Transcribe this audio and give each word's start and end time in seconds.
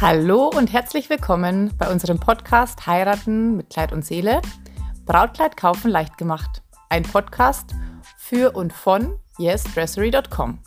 Hallo 0.00 0.48
und 0.48 0.72
herzlich 0.72 1.10
willkommen 1.10 1.74
bei 1.76 1.92
unserem 1.92 2.18
Podcast 2.18 2.86
Heiraten 2.86 3.58
mit 3.58 3.68
Kleid 3.68 3.92
und 3.92 4.02
Seele. 4.02 4.40
Brautkleid 5.04 5.58
kaufen 5.58 5.90
leicht 5.90 6.16
gemacht. 6.16 6.62
Ein 6.88 7.02
Podcast 7.02 7.74
für 8.16 8.52
und 8.52 8.72
von 8.72 9.18
yesdressery.com. 9.38 10.58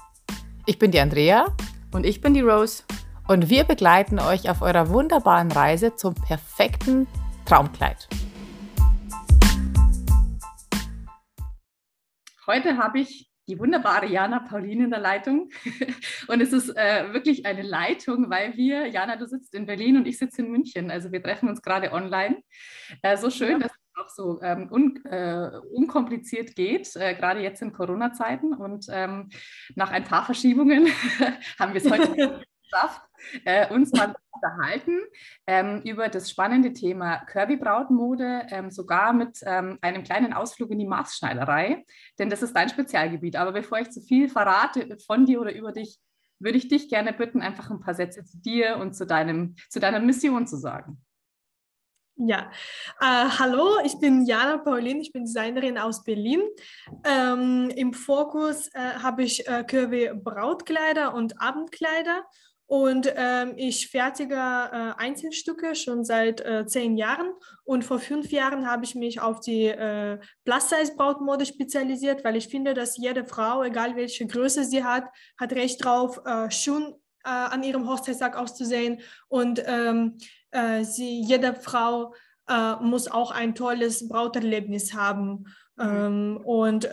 Ich 0.67 0.77
bin 0.77 0.91
die 0.91 0.99
Andrea 0.99 1.47
und 1.91 2.05
ich 2.05 2.21
bin 2.21 2.35
die 2.35 2.41
Rose 2.41 2.83
und 3.27 3.49
wir 3.49 3.63
begleiten 3.63 4.19
euch 4.19 4.51
auf 4.51 4.61
eurer 4.61 4.89
wunderbaren 4.89 5.51
Reise 5.51 5.95
zum 5.95 6.13
perfekten 6.13 7.07
Traumkleid. 7.45 8.07
Heute 12.45 12.77
habe 12.77 12.99
ich 12.99 13.32
die 13.53 13.59
wunderbare 13.59 14.07
Jana 14.07 14.39
Pauline 14.39 14.85
in 14.85 14.89
der 14.89 14.99
Leitung. 14.99 15.49
Und 16.27 16.41
es 16.41 16.51
ist 16.53 16.69
äh, 16.75 17.13
wirklich 17.13 17.45
eine 17.45 17.61
Leitung, 17.61 18.29
weil 18.29 18.57
wir, 18.57 18.87
Jana, 18.87 19.15
du 19.15 19.27
sitzt 19.27 19.53
in 19.53 19.65
Berlin 19.65 19.97
und 19.97 20.07
ich 20.07 20.17
sitze 20.17 20.41
in 20.41 20.51
München. 20.51 20.89
Also 20.89 21.11
wir 21.11 21.21
treffen 21.21 21.49
uns 21.49 21.61
gerade 21.61 21.91
online. 21.91 22.41
Äh, 23.01 23.17
so 23.17 23.29
schön, 23.29 23.51
ja. 23.51 23.59
dass 23.59 23.71
es 23.71 24.03
auch 24.03 24.09
so 24.09 24.41
ähm, 24.41 24.71
un, 24.71 25.05
äh, 25.05 25.51
unkompliziert 25.71 26.55
geht, 26.55 26.95
äh, 26.95 27.13
gerade 27.13 27.41
jetzt 27.41 27.61
in 27.61 27.73
Corona-Zeiten. 27.73 28.53
Und 28.53 28.87
ähm, 28.89 29.29
nach 29.75 29.91
ein 29.91 30.03
paar 30.03 30.25
Verschiebungen 30.25 30.87
haben 31.59 31.73
wir 31.73 31.81
es 31.81 31.91
heute 31.91 32.43
geschafft, 32.63 33.01
äh, 33.45 33.71
uns 33.73 33.91
mal 33.93 34.13
unterhalten 34.31 34.99
ähm, 35.47 35.81
über 35.83 36.09
das 36.09 36.29
spannende 36.29 36.73
Thema 36.73 37.23
Kirby-Brautmode, 37.25 38.47
ähm, 38.49 38.71
sogar 38.71 39.13
mit 39.13 39.39
ähm, 39.43 39.77
einem 39.81 40.03
kleinen 40.03 40.33
Ausflug 40.33 40.71
in 40.71 40.79
die 40.79 40.87
Maßschneiderei, 40.87 41.85
denn 42.19 42.29
das 42.29 42.41
ist 42.41 42.55
dein 42.55 42.69
Spezialgebiet. 42.69 43.35
Aber 43.35 43.51
bevor 43.51 43.79
ich 43.79 43.91
zu 43.91 44.01
viel 44.01 44.29
verrate 44.29 44.97
von 45.05 45.25
dir 45.25 45.41
oder 45.41 45.53
über 45.53 45.71
dich, 45.71 45.99
würde 46.39 46.57
ich 46.57 46.67
dich 46.67 46.89
gerne 46.89 47.13
bitten, 47.13 47.41
einfach 47.41 47.69
ein 47.71 47.79
paar 47.79 47.93
Sätze 47.93 48.25
zu 48.25 48.37
dir 48.39 48.77
und 48.77 48.93
zu, 48.95 49.05
deinem, 49.05 49.55
zu 49.69 49.79
deiner 49.79 49.99
Mission 49.99 50.45
zu 50.45 50.57
sagen. 50.57 51.01
Ja, 52.15 52.51
äh, 52.99 53.05
hallo, 53.39 53.79
ich 53.83 53.99
bin 53.99 54.25
Jana 54.25 54.57
Paulin, 54.59 55.01
ich 55.01 55.11
bin 55.11 55.25
Designerin 55.25 55.79
aus 55.79 56.03
Berlin. 56.03 56.41
Ähm, 57.03 57.71
Im 57.75 57.91
Fokus 57.91 58.67
äh, 58.75 58.79
habe 59.01 59.23
ich 59.23 59.47
äh, 59.47 59.63
Kirby 59.63 60.11
Brautkleider 60.13 61.15
und 61.15 61.41
Abendkleider 61.41 62.23
und 62.73 63.13
ähm, 63.15 63.53
ich 63.55 63.89
fertige 63.89 64.33
äh, 64.33 64.93
Einzelstücke 64.97 65.75
schon 65.75 66.03
seit 66.03 66.41
äh, 66.41 66.65
zehn 66.65 66.97
Jahren. 66.97 67.31
Und 67.65 67.85
vor 67.85 67.99
fünf 67.99 68.31
Jahren 68.31 68.67
habe 68.67 68.83
ich 68.83 68.95
mich 68.95 69.21
auf 69.21 69.41
die 69.41 69.67
äh, 69.67 70.17
Plus-Size-Brautmode 70.43 71.45
spezialisiert, 71.45 72.23
weil 72.23 72.35
ich 72.35 72.47
finde, 72.47 72.73
dass 72.73 72.97
jede 72.97 73.25
Frau, 73.25 73.61
egal 73.61 73.95
welche 73.95 74.25
Größe 74.25 74.63
sie 74.63 74.83
hat, 74.83 75.05
hat 75.37 75.53
Recht 75.53 75.85
drauf, 75.85 76.19
äh, 76.25 76.49
schon 76.49 76.95
äh, 77.23 77.29
an 77.29 77.61
ihrem 77.61 77.87
Hochzeitstag 77.87 78.35
auszusehen. 78.35 79.01
Und 79.27 79.61
ähm, 79.67 80.17
äh, 80.49 80.83
sie, 80.83 81.21
jede 81.21 81.53
Frau 81.53 82.15
muss 82.81 83.07
auch 83.07 83.31
ein 83.31 83.53
tolles 83.53 84.09
Brauterlebnis 84.09 84.95
haben. 84.95 85.45
Mhm. 85.75 85.83
Ähm, 85.85 86.41
und 86.43 86.89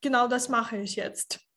genau 0.00 0.28
das 0.28 0.48
mache 0.48 0.76
ich 0.76 0.94
jetzt. 0.94 1.47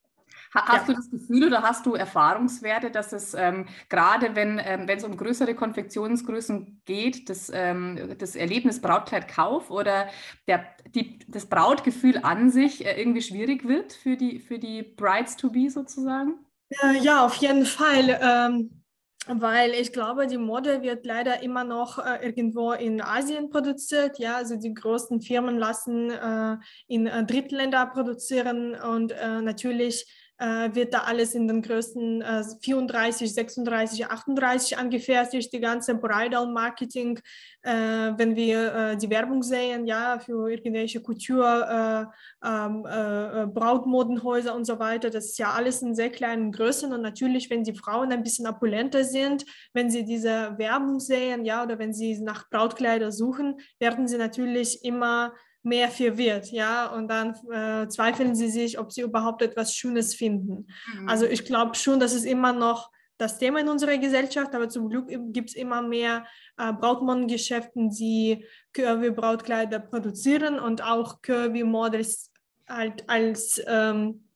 Hast 0.53 0.87
ja. 0.87 0.93
du 0.93 0.99
das 0.99 1.09
Gefühl 1.09 1.47
oder 1.47 1.61
hast 1.61 1.85
du 1.85 1.95
Erfahrungswerte, 1.95 2.91
dass 2.91 3.13
es 3.13 3.33
ähm, 3.33 3.67
gerade, 3.89 4.35
wenn 4.35 4.59
ähm, 4.63 4.85
es 4.87 5.03
um 5.03 5.15
größere 5.15 5.55
Konfektionsgrößen 5.55 6.81
geht, 6.85 7.29
das, 7.29 7.49
ähm, 7.53 8.15
das 8.17 8.35
Erlebnis 8.35 8.81
Brautkleidkauf 8.81 9.71
oder 9.71 10.07
der, 10.47 10.65
die, 10.93 11.19
das 11.27 11.45
Brautgefühl 11.45 12.19
an 12.23 12.49
sich 12.49 12.85
äh, 12.85 12.99
irgendwie 12.99 13.21
schwierig 13.21 13.67
wird 13.67 13.93
für 13.93 14.17
die, 14.17 14.39
für 14.39 14.59
die 14.59 14.83
Brides-to-be 14.83 15.69
sozusagen? 15.69 16.45
Äh, 16.69 16.97
ja, 16.99 17.25
auf 17.25 17.35
jeden 17.35 17.65
Fall 17.65 18.19
ähm, 18.21 18.81
weil 19.27 19.71
ich 19.71 19.93
glaube, 19.93 20.25
die 20.25 20.39
Mode 20.39 20.81
wird 20.81 21.05
leider 21.05 21.43
immer 21.43 21.63
noch 21.63 21.99
äh, 21.99 22.25
irgendwo 22.25 22.71
in 22.71 23.01
Asien 23.01 23.51
produziert. 23.51 24.17
Ja, 24.17 24.37
also 24.37 24.55
die 24.55 24.73
großen 24.73 25.21
Firmen 25.21 25.59
lassen 25.59 26.09
äh, 26.09 26.57
in 26.87 27.05
äh, 27.05 27.23
Drittländer 27.23 27.85
produzieren 27.85 28.73
und 28.73 29.11
äh, 29.11 29.41
natürlich 29.41 30.07
wird 30.41 30.93
da 30.93 30.99
alles 30.99 31.35
in 31.35 31.47
den 31.47 31.61
Größen 31.61 32.21
äh, 32.21 32.43
34, 32.61 33.33
36, 33.33 34.07
38 34.07 34.77
angefertigt, 34.77 35.53
die 35.53 35.59
ganze 35.59 35.95
Bridal 35.95 36.47
Marketing, 36.51 37.19
äh, 37.61 37.71
wenn 37.71 38.35
wir 38.35 38.73
äh, 38.73 38.97
die 38.97 39.09
Werbung 39.09 39.43
sehen, 39.43 39.85
ja, 39.85 40.19
für 40.19 40.49
irgendwelche 40.49 41.01
Couture, 41.01 42.09
äh, 42.43 42.47
ähm, 42.47 42.85
äh, 42.85 43.45
Brautmodenhäuser 43.47 44.55
und 44.55 44.65
so 44.65 44.79
weiter, 44.79 45.09
das 45.09 45.25
ist 45.25 45.39
ja 45.39 45.51
alles 45.51 45.81
in 45.81 45.93
sehr 45.93 46.09
kleinen 46.09 46.51
Größen. 46.51 46.91
Und 46.91 47.01
natürlich, 47.01 47.49
wenn 47.49 47.63
die 47.63 47.75
Frauen 47.75 48.11
ein 48.11 48.23
bisschen 48.23 48.47
opulenter 48.47 49.03
sind, 49.03 49.45
wenn 49.73 49.91
sie 49.91 50.03
diese 50.03 50.57
Werbung 50.57 50.99
sehen, 50.99 51.45
ja, 51.45 51.63
oder 51.63 51.77
wenn 51.77 51.93
sie 51.93 52.19
nach 52.19 52.49
Brautkleider 52.49 53.11
suchen, 53.11 53.59
werden 53.79 54.07
sie 54.07 54.17
natürlich 54.17 54.83
immer 54.83 55.33
mehr 55.63 55.89
verwirrt, 55.89 56.51
ja, 56.51 56.87
und 56.87 57.07
dann 57.07 57.35
äh, 57.51 57.87
zweifeln 57.87 58.35
sie 58.35 58.49
sich, 58.49 58.79
ob 58.79 58.91
sie 58.91 59.01
überhaupt 59.01 59.41
etwas 59.41 59.75
Schönes 59.75 60.15
finden. 60.15 60.67
Mhm. 60.95 61.09
Also 61.09 61.25
ich 61.25 61.45
glaube 61.45 61.75
schon, 61.75 61.99
dass 61.99 62.13
es 62.13 62.23
immer 62.23 62.51
noch 62.51 62.89
das 63.17 63.37
Thema 63.37 63.59
in 63.59 63.69
unserer 63.69 63.97
Gesellschaft, 63.97 64.55
aber 64.55 64.67
zum 64.67 64.89
Glück 64.89 65.07
gibt 65.31 65.49
es 65.49 65.55
immer 65.55 65.83
mehr 65.83 66.25
äh, 66.57 66.73
Brautmodengeschäften, 66.73 67.91
die 67.91 68.45
Curvy-Brautkleider 68.73 69.79
produzieren 69.79 70.59
und 70.59 70.83
auch 70.83 71.21
Curvy-Models 71.21 72.31
halt 72.67 73.07
als 73.07 73.61
ähm, 73.67 74.27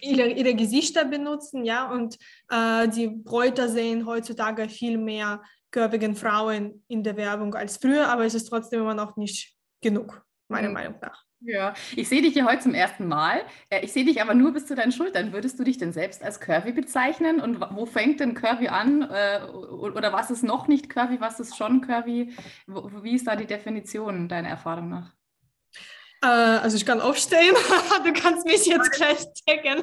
ihre, 0.00 0.28
ihre 0.28 0.54
Gesichter 0.56 1.04
benutzen, 1.04 1.64
ja, 1.64 1.88
und 1.92 2.18
äh, 2.50 2.88
die 2.88 3.06
Bräuter 3.08 3.68
sehen 3.68 4.06
heutzutage 4.06 4.68
viel 4.68 4.98
mehr 4.98 5.40
curvigen 5.70 6.16
Frauen 6.16 6.84
in 6.88 7.04
der 7.04 7.16
Werbung 7.16 7.54
als 7.54 7.76
früher, 7.76 8.08
aber 8.08 8.24
es 8.24 8.34
ist 8.34 8.46
trotzdem 8.46 8.80
immer 8.80 8.94
noch 8.94 9.16
nicht 9.16 9.56
genug 9.80 10.24
meiner 10.52 10.68
mhm. 10.68 10.74
Meinung 10.74 10.94
nach. 11.00 11.24
Ja, 11.44 11.74
ich 11.96 12.08
sehe 12.08 12.22
dich 12.22 12.34
hier 12.34 12.44
heute 12.44 12.62
zum 12.62 12.74
ersten 12.74 13.08
Mal. 13.08 13.42
Äh, 13.68 13.84
ich 13.84 13.92
sehe 13.92 14.04
dich 14.04 14.22
aber 14.22 14.34
nur 14.34 14.52
bis 14.52 14.66
zu 14.66 14.76
deinen 14.76 14.92
Schultern. 14.92 15.32
Würdest 15.32 15.58
du 15.58 15.64
dich 15.64 15.76
denn 15.76 15.92
selbst 15.92 16.22
als 16.22 16.38
Curvy 16.38 16.70
bezeichnen? 16.70 17.40
Und 17.40 17.60
wo 17.60 17.84
fängt 17.84 18.20
denn 18.20 18.34
Curvy 18.34 18.68
an? 18.68 19.02
Äh, 19.02 19.40
oder 19.50 20.12
was 20.12 20.30
ist 20.30 20.44
noch 20.44 20.68
nicht 20.68 20.88
Curvy? 20.88 21.20
Was 21.20 21.40
ist 21.40 21.56
schon 21.56 21.80
Curvy? 21.80 22.32
Wie 22.66 23.14
ist 23.14 23.26
da 23.26 23.34
die 23.34 23.46
Definition 23.46 24.28
deiner 24.28 24.50
Erfahrung 24.50 24.88
nach? 24.88 25.12
Äh, 26.22 26.26
also 26.26 26.76
ich 26.76 26.86
kann 26.86 27.00
aufstehen. 27.00 27.56
du 28.04 28.12
kannst 28.12 28.46
mich 28.46 28.64
jetzt 28.64 28.92
gleich 28.92 29.26
checken. 29.44 29.82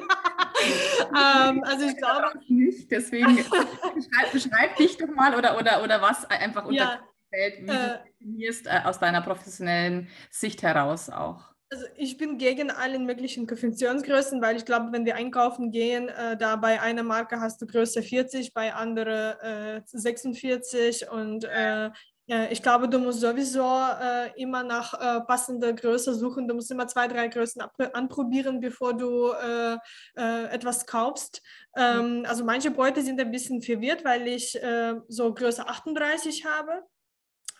ähm, 1.10 1.62
also 1.64 1.86
ich 1.86 1.96
glaube 1.98 2.40
nicht. 2.48 2.90
Deswegen 2.90 3.36
beschreib, 3.94 4.32
beschreib, 4.32 4.76
dich 4.76 4.96
doch 4.96 5.08
mal 5.08 5.34
oder, 5.34 5.58
oder, 5.58 5.82
oder 5.82 6.00
was 6.00 6.24
einfach 6.24 6.64
unter 6.64 6.82
ja 6.82 7.00
fällt, 7.30 7.62
wie 7.62 7.70
äh, 7.70 7.98
du 7.98 8.02
definierst 8.04 8.66
äh, 8.66 8.80
aus 8.84 8.98
deiner 8.98 9.22
professionellen 9.22 10.08
Sicht 10.30 10.62
heraus 10.62 11.08
auch? 11.08 11.50
Also 11.72 11.86
ich 11.96 12.16
bin 12.18 12.36
gegen 12.36 12.72
allen 12.72 13.06
möglichen 13.06 13.46
Konfektionsgrößen, 13.46 14.42
weil 14.42 14.56
ich 14.56 14.64
glaube, 14.64 14.90
wenn 14.90 15.04
wir 15.04 15.14
einkaufen 15.14 15.70
gehen, 15.70 16.08
äh, 16.08 16.36
da 16.36 16.56
bei 16.56 16.80
einer 16.80 17.04
Marke 17.04 17.40
hast 17.40 17.62
du 17.62 17.66
Größe 17.66 18.02
40, 18.02 18.52
bei 18.52 18.74
anderer 18.74 19.76
äh, 19.76 19.80
46 19.84 21.08
und 21.08 21.44
äh, 21.44 21.90
ich 22.50 22.62
glaube, 22.62 22.88
du 22.88 23.00
musst 23.00 23.20
sowieso 23.20 23.64
äh, 23.64 24.30
immer 24.40 24.62
nach 24.62 24.94
äh, 24.94 25.20
passender 25.22 25.72
Größe 25.72 26.14
suchen. 26.14 26.46
Du 26.46 26.54
musst 26.54 26.70
immer 26.70 26.86
zwei, 26.86 27.08
drei 27.08 27.26
Größen 27.26 27.60
anprobieren, 27.92 28.60
bevor 28.60 28.96
du 28.96 29.32
äh, 29.32 29.76
äh 30.16 30.44
etwas 30.46 30.86
kaufst. 30.86 31.42
Ähm, 31.76 32.24
also 32.28 32.44
manche 32.44 32.70
Beute 32.70 33.02
sind 33.02 33.20
ein 33.20 33.32
bisschen 33.32 33.62
verwirrt, 33.62 34.04
weil 34.04 34.28
ich 34.28 34.54
äh, 34.62 34.94
so 35.08 35.34
Größe 35.34 35.66
38 35.66 36.44
habe. 36.44 36.84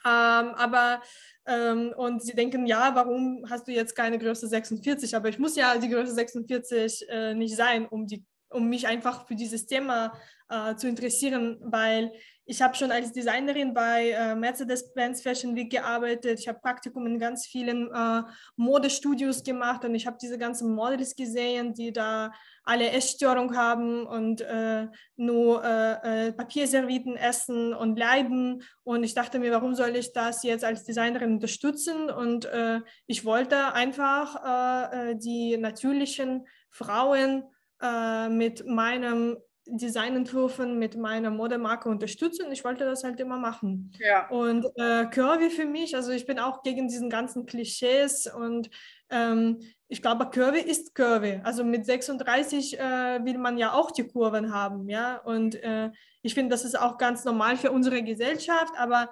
Ähm, 0.04 0.54
aber 0.54 1.02
ähm, 1.46 1.92
und 1.96 2.22
sie 2.22 2.34
denken, 2.34 2.66
ja, 2.66 2.94
warum 2.94 3.44
hast 3.50 3.66
du 3.68 3.72
jetzt 3.72 3.94
keine 3.94 4.18
Größe 4.18 4.46
46? 4.46 5.16
Aber 5.16 5.28
ich 5.28 5.38
muss 5.38 5.56
ja 5.56 5.76
die 5.78 5.88
Größe 5.88 6.12
46 6.14 7.06
äh, 7.08 7.34
nicht 7.34 7.56
sein, 7.56 7.86
um, 7.86 8.06
die, 8.06 8.24
um 8.50 8.68
mich 8.68 8.86
einfach 8.86 9.26
für 9.26 9.34
dieses 9.34 9.66
Thema 9.66 10.12
äh, 10.48 10.74
zu 10.76 10.88
interessieren, 10.88 11.58
weil 11.62 12.12
ich 12.44 12.60
habe 12.60 12.74
schon 12.74 12.90
als 12.90 13.12
Designerin 13.12 13.72
bei 13.72 14.10
äh, 14.10 14.34
Mercedes-Benz 14.34 15.22
Fashion 15.22 15.54
Week 15.54 15.70
gearbeitet. 15.70 16.40
Ich 16.40 16.48
habe 16.48 16.58
Praktikum 16.58 17.06
in 17.06 17.20
ganz 17.20 17.46
vielen 17.46 17.88
äh, 17.94 18.22
Modestudios 18.56 19.44
gemacht 19.44 19.84
und 19.84 19.94
ich 19.94 20.04
habe 20.04 20.18
diese 20.20 20.36
ganzen 20.36 20.74
Models 20.74 21.14
gesehen, 21.14 21.74
die 21.74 21.92
da 21.92 22.32
alle 22.64 22.90
Essstörung 22.90 23.56
haben 23.56 24.04
und 24.04 24.40
äh, 24.40 24.88
nur 25.14 25.62
äh, 25.64 26.28
äh, 26.28 26.32
Papierserviten 26.32 27.16
essen 27.16 27.72
und 27.72 27.96
leiden. 27.96 28.64
Und 28.82 29.04
ich 29.04 29.14
dachte 29.14 29.38
mir, 29.38 29.52
warum 29.52 29.76
soll 29.76 29.94
ich 29.94 30.12
das 30.12 30.42
jetzt 30.42 30.64
als 30.64 30.82
Designerin 30.82 31.34
unterstützen? 31.34 32.10
Und 32.10 32.48
ich 33.06 33.24
wollte 33.24 33.72
einfach 33.74 35.14
die 35.14 35.56
natürlichen 35.56 36.46
Frauen 36.70 37.44
mit 38.28 38.66
meinem 38.66 39.36
Designentwürfen 39.70 40.78
mit 40.78 40.96
meiner 40.96 41.30
Modemarke 41.30 41.88
unterstützen. 41.88 42.50
Ich 42.50 42.64
wollte 42.64 42.84
das 42.84 43.04
halt 43.04 43.20
immer 43.20 43.38
machen. 43.38 43.92
Ja. 43.98 44.28
Und 44.28 44.66
äh, 44.76 45.06
Curvy 45.06 45.50
für 45.50 45.64
mich, 45.64 45.94
also 45.94 46.10
ich 46.10 46.26
bin 46.26 46.38
auch 46.38 46.62
gegen 46.62 46.88
diesen 46.88 47.10
ganzen 47.10 47.46
Klischees 47.46 48.26
und 48.26 48.70
ähm, 49.10 49.60
ich 49.88 50.02
glaube, 50.02 50.30
Kurve 50.30 50.58
ist 50.58 50.94
Kurve. 50.94 51.40
Also 51.44 51.64
mit 51.64 51.84
36 51.84 52.78
äh, 52.78 53.24
will 53.24 53.38
man 53.38 53.58
ja 53.58 53.72
auch 53.72 53.90
die 53.90 54.06
Kurven 54.06 54.52
haben, 54.52 54.88
ja. 54.88 55.18
Und 55.18 55.56
äh, 55.56 55.90
ich 56.22 56.34
finde, 56.34 56.50
das 56.50 56.64
ist 56.64 56.78
auch 56.78 56.96
ganz 56.96 57.24
normal 57.24 57.56
für 57.56 57.70
unsere 57.72 58.02
Gesellschaft, 58.02 58.72
aber 58.76 59.10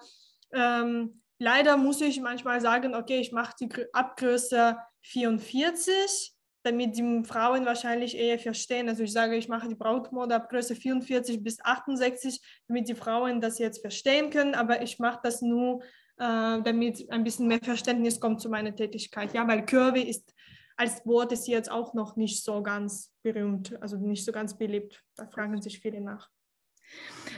ähm, 0.53 1.23
leider 1.39 1.77
muss 1.77 2.01
ich 2.01 2.21
manchmal 2.21 2.61
sagen, 2.61 2.95
okay, 2.95 3.19
ich 3.19 3.33
mache 3.33 3.55
die 3.61 3.69
Abgröße 3.93 4.77
44, 5.03 6.35
damit 6.71 6.97
die 6.97 7.23
Frauen 7.25 7.65
wahrscheinlich 7.65 8.17
eher 8.17 8.39
verstehen. 8.39 8.89
Also 8.89 9.03
ich 9.03 9.13
sage, 9.13 9.37
ich 9.37 9.49
mache 9.49 9.69
die 9.69 9.75
Brautmode 9.75 10.35
ab 10.35 10.49
Größe 10.49 10.75
44 10.75 11.43
bis 11.43 11.59
68, 11.63 12.41
damit 12.69 12.89
die 12.89 12.95
Frauen 12.95 13.41
das 13.41 13.59
jetzt 13.59 13.81
verstehen 13.81 14.31
können, 14.31 14.55
aber 14.55 14.83
ich 14.83 14.99
mache 14.99 15.21
das 15.23 15.43
nur, 15.43 15.83
äh, 16.19 16.63
damit 16.63 17.11
ein 17.11 17.25
bisschen 17.25 17.49
mehr 17.49 17.61
Verständnis 17.63 18.21
kommt 18.21 18.41
zu 18.41 18.49
meiner 18.49 18.75
Tätigkeit. 18.75 19.33
Ja, 19.35 19.47
weil 19.47 19.65
Curvy 19.65 20.03
ist 20.03 20.35
als 20.79 21.05
Wort 21.07 21.33
ist 21.33 21.49
jetzt 21.49 21.71
auch 21.71 21.93
noch 21.93 22.15
nicht 22.15 22.45
so 22.45 22.63
ganz 22.63 23.13
berühmt, 23.23 23.77
also 23.83 23.97
nicht 23.97 24.25
so 24.25 24.31
ganz 24.31 24.57
beliebt. 24.57 25.03
Da 25.17 25.27
fragen 25.27 25.61
sich 25.61 25.81
viele 25.81 26.01
nach. 26.01 26.31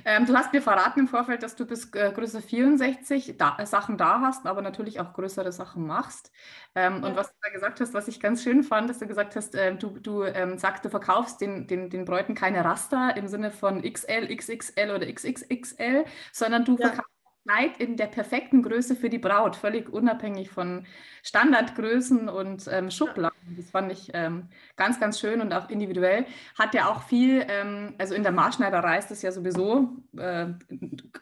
Ähm, 0.05 0.27
du 0.27 0.35
hast 0.35 0.53
mir 0.53 0.63
verraten 0.63 1.01
im 1.01 1.09
Vorfeld, 1.09 1.43
dass 1.43 1.57
du 1.57 1.67
bis 1.67 1.93
äh, 1.95 2.13
Größe 2.13 2.41
64 2.41 3.35
da, 3.37 3.57
äh, 3.59 3.67
Sachen 3.67 3.99
da 3.99 4.21
hast, 4.21 4.47
aber 4.47 4.63
natürlich 4.63 5.01
auch 5.01 5.13
größere 5.13 5.53
Sachen 5.53 5.87
machst. 5.87 6.31
Ähm, 6.75 7.01
ja. 7.03 7.09
Und 7.09 7.17
was 7.17 7.29
du 7.29 7.37
da 7.43 7.51
gesagt 7.51 7.81
hast, 7.81 7.95
was 7.95 8.09
ich 8.09 8.21
ganz 8.21 8.43
schön 8.43 8.63
fand, 8.63 8.89
dass 8.89 8.99
du 8.99 9.07
gesagt 9.07 9.37
hast, 9.37 9.55
äh, 9.55 9.75
du, 9.75 9.99
du 9.99 10.23
ähm, 10.23 10.59
sagst, 10.59 10.85
du 10.85 10.91
verkaufst 10.91 11.41
den, 11.41 11.67
den, 11.67 11.91
den 11.91 12.05
Bräuten 12.05 12.35
keine 12.35 12.65
Raster 12.65 13.17
im 13.17 13.29
Sinne 13.29 13.51
von 13.51 13.83
XL, 13.83 14.35
XXL 14.35 14.91
oder 14.91 15.07
XXXL, 15.13 16.05
sondern 16.33 16.65
du 16.65 16.77
ja. 16.77 16.89
verkaufst 16.89 17.20
Kleid 17.47 17.79
in 17.79 17.97
der 17.97 18.07
perfekten 18.07 18.63
Größe 18.63 18.95
für 18.95 19.09
die 19.09 19.19
Braut, 19.19 19.57
völlig 19.57 19.89
unabhängig 19.89 20.51
von 20.51 20.87
Standardgrößen 21.23 22.29
und 22.29 22.69
ähm, 22.71 22.91
Schubladen. 22.91 23.57
Das 23.57 23.71
fand 23.71 23.91
ich 23.91 24.11
ähm, 24.13 24.49
ganz, 24.77 25.01
ganz 25.01 25.19
schön 25.19 25.41
und 25.41 25.53
auch 25.53 25.71
individuell. 25.71 26.27
Hat 26.59 26.75
ja 26.75 26.89
auch 26.89 27.03
viel, 27.03 27.45
ähm, 27.49 27.95
also 27.99 28.15
in 28.15 28.23
der 28.23 28.33
Maßschneiderei 28.33 28.99
ist 28.99 29.11
das 29.11 29.23
ja 29.23 29.33
sowieso 29.33 29.97
äh, 30.17 30.49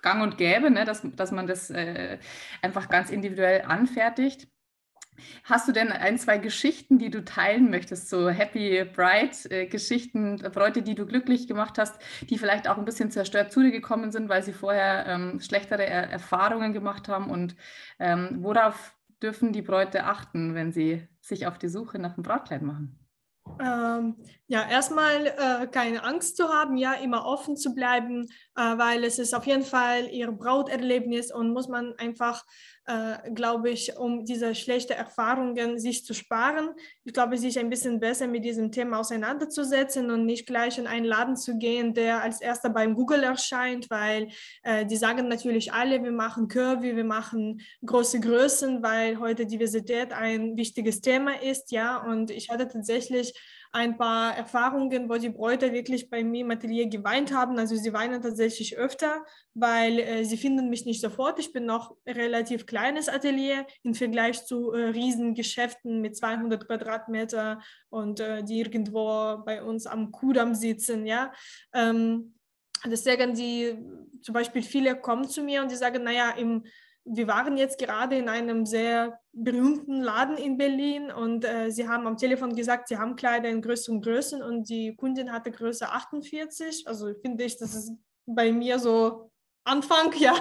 gang 0.03 0.23
und 0.23 0.39
gäbe, 0.39 0.71
ne, 0.71 0.85
dass, 0.85 1.03
dass 1.15 1.31
man 1.31 1.47
das 1.47 1.71
äh, 1.71 2.19
einfach 2.63 2.89
ganz 2.89 3.11
individuell 3.11 3.63
anfertigt. 3.63 4.49
Hast 5.45 5.69
du 5.69 5.73
denn 5.73 5.93
ein, 5.93 6.19
zwei 6.19 6.39
Geschichten, 6.39 6.99
die 6.99 7.11
du 7.11 7.25
teilen 7.25 7.71
möchtest, 7.71 8.09
so 8.09 8.29
Happy 8.29 8.85
Bride 8.85 9.51
äh, 9.51 10.51
Bräute, 10.51 10.83
die 10.83 10.95
du 10.95 11.07
glücklich 11.07 11.47
gemacht 11.47 11.79
hast, 11.79 12.01
die 12.29 12.39
vielleicht 12.39 12.69
auch 12.69 12.79
ein 12.79 12.85
bisschen 12.85 13.11
zerstört 13.11 13.53
zu 13.53 13.63
dir 13.63 13.71
gekommen 13.71 14.11
sind, 14.11 14.29
weil 14.29 14.43
sie 14.43 14.53
vorher 14.53 15.07
ähm, 15.07 15.41
schlechtere 15.41 15.87
er 15.87 16.11
Erfahrungen 16.11 16.73
gemacht 16.73 17.09
haben? 17.09 17.31
Und 17.31 17.57
ähm, 17.99 18.39
worauf 18.41 18.95
dürfen 19.23 19.53
die 19.53 19.63
Bräute 19.63 20.05
achten, 20.05 20.55
wenn 20.55 20.73
sie 20.73 21.07
sich 21.21 21.47
auf 21.47 21.59
die 21.59 21.69
Suche 21.69 21.99
nach 21.99 22.15
einem 22.15 22.23
Brautkleid 22.23 22.63
machen? 22.63 22.99
Ähm, 23.61 24.17
ja, 24.49 24.69
erstmal 24.69 25.27
äh, 25.27 25.67
keine 25.67 26.03
Angst 26.03 26.37
zu 26.37 26.49
haben, 26.49 26.77
ja, 26.77 26.95
immer 26.95 27.27
offen 27.27 27.57
zu 27.57 27.75
bleiben, 27.75 28.29
äh, 28.57 28.61
weil 28.79 29.05
es 29.05 29.19
ist 29.19 29.35
auf 29.35 29.47
jeden 29.47 29.65
Fall 29.65 30.09
ihr 30.09 30.33
Brauterlebnis 30.33 31.33
und 31.33 31.53
muss 31.53 31.69
man 31.69 31.95
einfach 31.99 32.45
äh, 32.89 33.31
glaube 33.33 33.69
ich, 33.69 33.95
um 33.99 34.25
diese 34.25 34.55
schlechten 34.55 34.95
Erfahrungen 34.95 35.79
sich 35.79 36.07
zu 36.07 36.15
sparen. 36.15 36.71
Ich 37.05 37.13
glaube, 37.13 37.37
sich 37.37 37.59
ein 37.59 37.69
bisschen 37.69 38.01
besser 38.01 38.27
mit 38.27 38.47
diesem 38.47 38.73
Thema 38.73 39.01
auseinanderzusetzen 39.01 40.11
und 40.11 40.25
nicht 40.25 40.47
gleich 40.47 40.79
in 40.79 40.87
einen 40.87 41.05
Laden 41.05 41.37
zu 41.37 41.59
gehen, 41.59 41.93
der 41.93 42.23
als 42.23 42.41
erster 42.41 42.71
beim 42.71 42.95
Google 42.95 43.25
erscheint, 43.25 43.91
weil 43.91 44.29
äh, 44.63 44.87
die 44.87 44.97
sagen 44.97 45.29
natürlich 45.29 45.75
alle, 45.75 46.03
wir 46.03 46.13
machen 46.13 46.49
Curvy, 46.49 46.97
wir 46.97 47.05
machen 47.05 47.61
große 47.85 48.21
Größen, 48.21 48.83
weil 48.83 49.19
heute 49.19 49.45
Diversität 49.45 50.15
ein 50.15 50.57
wichtiges 50.57 51.03
Thema 51.03 51.43
ist, 51.43 51.71
ja. 51.71 51.99
Und 51.99 52.31
ich 52.31 52.49
hatte 52.49 52.69
tatsächlich 52.69 53.35
ein 53.73 53.97
paar 53.97 54.37
Erfahrungen, 54.37 55.09
wo 55.09 55.17
die 55.17 55.29
Bräute 55.29 55.73
wirklich 55.73 56.09
bei 56.09 56.25
mir 56.25 56.41
im 56.41 56.51
Atelier 56.51 56.89
geweint 56.89 57.35
haben. 57.35 57.59
Also 57.59 57.77
sie 57.77 57.93
weinen 57.93 58.23
tatsächlich 58.23 58.77
öfter, 58.79 59.25
weil 59.55 59.99
äh, 59.99 60.25
sie 60.25 60.37
finden 60.37 60.71
mich 60.71 60.87
nicht 60.87 61.01
sofort. 61.01 61.39
Ich 61.39 61.53
bin 61.53 61.67
noch 61.67 61.97
relativ 62.07 62.67
kleines 62.67 63.09
Atelier 63.09 63.67
im 63.83 63.95
Vergleich 63.95 64.45
zu 64.47 64.73
äh, 64.73 64.89
Riesengeschäften 64.89 66.01
mit 66.01 66.17
200 66.17 66.67
Quadratmeter 66.67 67.61
und 67.91 68.21
äh, 68.21 68.43
die 68.43 68.61
irgendwo 68.61 69.43
bei 69.45 69.63
uns 69.63 69.87
am 69.87 70.13
Kudamm 70.13 70.55
sitzen. 70.55 71.07
Ja. 71.07 71.33
Ähm, 71.75 72.35
deswegen 72.87 73.35
die 73.35 73.77
zum 74.23 74.33
Beispiel 74.33 74.63
viele 74.63 74.99
kommen 75.01 75.29
zu 75.29 75.43
mir 75.43 75.63
und 75.63 75.71
die 75.71 75.77
sagen, 75.77 76.03
naja, 76.03 76.31
im 76.31 76.65
wir 77.11 77.27
waren 77.27 77.57
jetzt 77.57 77.79
gerade 77.79 78.17
in 78.17 78.29
einem 78.29 78.67
sehr 78.67 79.19
berühmten 79.33 80.03
Laden 80.03 80.37
in 80.37 80.57
Berlin 80.59 81.11
und 81.11 81.45
äh, 81.45 81.71
sie 81.71 81.89
haben 81.89 82.07
am 82.07 82.17
Telefon 82.17 82.55
gesagt, 82.55 82.89
sie 82.89 82.99
haben 82.99 83.17
Kleider 83.17 83.49
in 83.49 83.63
größeren 83.63 84.01
Größen 84.01 84.43
und 84.43 84.69
die 84.69 84.95
Kundin 84.97 85.33
hatte 85.33 85.51
Größe 85.51 85.89
48. 85.89 86.87
Also 86.87 87.15
finde 87.15 87.45
ich, 87.45 87.57
das 87.57 87.75
ist 87.75 87.93
bei 88.27 88.53
mir 88.53 88.79
so 88.79 89.31
Anfang, 89.65 90.13
ja. 90.19 90.35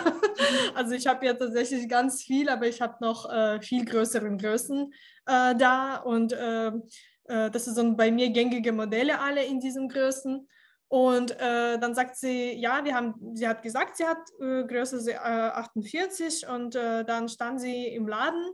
Also 0.76 0.94
ich 0.94 1.08
habe 1.08 1.26
ja 1.26 1.34
tatsächlich 1.34 1.88
ganz 1.90 2.24
viel, 2.24 2.50
aber 2.50 2.68
ich 2.68 2.82
habe 2.82 2.96
noch 3.02 3.30
äh, 3.30 3.60
viel 3.62 3.84
größeren 3.84 4.38
Größen 4.38 4.94
äh, 5.26 5.56
da 5.56 5.98
und 5.98 6.34
äh, 6.34 6.68
äh, 6.68 7.52
das 7.52 7.66
sind 7.66 7.98
bei 7.98 8.12
mir 8.12 8.30
gängige 8.30 8.72
Modelle 8.72 9.20
alle 9.20 9.44
in 9.44 9.60
diesen 9.60 9.90
Größen. 9.90 10.48
Und 10.90 11.32
äh, 11.32 11.78
dann 11.80 11.94
sagt 11.94 12.16
sie, 12.16 12.54
ja, 12.54 12.84
wir 12.86 12.96
haben, 12.96 13.16
sie 13.36 13.48
hat 13.48 13.62
gesagt, 13.62 13.98
sie 13.98 14.06
hat 14.06 14.20
äh, 14.40 14.64
Größe 14.64 15.12
äh, 15.12 15.16
48 15.18 16.48
und 16.48 16.76
äh, 16.76 17.04
dann 17.04 17.28
stand 17.28 17.60
sie 17.60 17.88
im 17.88 18.08
Laden, 18.08 18.46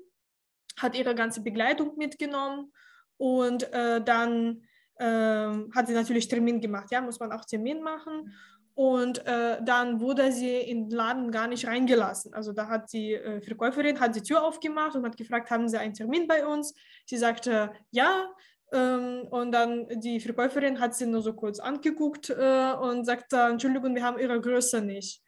hat 0.78 0.98
ihre 0.98 1.14
ganze 1.14 1.42
Begleitung 1.42 1.96
mitgenommen 1.96 2.72
und 3.18 3.72
äh, 3.72 4.04
dann 4.04 4.64
ähm, 5.00 5.72
hat 5.76 5.88
sie 5.88 5.94
natürlich 5.94 6.28
Termin 6.28 6.60
gemacht, 6.60 6.90
ja, 6.92 7.02
muss 7.02 7.20
man 7.20 7.32
auch 7.32 7.46
Termin 7.46 7.82
machen. 7.82 8.34
Und 8.76 9.24
äh, 9.28 9.62
dann 9.64 10.00
wurde 10.00 10.32
sie 10.32 10.58
in 10.58 10.90
den 10.90 10.98
Laden 10.98 11.30
gar 11.30 11.48
nicht 11.48 11.68
reingelassen. 11.68 12.34
Also 12.34 12.54
da 12.54 12.68
hat 12.68 12.92
die 12.92 13.20
Verkäuferin 13.46 14.00
hat 14.00 14.16
die 14.16 14.24
Tür 14.24 14.44
aufgemacht 14.44 14.96
und 14.96 15.06
hat 15.06 15.16
gefragt, 15.16 15.52
haben 15.52 15.70
Sie 15.70 15.78
einen 15.78 15.94
Termin 15.94 16.28
bei 16.28 16.44
uns? 16.48 16.74
Sie 17.06 17.18
sagte, 17.18 17.72
ja. 17.92 18.34
Ähm, 18.74 19.28
und 19.30 19.52
dann 19.52 19.88
die 20.00 20.20
Verkäuferin 20.20 20.80
hat 20.80 20.96
sie 20.96 21.06
nur 21.06 21.22
so 21.22 21.34
kurz 21.34 21.60
angeguckt 21.60 22.30
äh, 22.30 22.74
und 22.74 23.06
sagte, 23.06 23.38
Entschuldigung, 23.38 23.96
wir 23.96 24.04
haben 24.04 24.20
ihre 24.20 24.42
Größe 24.42 24.82
nicht. 24.82 25.22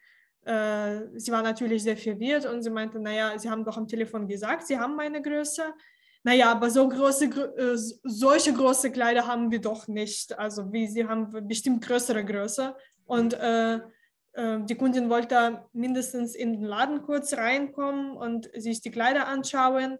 Äh, 0.46 1.02
sie 1.16 1.32
war 1.32 1.42
natürlich 1.42 1.84
sehr 1.84 1.98
verwirrt 1.98 2.46
und 2.46 2.62
sie 2.62 2.70
meinte, 2.70 3.00
naja, 3.00 3.38
Sie 3.38 3.50
haben 3.50 3.64
doch 3.64 3.78
am 3.78 3.88
Telefon 3.88 4.28
gesagt, 4.28 4.68
Sie 4.68 4.78
haben 4.78 4.96
meine 4.96 5.22
Größe. 5.22 5.64
Naja, 6.24 6.52
aber 6.52 6.72
so 6.72 6.90
große, 6.90 7.26
äh, 7.26 7.78
solche 8.04 8.52
große 8.52 8.92
Kleider 8.92 9.28
haben 9.28 9.52
wir 9.52 9.62
doch 9.62 9.88
nicht. 9.88 10.38
Also 10.38 10.72
wie, 10.74 10.88
sie 10.88 11.08
haben 11.08 11.30
bestimmt 11.48 11.86
größere 11.86 12.26
Größe. 12.26 12.76
Und 13.06 13.36
äh, 13.36 13.76
äh, 13.76 14.60
die 14.64 14.76
Kundin 14.76 15.10
wollte 15.10 15.64
mindestens 15.74 16.36
in 16.36 16.54
den 16.54 16.64
Laden 16.64 17.04
kurz 17.04 17.34
reinkommen 17.34 18.18
und 18.18 18.50
sich 18.56 18.82
die 18.82 18.92
Kleider 18.92 19.28
anschauen. 19.28 20.00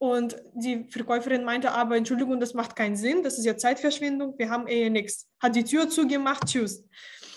Und 0.00 0.34
die 0.54 0.84
Verkäuferin 0.88 1.44
meinte 1.44 1.72
aber, 1.72 1.94
Entschuldigung, 1.94 2.40
das 2.40 2.54
macht 2.54 2.74
keinen 2.74 2.96
Sinn, 2.96 3.22
das 3.22 3.36
ist 3.36 3.44
ja 3.44 3.54
Zeitverschwendung, 3.54 4.34
wir 4.38 4.48
haben 4.48 4.66
eh 4.66 4.88
nichts. 4.88 5.28
Hat 5.38 5.54
die 5.54 5.62
Tür 5.62 5.90
zugemacht, 5.90 6.46
tschüss. 6.46 6.82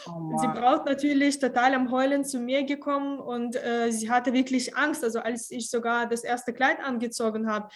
Oh 0.08 0.38
sie 0.38 0.48
braucht 0.48 0.86
natürlich 0.86 1.40
total 1.40 1.74
am 1.74 1.92
Heulen 1.92 2.24
zu 2.24 2.40
mir 2.40 2.64
gekommen 2.64 3.20
und 3.20 3.58
äh, 3.58 3.92
sie 3.92 4.10
hatte 4.10 4.32
wirklich 4.32 4.78
Angst, 4.78 5.04
also 5.04 5.20
als 5.20 5.52
ich 5.52 5.70
sogar 5.70 6.08
das 6.08 6.24
erste 6.24 6.54
Kleid 6.54 6.80
angezogen 6.82 7.50
habe. 7.50 7.68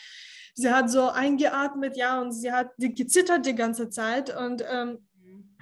Sie 0.55 0.71
hat 0.71 0.89
so 0.89 1.09
eingeatmet, 1.09 1.97
ja, 1.97 2.21
und 2.21 2.31
sie 2.31 2.53
hat 2.53 2.69
gezittert 2.77 3.45
die 3.45 3.55
ganze 3.55 3.89
Zeit 3.89 4.33
und, 4.33 4.63
ähm, 4.71 5.05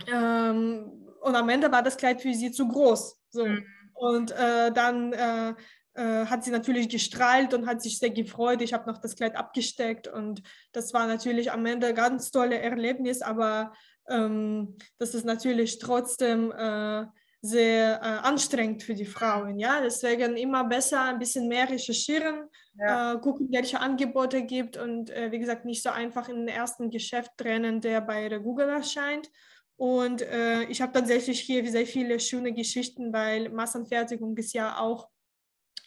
ähm, 0.07 0.91
und 1.21 1.35
am 1.35 1.49
Ende 1.49 1.71
war 1.71 1.81
das 1.81 1.97
Kleid 1.97 2.21
für 2.21 2.33
sie 2.35 2.51
zu 2.51 2.67
groß. 2.67 3.17
So. 3.29 3.47
Mhm. 3.47 3.65
Und 3.95 4.31
äh, 4.31 4.71
dann 4.71 5.13
äh, 5.13 5.55
äh, 5.95 6.25
hat 6.25 6.43
sie 6.43 6.51
natürlich 6.51 6.89
gestrahlt 6.89 7.53
und 7.53 7.67
hat 7.67 7.81
sich 7.81 7.99
sehr 7.99 8.09
gefreut. 8.09 8.61
Ich 8.61 8.73
habe 8.73 8.89
noch 8.89 8.99
das 8.99 9.15
Kleid 9.15 9.35
abgesteckt 9.35 10.07
und 10.07 10.41
das 10.71 10.93
war 10.93 11.07
natürlich 11.07 11.51
am 11.51 11.65
Ende 11.65 11.87
ein 11.87 11.95
ganz 11.95 12.31
tolles 12.31 12.59
Erlebnis, 12.59 13.21
aber 13.21 13.73
ähm, 14.09 14.77
das 14.97 15.15
ist 15.15 15.25
natürlich 15.25 15.79
trotzdem 15.79 16.51
äh, 16.51 17.05
sehr 17.41 18.01
äh, 18.01 18.27
anstrengend 18.27 18.83
für 18.83 18.95
die 18.95 19.05
Frauen. 19.05 19.59
Ja? 19.59 19.79
Deswegen 19.81 20.35
immer 20.35 20.63
besser 20.65 21.03
ein 21.03 21.19
bisschen 21.19 21.47
mehr 21.47 21.69
recherchieren, 21.69 22.49
ja. 22.77 23.13
äh, 23.13 23.19
gucken, 23.19 23.47
welche 23.51 23.79
Angebote 23.79 24.39
es 24.41 24.47
gibt 24.47 24.77
und 24.77 25.09
äh, 25.11 25.31
wie 25.31 25.39
gesagt, 25.39 25.63
nicht 25.63 25.83
so 25.83 25.89
einfach 25.89 26.27
in 26.27 26.37
den 26.37 26.47
ersten 26.47 26.89
Geschäft 26.89 27.31
trennen, 27.37 27.81
der 27.81 28.01
bei 28.01 28.27
der 28.29 28.39
Google 28.39 28.69
erscheint. 28.69 29.29
Und 29.77 30.21
äh, 30.21 30.63
ich 30.63 30.81
habe 30.81 30.93
tatsächlich 30.93 31.41
hier 31.41 31.69
sehr 31.69 31.85
viele 31.85 32.19
schöne 32.19 32.53
Geschichten, 32.53 33.13
weil 33.13 33.49
Massenfertigung 33.49 34.35
ist 34.37 34.53
ja 34.53 34.79
auch 34.79 35.09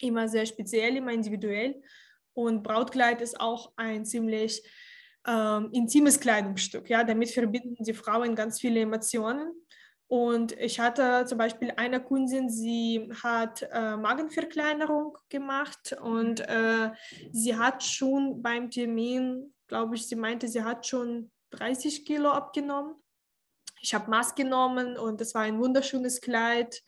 immer 0.00 0.28
sehr 0.28 0.46
speziell, 0.46 0.96
immer 0.96 1.12
individuell. 1.12 1.80
Und 2.34 2.62
Brautkleid 2.62 3.20
ist 3.20 3.40
auch 3.40 3.72
ein 3.76 4.04
ziemlich 4.04 4.62
ähm, 5.26 5.70
intimes 5.72 6.20
Kleidungsstück. 6.20 6.88
Ja? 6.88 7.04
Damit 7.04 7.30
verbinden 7.30 7.82
die 7.82 7.94
Frauen 7.94 8.34
ganz 8.34 8.60
viele 8.60 8.80
Emotionen. 8.80 9.52
Und 10.06 10.52
ich 10.52 10.80
hatte 10.80 11.26
zum 11.26 11.36
Beispiel 11.36 11.72
eine 11.76 12.02
Kundin, 12.02 12.48
sie 12.48 13.10
hat 13.22 13.68
äh, 13.70 13.96
Magenverkleinerung 13.96 15.18
gemacht 15.28 15.94
und 16.00 16.40
äh, 16.40 16.90
sie 17.30 17.56
hat 17.56 17.84
schon 17.84 18.40
beim 18.40 18.70
Termin 18.70 19.52
glaube 19.68 19.94
ich, 19.94 20.06
sie 20.08 20.16
meinte, 20.16 20.48
sie 20.48 20.64
hat 20.64 20.86
schon 20.86 21.30
30 21.50 22.04
Kilo 22.04 22.30
abgenommen. 22.30 22.94
Ich 23.80 23.94
habe 23.94 24.10
Maß 24.10 24.34
genommen 24.34 24.96
und 24.96 25.20
es 25.20 25.34
war 25.34 25.42
ein 25.42 25.60
wunderschönes 25.60 26.20
Kleid 26.20 26.82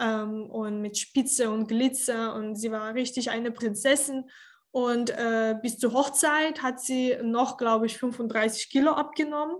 ähm, 0.00 0.50
und 0.50 0.80
mit 0.80 0.98
Spitze 0.98 1.50
und 1.50 1.68
Glitzer 1.68 2.34
und 2.34 2.56
sie 2.56 2.70
war 2.70 2.94
richtig 2.94 3.30
eine 3.30 3.50
Prinzessin. 3.50 4.24
Und 4.70 5.10
äh, 5.10 5.54
bis 5.62 5.78
zur 5.78 5.92
Hochzeit 5.92 6.62
hat 6.62 6.80
sie 6.80 7.16
noch, 7.22 7.56
glaube 7.56 7.86
ich, 7.86 7.96
35 7.96 8.70
Kilo 8.70 8.90
abgenommen. 8.92 9.56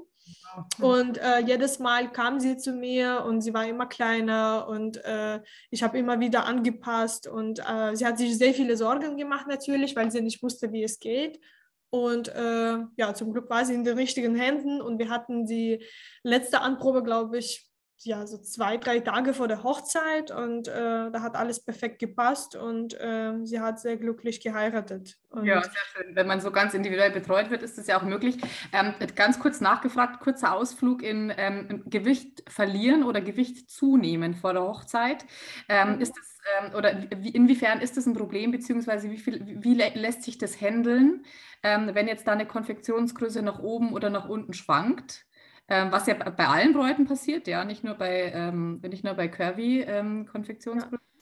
Und 0.81 1.19
äh, 1.19 1.41
jedes 1.41 1.79
Mal 1.79 2.11
kam 2.11 2.41
sie 2.41 2.57
zu 2.57 2.73
mir 2.73 3.25
und 3.26 3.41
sie 3.41 3.53
war 3.53 3.67
immer 3.67 3.87
kleiner 3.87 4.67
und 4.69 5.05
äh, 5.05 5.41
ich 5.71 5.83
habe 5.83 5.99
immer 5.99 6.21
wieder 6.21 6.47
angepasst 6.47 7.26
und 7.26 7.59
äh, 7.59 7.95
sie 7.95 8.07
hat 8.07 8.19
sich 8.19 8.38
sehr 8.38 8.55
viele 8.55 8.76
Sorgen 8.76 9.17
gemacht 9.17 9.47
natürlich, 9.49 9.97
weil 9.97 10.11
sie 10.11 10.21
nicht 10.21 10.43
wusste, 10.43 10.73
wie 10.73 10.85
es 10.85 10.99
geht. 10.99 11.41
Und 11.91 12.29
äh, 12.29 12.79
ja, 12.97 13.14
zum 13.14 13.33
Glück 13.33 13.50
war 13.50 13.64
sie 13.64 13.75
in 13.75 13.85
den 13.85 13.97
richtigen 13.97 14.35
Händen 14.35 14.81
und 14.81 14.99
wir 14.99 15.11
hatten 15.11 15.47
die 15.47 15.85
letzte 16.23 16.61
Anprobe, 16.61 17.03
glaube 17.03 17.38
ich, 17.38 17.69
ja, 18.02 18.26
so 18.26 18.38
zwei, 18.38 18.76
drei 18.76 19.00
Tage 19.00 19.34
vor 19.34 19.48
der 19.48 19.62
Hochzeit 19.62 20.30
und 20.30 20.68
äh, 20.68 21.10
da 21.10 21.22
hat 21.22 21.36
alles 21.36 21.64
perfekt 21.64 21.98
gepasst 21.98 22.54
und 22.56 22.94
äh, 23.00 23.32
sie 23.44 23.60
hat 23.60 23.80
sehr 23.80 23.96
glücklich 23.96 24.40
geheiratet. 24.40 25.16
Und 25.30 25.46
ja, 25.46 25.62
sehr 25.62 25.72
schön. 25.92 26.14
Wenn 26.14 26.26
man 26.26 26.40
so 26.40 26.50
ganz 26.50 26.74
individuell 26.74 27.10
betreut 27.10 27.50
wird, 27.50 27.62
ist 27.62 27.78
das 27.78 27.86
ja 27.86 27.98
auch 27.98 28.02
möglich. 28.02 28.36
Ähm, 28.72 28.94
ganz 29.14 29.38
kurz 29.38 29.60
nachgefragt, 29.60 30.20
kurzer 30.20 30.54
Ausflug 30.54 31.02
in 31.02 31.32
ähm, 31.36 31.84
Gewicht 31.86 32.42
verlieren 32.48 33.04
oder 33.04 33.20
Gewicht 33.20 33.70
zunehmen 33.70 34.34
vor 34.34 34.52
der 34.52 34.62
Hochzeit. 34.62 35.24
Ähm, 35.68 35.94
mhm. 35.96 36.00
Ist 36.00 36.14
das 36.16 36.34
ähm, 36.60 36.74
oder 36.74 37.10
inwiefern 37.12 37.80
ist 37.80 37.96
das 37.96 38.06
ein 38.06 38.14
Problem, 38.14 38.50
beziehungsweise 38.50 39.10
wie, 39.10 39.18
viel, 39.18 39.40
wie 39.62 39.74
lässt 39.74 40.22
sich 40.22 40.38
das 40.38 40.60
handeln, 40.60 41.24
ähm, 41.62 41.90
wenn 41.94 42.08
jetzt 42.08 42.26
da 42.26 42.32
eine 42.32 42.46
Konfektionsgröße 42.46 43.42
nach 43.42 43.60
oben 43.60 43.92
oder 43.92 44.10
nach 44.10 44.28
unten 44.28 44.52
schwankt? 44.52 45.24
Ähm, 45.68 45.92
was 45.92 46.06
ja 46.06 46.14
bei 46.14 46.47
allen 46.47 46.73
Bräuten 46.75 47.06
passiert, 47.06 47.47
ja, 47.49 47.64
nicht 47.64 47.85
nur 47.85 47.94
bei, 47.94 48.33
ähm, 48.33 48.80
nicht 48.83 49.04
nur 49.04 49.14
bei 49.14 49.28
Curvy-Konfektionsgrößen. 49.28 50.99
Ja. 51.06 51.13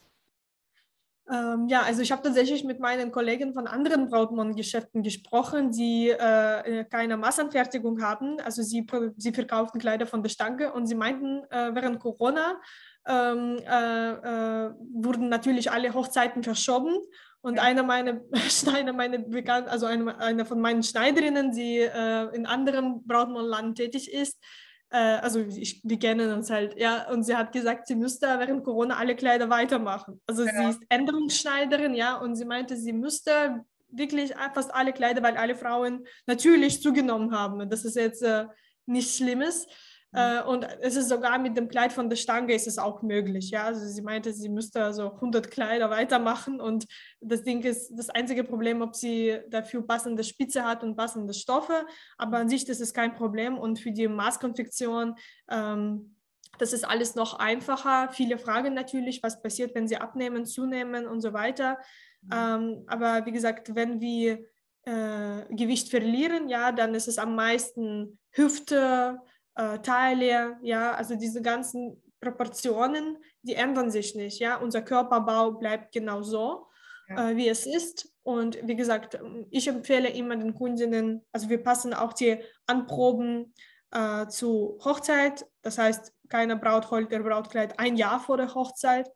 Ähm, 1.31 1.69
ja. 1.69 1.83
also 1.83 2.03
ich 2.03 2.11
habe 2.11 2.23
tatsächlich 2.23 2.65
mit 2.65 2.81
meinen 2.81 3.13
Kollegen 3.13 3.55
von 3.55 3.67
anderen 3.67 4.09
Brautmann-Geschäften 4.09 5.03
gesprochen, 5.03 5.71
die 5.71 6.11
äh, 6.11 6.85
keine 6.85 7.17
Massanfertigung 7.17 8.03
haben. 8.03 8.41
Also 8.41 8.63
sie, 8.63 8.87
sie 9.17 9.33
verkauften 9.33 9.81
Kleider 9.81 10.07
von 10.07 10.23
der 10.23 10.31
Stange 10.31 10.73
und 10.73 10.87
sie 10.87 10.97
meinten, 10.97 11.45
äh, 11.51 11.75
während 11.75 12.01
Corona 12.01 12.61
ähm, 13.07 13.59
äh, 13.59 14.11
äh 14.13 14.71
wurden 14.95 15.29
natürlich 15.29 15.71
alle 15.71 15.93
Hochzeiten 15.95 16.43
verschoben 16.43 16.97
und 17.41 17.57
ja. 17.57 17.63
eine 17.63 17.83
meiner 17.83 18.21
Schneider, 18.49 18.93
meine 18.93 19.19
bekannt, 19.19 19.69
also 19.69 19.87
eine, 19.87 20.19
eine 20.19 20.45
von 20.45 20.61
meinen 20.61 20.83
Schneiderinnen, 20.83 21.53
die 21.53 21.79
äh, 21.79 22.35
in 22.35 22.47
anderem 22.47 23.05
Brautmannland 23.05 23.77
tätig 23.77 24.13
ist, 24.13 24.39
äh, 24.39 24.72
also 24.97 25.41
ich, 25.41 25.81
wir 25.85 25.99
kennen 25.99 26.33
uns 26.33 26.51
halt, 26.51 26.79
ja, 26.79 27.11
und 27.11 27.25
sie 27.25 27.37
hat 27.37 27.53
gesagt, 27.53 27.87
sie 27.87 27.95
müsste 27.95 28.27
während 28.27 28.65
Corona 28.65 28.97
alle 28.97 29.17
Kleider 29.17 29.49
weitermachen. 29.49 30.21
Also 30.27 30.45
ja. 30.45 30.53
sie 30.53 30.71
ist 30.71 30.83
Änderungsschneiderin, 30.89 31.95
ja, 31.95 32.17
und 32.17 32.37
sie 32.37 32.45
meinte, 32.45 32.77
sie 32.77 32.93
müsste 32.93 33.65
wirklich 33.91 34.33
fast 34.55 34.75
alle 34.75 34.93
Kleider, 34.93 35.23
weil 35.23 35.37
alle 35.37 35.55
Frauen 35.55 36.07
natürlich 36.27 36.83
zugenommen 36.83 37.33
haben. 37.37 37.69
Das 37.71 37.85
ist 37.85 37.97
jetzt 37.97 38.23
äh, 38.23 38.47
nichts 38.87 39.17
Schlimmes. 39.17 39.67
Mhm. 40.13 40.19
Äh, 40.19 40.43
und 40.43 40.67
es 40.81 40.97
ist 40.97 41.09
sogar 41.09 41.39
mit 41.39 41.57
dem 41.57 41.69
Kleid 41.69 41.93
von 41.93 42.09
der 42.09 42.17
Stange 42.17 42.55
ist 42.55 42.67
es 42.67 42.79
auch 42.79 43.03
möglich. 43.03 43.51
Ja? 43.51 43.65
Also 43.65 43.87
sie 43.87 44.03
meinte, 44.03 44.33
sie 44.33 44.49
müsste 44.49 44.85
also 44.85 45.13
100 45.13 45.51
Kleider 45.51 45.91
weitermachen 45.91 46.61
und 46.61 46.87
das 47.21 47.43
Ding 47.43 47.63
ist 47.63 47.93
das 47.95 48.11
einzige 48.11 48.45
Problem, 48.45 48.83
ob 48.83 48.95
sie 48.95 49.39
dafür 49.49 49.87
passende 49.87 50.23
Spitze 50.25 50.65
hat 50.65 50.83
und 50.83 50.97
passende 50.97 51.35
Stoffe. 51.35 51.87
Aber 52.19 52.39
an 52.39 52.49
sich 52.49 52.65
das 52.65 52.81
ist 52.81 52.95
kein 52.95 53.15
Problem 53.15 53.59
und 53.59 53.79
für 53.79 53.93
die 53.93 54.09
Maßkonfektion 54.09 55.17
ähm, 55.51 56.17
das 56.59 56.75
ist 56.75 56.85
alles 56.85 57.15
noch 57.15 57.39
einfacher. 57.39 58.11
Viele 58.11 58.37
fragen 58.37 58.75
natürlich, 58.75 59.23
was 59.23 59.43
passiert, 59.43 59.75
wenn 59.75 59.89
sie 59.89 59.97
abnehmen, 59.97 60.45
zunehmen 60.45 61.07
und 61.07 61.23
so 61.23 61.33
weiter. 61.33 61.79
Mhm. 62.23 62.31
Ähm, 62.33 62.85
aber 62.87 63.25
wie 63.27 63.33
gesagt, 63.33 63.75
wenn 63.75 64.01
wir 64.01 64.45
äh, 64.85 65.55
Gewicht 65.55 65.89
verlieren, 65.89 66.49
ja, 66.49 66.73
dann 66.73 66.95
ist 66.95 67.09
es 67.09 67.19
am 67.19 67.35
meisten 67.35 68.19
Hüfte, 68.31 69.21
äh, 69.55 69.79
Taille, 69.79 70.59
ja, 70.63 70.93
also 70.95 71.17
diese 71.17 71.43
ganzen 71.43 72.03
Proportionen, 72.21 73.19
die 73.43 73.55
ändern 73.55 73.91
sich 73.91 74.15
nicht, 74.15 74.39
ja, 74.39 74.57
unser 74.57 74.83
Körperbau 74.83 75.53
bleibt 75.53 75.93
genau 75.93 76.23
so, 76.23 76.67
ja. 77.09 77.31
äh, 77.31 77.37
wie 77.37 77.49
es 77.49 77.67
ist. 77.67 78.09
Und 78.23 78.59
wie 78.63 78.77
gesagt, 78.77 79.19
ich 79.51 79.67
empfehle 79.67 80.09
immer 80.09 80.37
den 80.37 80.55
Kundinnen, 80.55 81.25
also 81.33 81.49
wir 81.49 81.63
passen 81.63 81.93
auch 81.93 82.13
die 82.13 82.39
Anproben 82.67 83.53
äh, 83.91 84.27
zu 84.29 84.79
Hochzeit, 84.85 85.45
das 85.63 85.79
heißt, 85.79 86.13
keine 86.29 86.57
Braut 86.57 86.91
holt 86.91 87.11
der 87.11 87.21
Brautkleid 87.21 87.79
ein 87.79 87.97
Jahr 87.97 88.21
vor 88.21 88.37
der 88.37 88.55
Hochzeit. 88.55 89.11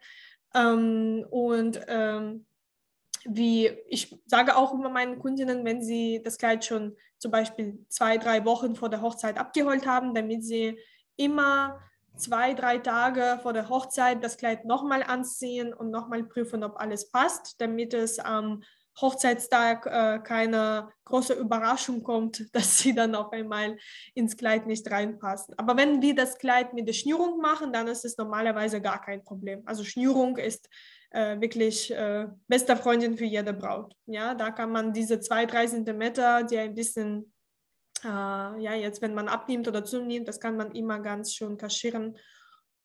Ähm, 0.54 1.24
und 1.30 1.80
ähm, 1.88 2.46
wie 3.28 3.68
ich 3.88 4.16
sage 4.26 4.56
auch 4.56 4.72
immer 4.72 4.88
meinen 4.88 5.18
Kundinnen, 5.18 5.64
wenn 5.64 5.82
sie 5.82 6.20
das 6.24 6.38
Kleid 6.38 6.64
schon 6.64 6.96
zum 7.18 7.30
Beispiel 7.30 7.84
zwei, 7.88 8.18
drei 8.18 8.44
Wochen 8.44 8.76
vor 8.76 8.88
der 8.88 9.02
Hochzeit 9.02 9.38
abgeholt 9.38 9.86
haben, 9.86 10.14
damit 10.14 10.44
sie 10.44 10.78
immer 11.16 11.80
zwei, 12.16 12.54
drei 12.54 12.78
Tage 12.78 13.38
vor 13.42 13.52
der 13.52 13.68
Hochzeit 13.68 14.22
das 14.22 14.36
Kleid 14.36 14.64
nochmal 14.64 15.02
anziehen 15.02 15.72
und 15.72 15.90
nochmal 15.90 16.24
prüfen, 16.24 16.64
ob 16.64 16.76
alles 16.76 17.10
passt, 17.10 17.60
damit 17.60 17.94
es 17.94 18.18
am 18.18 18.62
Hochzeitstag 19.00 19.86
äh, 19.86 20.18
keine 20.20 20.88
große 21.04 21.34
Überraschung 21.34 22.02
kommt, 22.02 22.48
dass 22.54 22.78
sie 22.78 22.94
dann 22.94 23.14
auf 23.14 23.32
einmal 23.32 23.76
ins 24.14 24.36
Kleid 24.36 24.66
nicht 24.66 24.90
reinpassen. 24.90 25.54
Aber 25.58 25.76
wenn 25.76 26.00
wir 26.00 26.14
das 26.14 26.38
Kleid 26.38 26.72
mit 26.72 26.88
der 26.88 26.94
Schnürung 26.94 27.40
machen, 27.40 27.72
dann 27.72 27.88
ist 27.88 28.04
es 28.04 28.16
normalerweise 28.16 28.80
gar 28.80 29.00
kein 29.00 29.22
Problem. 29.22 29.62
Also 29.66 29.84
Schnürung 29.84 30.38
ist 30.38 30.68
äh, 31.10 31.40
wirklich 31.40 31.90
äh, 31.92 32.26
bester 32.48 32.76
Freundin 32.76 33.16
für 33.16 33.24
jede 33.24 33.52
Braut. 33.52 33.94
Ja, 34.06 34.34
da 34.34 34.50
kann 34.50 34.70
man 34.70 34.92
diese 34.92 35.20
zwei, 35.20 35.46
drei 35.46 35.66
Zentimeter, 35.66 36.42
die 36.44 36.58
ein 36.58 36.74
bisschen, 36.74 37.32
äh, 38.04 38.08
ja, 38.08 38.74
jetzt, 38.74 39.02
wenn 39.02 39.14
man 39.14 39.28
abnimmt 39.28 39.68
oder 39.68 39.84
zunimmt, 39.84 40.28
das 40.28 40.40
kann 40.40 40.56
man 40.56 40.72
immer 40.72 41.00
ganz 41.00 41.34
schön 41.34 41.56
kaschieren. 41.56 42.16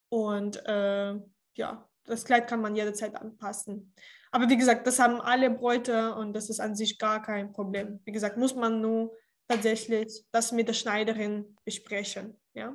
Und 0.10 0.66
äh, 0.66 1.16
ja, 1.56 1.90
das 2.06 2.26
Kleid 2.26 2.48
kann 2.48 2.62
man 2.62 2.76
jederzeit 2.76 3.16
anpassen. 3.16 3.94
Aber 4.32 4.50
wie 4.50 4.58
gesagt, 4.58 4.88
das 4.88 5.00
haben 5.00 5.20
alle 5.20 5.50
Bräute 5.50 6.16
und 6.16 6.34
das 6.34 6.50
ist 6.50 6.60
an 6.60 6.76
sich 6.76 6.98
gar 6.98 7.22
kein 7.22 7.52
Problem. 7.52 8.00
Wie 8.06 8.12
gesagt, 8.12 8.38
muss 8.38 8.56
man 8.56 8.82
nur 8.82 9.16
tatsächlich 9.48 10.24
das 10.32 10.52
mit 10.52 10.68
der 10.68 10.74
Schneiderin 10.74 11.58
besprechen. 11.66 12.40
Ja. 12.54 12.74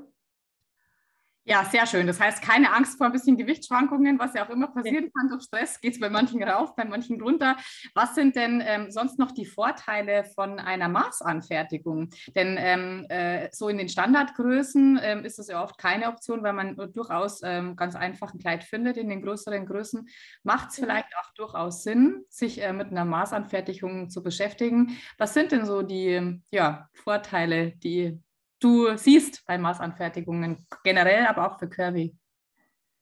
Ja, 1.49 1.65
sehr 1.65 1.87
schön. 1.87 2.09
Das 2.09 2.19
heißt, 2.19 2.43
keine 2.43 2.73
Angst 2.73 2.99
vor 2.99 3.07
ein 3.07 3.13
bisschen 3.13 3.37
Gewichtsschwankungen, 3.37 4.19
was 4.19 4.35
ja 4.35 4.45
auch 4.45 4.51
immer 4.51 4.67
passieren 4.67 5.13
kann 5.17 5.29
durch 5.29 5.45
Stress. 5.45 5.81
Geht 5.81 5.95
es 5.95 6.01
bei 6.01 6.11
manchen 6.11 6.43
rauf, 6.43 6.75
bei 6.75 6.85
manchen 6.85 7.23
runter. 7.23 7.57
Was 7.95 8.17
sind 8.17 8.35
denn 8.35 8.61
ähm, 8.67 8.91
sonst 8.91 9.17
noch 9.21 9.31
die 9.31 9.47
Vorteile 9.47 10.25
von 10.35 10.59
einer 10.59 10.89
Maßanfertigung? 10.89 12.11
Denn 12.35 12.57
ähm, 12.59 13.07
äh, 13.11 13.49
so 13.53 13.69
in 13.69 13.79
den 13.79 13.89
Standardgrößen 13.89 14.99
ähm, 15.01 15.25
ist 15.25 15.39
das 15.39 15.47
ja 15.47 15.63
oft 15.63 15.79
keine 15.79 16.09
Option, 16.09 16.43
weil 16.43 16.53
man 16.53 16.75
durchaus 16.93 17.41
ähm, 17.45 17.77
ganz 17.77 17.95
einfach 17.95 18.35
ein 18.35 18.41
Kleid 18.41 18.65
findet. 18.65 18.97
In 18.97 19.09
den 19.09 19.23
größeren 19.23 19.67
Größen 19.67 20.09
macht 20.43 20.71
es 20.71 20.81
vielleicht 20.81 21.17
auch 21.17 21.33
durchaus 21.37 21.85
Sinn, 21.85 22.25
sich 22.29 22.61
äh, 22.61 22.73
mit 22.73 22.89
einer 22.89 23.05
Maßanfertigung 23.05 24.11
zu 24.11 24.21
beschäftigen. 24.21 24.99
Was 25.17 25.33
sind 25.33 25.53
denn 25.53 25.65
so 25.65 25.83
die 25.83 26.41
ja, 26.51 26.89
Vorteile, 26.93 27.71
die 27.71 28.21
du 28.61 28.97
siehst 28.97 29.45
bei 29.47 29.59
Maßanfertigungen 29.59 30.67
generell, 30.85 31.27
aber 31.27 31.51
auch 31.51 31.59
für 31.59 31.69
Curvy? 31.69 32.17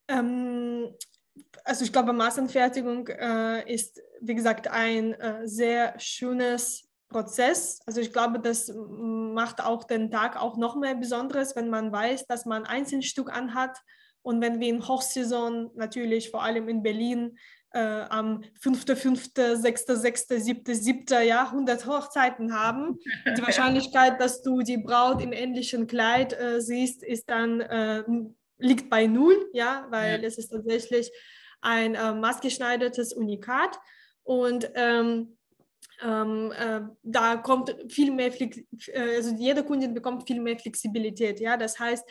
Ähm, 0.08 0.94
also 1.64 1.84
ich 1.84 1.92
glaube, 1.92 2.12
Maßanfertigung 2.12 3.08
äh, 3.08 3.72
ist, 3.72 4.02
wie 4.20 4.34
gesagt, 4.34 4.68
ein 4.68 5.14
äh, 5.14 5.46
sehr 5.46 5.98
schönes 5.98 6.88
Prozess. 7.08 7.80
Also 7.86 8.00
ich 8.00 8.12
glaube, 8.12 8.40
das 8.40 8.72
macht 8.74 9.62
auch 9.62 9.84
den 9.84 10.10
Tag 10.10 10.40
auch 10.40 10.56
noch 10.56 10.76
mehr 10.76 10.94
Besonderes, 10.94 11.54
wenn 11.54 11.70
man 11.70 11.92
weiß, 11.92 12.26
dass 12.26 12.44
man 12.44 12.64
Einzelstück 12.64 13.32
anhat. 13.32 13.78
Und 14.22 14.40
wenn 14.40 14.58
wir 14.58 14.68
in 14.68 14.86
Hochsaison 14.86 15.70
natürlich 15.74 16.30
vor 16.30 16.42
allem 16.42 16.68
in 16.68 16.82
Berlin 16.82 17.38
äh, 17.74 18.06
am 18.08 18.42
5., 18.60 18.84
6., 18.86 19.86
6., 19.86 20.26
7., 20.28 20.74
7. 20.74 21.26
Jahr 21.26 21.50
100 21.50 21.86
Hochzeiten 21.86 22.54
haben. 22.54 22.98
Die 23.36 23.42
Wahrscheinlichkeit, 23.42 24.20
dass 24.20 24.42
du 24.42 24.62
die 24.62 24.78
Braut 24.78 25.20
im 25.20 25.32
ähnlichen 25.32 25.86
Kleid 25.86 26.32
äh, 26.38 26.60
siehst, 26.60 27.02
ist 27.02 27.28
dann, 27.28 27.60
äh, 27.60 28.04
liegt 28.58 28.88
bei 28.88 29.06
null, 29.06 29.50
ja, 29.52 29.86
weil 29.90 30.22
ja. 30.22 30.26
es 30.26 30.38
ist 30.38 30.50
tatsächlich 30.50 31.10
ein 31.60 31.94
äh, 31.94 32.12
maßgeschneidertes 32.12 33.12
Unikat 33.12 33.78
und 34.22 34.70
ähm, 34.74 35.36
ähm, 36.02 36.52
äh, 36.52 36.80
da 37.02 37.36
kommt 37.36 37.74
viel 37.88 38.12
mehr, 38.12 38.30
Flex 38.32 38.58
äh, 38.88 39.16
also 39.16 39.34
jede 39.34 39.64
Kundin 39.64 39.94
bekommt 39.94 40.26
viel 40.26 40.40
mehr 40.40 40.58
Flexibilität, 40.58 41.40
ja, 41.40 41.56
das 41.56 41.78
heißt, 41.78 42.04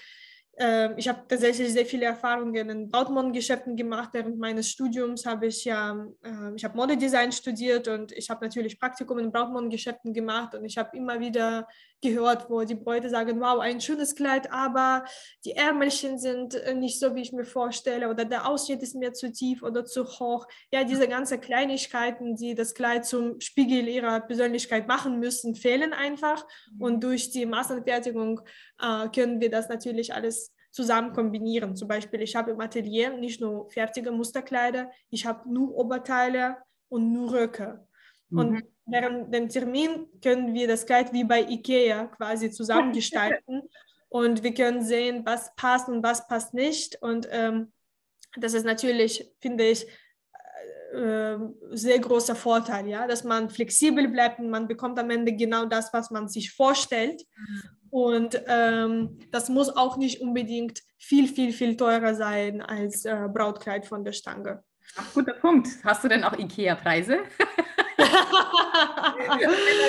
ich 0.56 1.08
habe 1.08 1.24
tatsächlich 1.28 1.74
sehr 1.74 1.86
viele 1.86 2.06
Erfahrungen 2.06 2.70
in 2.70 2.90
Brautmodengeschäften 2.90 3.76
gemacht. 3.76 4.10
Während 4.14 4.38
meines 4.38 4.70
Studiums 4.70 5.26
habe 5.26 5.48
ich 5.48 5.66
ja, 5.66 6.06
äh, 6.24 6.56
ich 6.56 6.64
habe 6.64 6.78
Modedesign 6.78 7.32
studiert 7.32 7.88
und 7.88 8.12
ich 8.12 8.30
habe 8.30 8.46
natürlich 8.46 8.80
Praktikum 8.80 9.18
in 9.18 9.32
Brautmodengeschäften 9.32 10.14
gemacht 10.14 10.54
und 10.54 10.64
ich 10.64 10.78
habe 10.78 10.96
immer 10.96 11.20
wieder 11.20 11.68
gehört, 12.04 12.50
wo 12.50 12.64
die 12.64 12.76
Bräute 12.76 13.10
sagen, 13.10 13.40
wow, 13.40 13.60
ein 13.60 13.82
schönes 13.82 14.14
Kleid, 14.14 14.52
aber 14.52 15.06
die 15.44 15.54
Ärmelchen 15.54 16.20
sind 16.20 16.54
äh, 16.54 16.76
nicht 16.76 17.00
so, 17.00 17.16
wie 17.16 17.22
ich 17.22 17.34
mir 17.34 17.46
vorstelle 17.46 18.10
oder 18.10 18.26
der 18.26 18.48
Ausschnitt 18.48 18.84
ist 18.84 18.94
mir 18.94 19.14
zu 19.14 19.32
tief 19.32 19.64
oder 19.64 19.86
zu 19.86 20.06
hoch. 20.06 20.46
Ja, 20.72 20.84
diese 20.84 21.08
ganzen 21.08 21.42
Kleinigkeiten, 21.42 22.36
die 22.36 22.54
das 22.54 22.76
Kleid 22.76 23.06
zum 23.06 23.40
Spiegel 23.40 23.88
ihrer 23.88 24.20
Persönlichkeit 24.20 24.88
machen 24.88 25.20
müssen, 25.20 25.56
fehlen 25.56 25.94
einfach 25.94 26.46
und 26.80 27.04
durch 27.04 27.32
die 27.32 27.48
Massenfertigung 27.48 28.42
äh, 28.80 29.08
können 29.10 29.42
wir 29.42 29.50
das 29.50 29.70
natürlich 29.70 30.14
alles 30.14 30.54
zusammen 30.72 31.14
kombinieren. 31.14 31.76
Zum 31.76 31.88
Beispiel, 31.88 32.22
ich 32.22 32.36
habe 32.36 32.52
im 32.52 32.60
Atelier 32.60 33.16
nicht 33.16 33.40
nur 33.40 33.70
fertige 33.72 34.12
Musterkleider, 34.12 34.92
ich 35.10 35.26
habe 35.26 35.52
nur 35.52 35.74
Oberteile 35.76 36.58
und 36.90 37.14
nur 37.14 37.32
Röcke. 37.32 37.88
Mhm. 38.30 38.64
Während 38.86 39.34
dem 39.34 39.50
Termin 39.50 40.08
können 40.22 40.54
wir 40.54 40.68
das 40.68 40.86
Kleid 40.86 41.14
wie 41.14 41.24
bei 41.24 41.42
Ikea 41.42 42.08
quasi 42.08 42.52
zusammengestalten 42.52 43.64
und 44.10 44.44
wir 44.44 44.54
können 44.54 44.84
sehen, 44.84 45.26
was 45.26 45.56
passt 45.56 45.88
und 45.88 46.04
was 46.04 46.28
passt 46.28 46.54
nicht. 46.54 47.02
Und 47.02 47.28
ähm, 47.32 47.72
das 48.36 48.54
ist 48.54 48.66
natürlich, 48.66 49.32
finde 49.40 49.66
ich, 49.66 49.88
äh, 50.94 51.38
sehr 51.72 51.98
großer 52.00 52.36
Vorteil, 52.36 52.88
ja, 52.88 53.08
dass 53.08 53.24
man 53.24 53.50
flexibel 53.50 54.08
bleibt 54.10 54.40
und 54.40 54.50
man 54.50 54.68
bekommt 54.68 55.00
am 55.00 55.10
Ende 55.10 55.34
genau 55.34 55.66
das, 55.66 55.92
was 55.94 56.12
man 56.12 56.28
sich 56.28 56.52
vorstellt. 56.52 57.24
Mhm. 57.36 57.62
Und 57.90 58.42
ähm, 58.48 59.20
das 59.32 59.50
muss 59.50 59.70
auch 59.70 59.98
nicht 59.98 60.22
unbedingt 60.22 60.82
viel, 60.98 61.28
viel, 61.28 61.54
viel 61.54 61.78
teurer 61.78 62.16
sein 62.16 62.62
als 62.62 63.06
äh, 63.06 63.28
Brautkleid 63.32 63.86
von 63.86 64.04
der 64.04 64.14
Stange. 64.14 64.64
Ach, 64.98 65.14
guter 65.14 65.34
Punkt. 65.34 65.68
Hast 65.84 66.04
du 66.04 66.08
denn 66.08 66.24
auch 66.24 66.38
IKEA-Preise? 66.38 67.20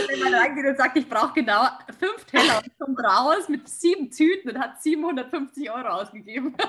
wenn 0.09 0.21
man 0.21 0.35
reingeht 0.35 0.67
und 0.67 0.77
sagt, 0.77 0.97
ich 0.97 1.09
brauche 1.09 1.33
genau 1.35 1.63
fünf 1.99 2.25
Teller 2.25 2.63
und 2.63 2.79
kommt 2.79 2.99
raus 3.01 3.49
mit 3.49 3.69
sieben 3.69 4.11
Tüten 4.11 4.51
und 4.51 4.59
hat 4.59 4.83
750 4.83 5.71
Euro 5.71 5.89
ausgegeben. 5.89 6.57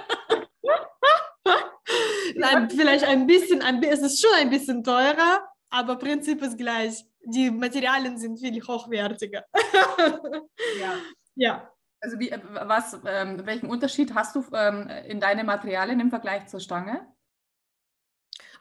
Nein, 2.35 2.69
vielleicht 2.69 3.05
ein 3.05 3.27
bisschen, 3.27 3.61
ein, 3.61 3.81
es 3.83 4.01
ist 4.01 4.21
schon 4.21 4.33
ein 4.35 4.49
bisschen 4.49 4.83
teurer, 4.83 5.47
aber 5.69 5.97
Prinzip 5.97 6.41
ist 6.41 6.57
gleich. 6.57 7.05
Die 7.23 7.49
Materialien 7.51 8.17
sind 8.17 8.39
viel 8.39 8.61
hochwertiger. 8.61 9.45
ja. 10.79 10.93
Ja. 11.35 11.71
Also 12.01 12.19
wie, 12.19 12.29
äh, 12.29 12.39
was, 12.43 12.99
ähm, 13.05 13.45
welchen 13.45 13.67
Unterschied 13.67 14.13
hast 14.13 14.35
du 14.35 14.43
ähm, 14.53 14.87
in 15.07 15.19
deinen 15.19 15.45
Materialien 15.45 15.99
im 15.99 16.09
Vergleich 16.09 16.47
zur 16.47 16.59
Stange? 16.59 17.07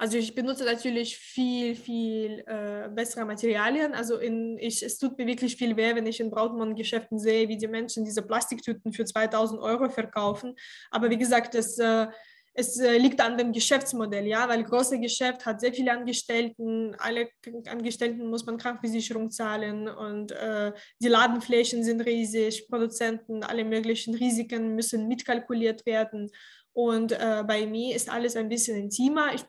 Also 0.04 0.18
ich 0.18 0.34
benutze 0.34 0.66
natürlich 0.66 1.16
viel, 1.16 1.74
viel 1.74 2.44
äh, 2.46 2.90
bessere 2.90 3.24
Materialien. 3.24 3.94
Also 3.94 4.18
in, 4.18 4.58
ich, 4.58 4.82
es 4.82 4.98
tut 4.98 5.16
mir 5.16 5.26
wirklich 5.26 5.56
viel 5.56 5.78
weh, 5.78 5.94
wenn 5.94 6.06
ich 6.06 6.20
in 6.20 6.30
Brautmann-Geschäften 6.30 7.18
sehe, 7.18 7.48
wie 7.48 7.56
die 7.56 7.68
Menschen 7.68 8.04
diese 8.04 8.20
Plastiktüten 8.20 8.92
für 8.92 9.06
2000 9.06 9.62
Euro 9.62 9.88
verkaufen. 9.88 10.56
Aber 10.90 11.08
wie 11.08 11.16
gesagt, 11.16 11.54
das 11.54 11.78
äh, 11.78 12.08
es 12.52 12.78
äh, 12.78 12.98
liegt 12.98 13.20
an 13.22 13.38
dem 13.38 13.52
Geschäftsmodell, 13.52 14.26
ja, 14.26 14.46
weil 14.48 14.62
große 14.62 15.00
Geschäft 15.00 15.44
hat 15.44 15.60
sehr 15.60 15.72
viele 15.72 15.90
Angestellten, 15.90 16.94
alle 16.98 17.28
Angestellten 17.66 18.28
muss 18.28 18.46
man 18.46 18.58
Krankenversicherung 18.58 19.30
zahlen 19.30 19.88
und 19.88 20.30
äh, 20.32 20.72
die 21.00 21.08
Ladenflächen 21.08 21.82
sind 21.82 22.02
riesig, 22.02 22.68
Produzenten, 22.68 23.42
alle 23.42 23.64
möglichen 23.64 24.14
Risiken 24.14 24.76
müssen 24.76 25.08
mitkalkuliert 25.08 25.84
werden. 25.84 26.30
Und 26.74 27.12
äh, 27.12 27.44
bei 27.46 27.66
mir 27.66 27.94
ist 27.94 28.10
alles 28.10 28.36
ein 28.36 28.48
bisschen 28.48 28.76
intimer. 28.76 29.32
Ich 29.32 29.44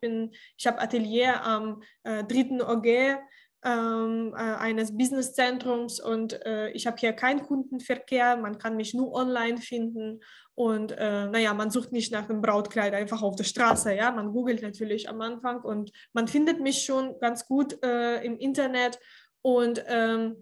ich 0.58 0.67
habe 0.67 0.79
Atelier 0.79 1.44
am 1.44 1.82
äh, 2.03 2.24
dritten 2.24 2.62
OG 2.62 3.17
ähm, 3.65 4.34
äh, 4.38 4.38
eines 4.38 4.96
Businesszentrums 4.96 6.00
und 6.00 6.46
äh, 6.46 6.70
ich 6.70 6.86
habe 6.86 6.98
hier 6.98 7.13
keinen 7.13 7.41
Kundenverkehr. 7.41 8.38
Man 8.38 8.60
kann 8.60 8.77
mich 8.77 8.94
nur 8.94 9.12
online 9.13 9.58
finden 9.58 10.22
und 10.53 10.91
äh, 10.91 11.25
naja, 11.25 11.53
man 11.55 11.72
sucht 11.72 11.91
nicht 11.91 12.12
nach 12.12 12.29
einem 12.29 12.41
Brautkleid 12.41 12.94
einfach 12.94 13.24
auf 13.24 13.36
der 13.36 13.43
Straße. 13.43 13.95
Ja, 13.95 14.12
man 14.12 14.32
googelt 14.32 14.62
natürlich 14.62 15.10
am 15.10 15.19
Anfang 15.19 15.62
und 15.62 15.91
man 16.13 16.28
findet 16.28 16.62
mich 16.62 16.84
schon 16.84 17.19
ganz 17.19 17.47
gut 17.47 17.84
äh, 17.84 18.23
im 18.23 18.38
Internet 18.38 19.00
und 19.41 19.84
ähm, 19.88 20.36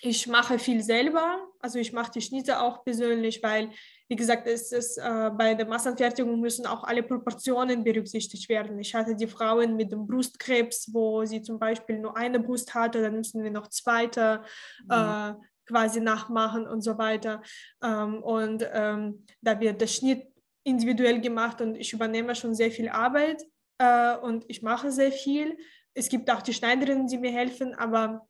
ich 0.00 0.26
mache 0.26 0.58
viel 0.58 0.82
selber. 0.82 1.38
Also 1.60 1.78
ich 1.78 1.92
mache 1.92 2.12
die 2.12 2.22
Schnitte 2.22 2.60
auch 2.60 2.84
persönlich, 2.84 3.40
weil 3.42 3.70
wie 4.08 4.16
gesagt, 4.16 4.46
es 4.46 4.72
ist, 4.72 4.96
äh, 4.96 5.30
bei 5.36 5.54
der 5.54 5.66
Massenfertigung 5.66 6.40
müssen 6.40 6.66
auch 6.66 6.84
alle 6.84 7.02
Proportionen 7.02 7.84
berücksichtigt 7.84 8.48
werden. 8.48 8.78
Ich 8.78 8.94
hatte 8.94 9.14
die 9.14 9.26
Frauen 9.26 9.76
mit 9.76 9.92
dem 9.92 10.06
Brustkrebs, 10.06 10.92
wo 10.92 11.24
sie 11.26 11.42
zum 11.42 11.58
Beispiel 11.58 11.98
nur 11.98 12.16
eine 12.16 12.40
Brust 12.40 12.74
hatte, 12.74 13.02
dann 13.02 13.16
müssen 13.16 13.42
wir 13.42 13.50
noch 13.50 13.68
zweite 13.68 14.42
mhm. 14.84 14.90
äh, 14.90 15.34
quasi 15.66 16.00
nachmachen 16.00 16.66
und 16.66 16.80
so 16.80 16.96
weiter. 16.96 17.42
Ähm, 17.82 18.22
und 18.22 18.66
ähm, 18.72 19.26
da 19.42 19.60
wird 19.60 19.80
der 19.80 19.86
Schnitt 19.86 20.26
individuell 20.64 21.20
gemacht 21.20 21.60
und 21.60 21.76
ich 21.76 21.92
übernehme 21.92 22.34
schon 22.34 22.54
sehr 22.54 22.70
viel 22.70 22.88
Arbeit 22.88 23.44
äh, 23.78 24.16
und 24.16 24.44
ich 24.48 24.62
mache 24.62 24.90
sehr 24.90 25.12
viel. 25.12 25.58
Es 25.92 26.08
gibt 26.08 26.30
auch 26.30 26.42
die 26.42 26.54
Schneiderinnen, 26.54 27.06
die 27.08 27.18
mir 27.18 27.32
helfen, 27.32 27.74
aber 27.74 28.26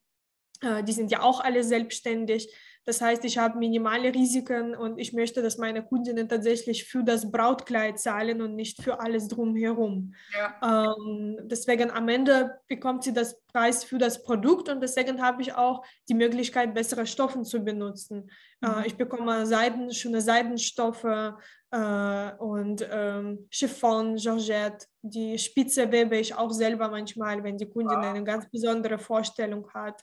äh, 0.61 0.83
die 0.83 0.93
sind 0.93 1.11
ja 1.11 1.23
auch 1.23 1.41
alle 1.41 1.63
selbstständig. 1.63 2.53
Das 2.85 3.01
heißt, 3.01 3.25
ich 3.25 3.39
habe 3.39 3.59
minimale 3.59 4.15
Risiken 4.15 4.75
und 4.75 4.99
ich 4.99 5.13
möchte, 5.13 5.43
dass 5.43 5.59
meine 5.59 5.85
Kundinnen 5.85 6.29
tatsächlich 6.29 6.85
für 6.85 7.03
das 7.03 7.31
Brautkleid 7.31 7.99
zahlen 7.99 8.41
und 8.41 8.55
nicht 8.55 8.83
für 8.83 9.01
alles 9.01 9.29
drumherum. 9.29 10.15
Ja. 10.35 10.95
Ähm, 10.97 11.39
deswegen 11.43 11.91
am 11.91 12.09
Ende 12.09 12.59
bekommt 12.67 13.05
sie 13.05 13.13
das 13.13 13.41
Preis 13.53 13.85
für 13.85 13.99
das 13.99 14.23
Produkt 14.23 14.69
und 14.69 14.81
deswegen 14.81 15.23
habe 15.23 15.43
ich 15.43 15.55
auch 15.55 15.85
die 16.09 16.15
Möglichkeit, 16.15 16.75
bessere 16.75 17.07
Stoffe 17.07 17.43
zu 17.43 17.61
benutzen. 17.61 18.31
Äh, 18.63 18.69
mhm. 18.69 18.75
Äh, 18.75 18.87
ich 18.87 18.97
bekomme 18.97 19.47
Seiden, 19.47 19.93
schöne 19.93 20.21
Seidenstoffe 20.21 21.35
äh, 21.71 22.33
und 22.39 22.87
ähm, 22.91 23.47
Chiffon, 23.51 24.17
Georgette. 24.17 24.87
Die 25.03 25.39
Spitze 25.39 25.91
webe 25.91 26.17
ich 26.17 26.35
auch 26.35 26.51
selber 26.51 26.89
manchmal, 26.89 27.43
wenn 27.43 27.57
die 27.57 27.69
Kundin 27.69 27.99
wow. 27.99 28.07
eine 28.07 28.25
ganz 28.25 28.51
besondere 28.51 28.99
Vorstellung 28.99 29.69
hat. 29.73 30.03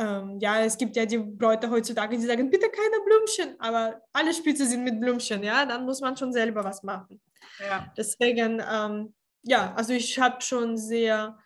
Ähm, 0.00 0.38
ja, 0.40 0.64
es 0.64 0.78
gibt 0.78 0.96
ja 0.96 1.04
die 1.04 1.22
Leute 1.38 1.68
heutzutage, 1.68 2.16
die 2.16 2.24
sagen, 2.24 2.48
bitte 2.48 2.70
keine 2.70 3.04
Blümchen, 3.04 3.60
aber 3.60 4.00
alle 4.14 4.32
Spitze 4.32 4.64
sind 4.64 4.82
mit 4.82 4.98
Blümchen, 4.98 5.42
ja, 5.42 5.66
dann 5.66 5.84
muss 5.84 6.00
man 6.00 6.16
schon 6.16 6.32
selber 6.32 6.64
was 6.64 6.82
machen. 6.82 7.20
Ja. 7.58 7.92
Deswegen, 7.98 8.62
ähm, 8.66 9.12
ja, 9.42 9.74
also 9.74 9.92
ich 9.92 10.18
habe 10.18 10.40
schon 10.40 10.78
sehr 10.78 11.38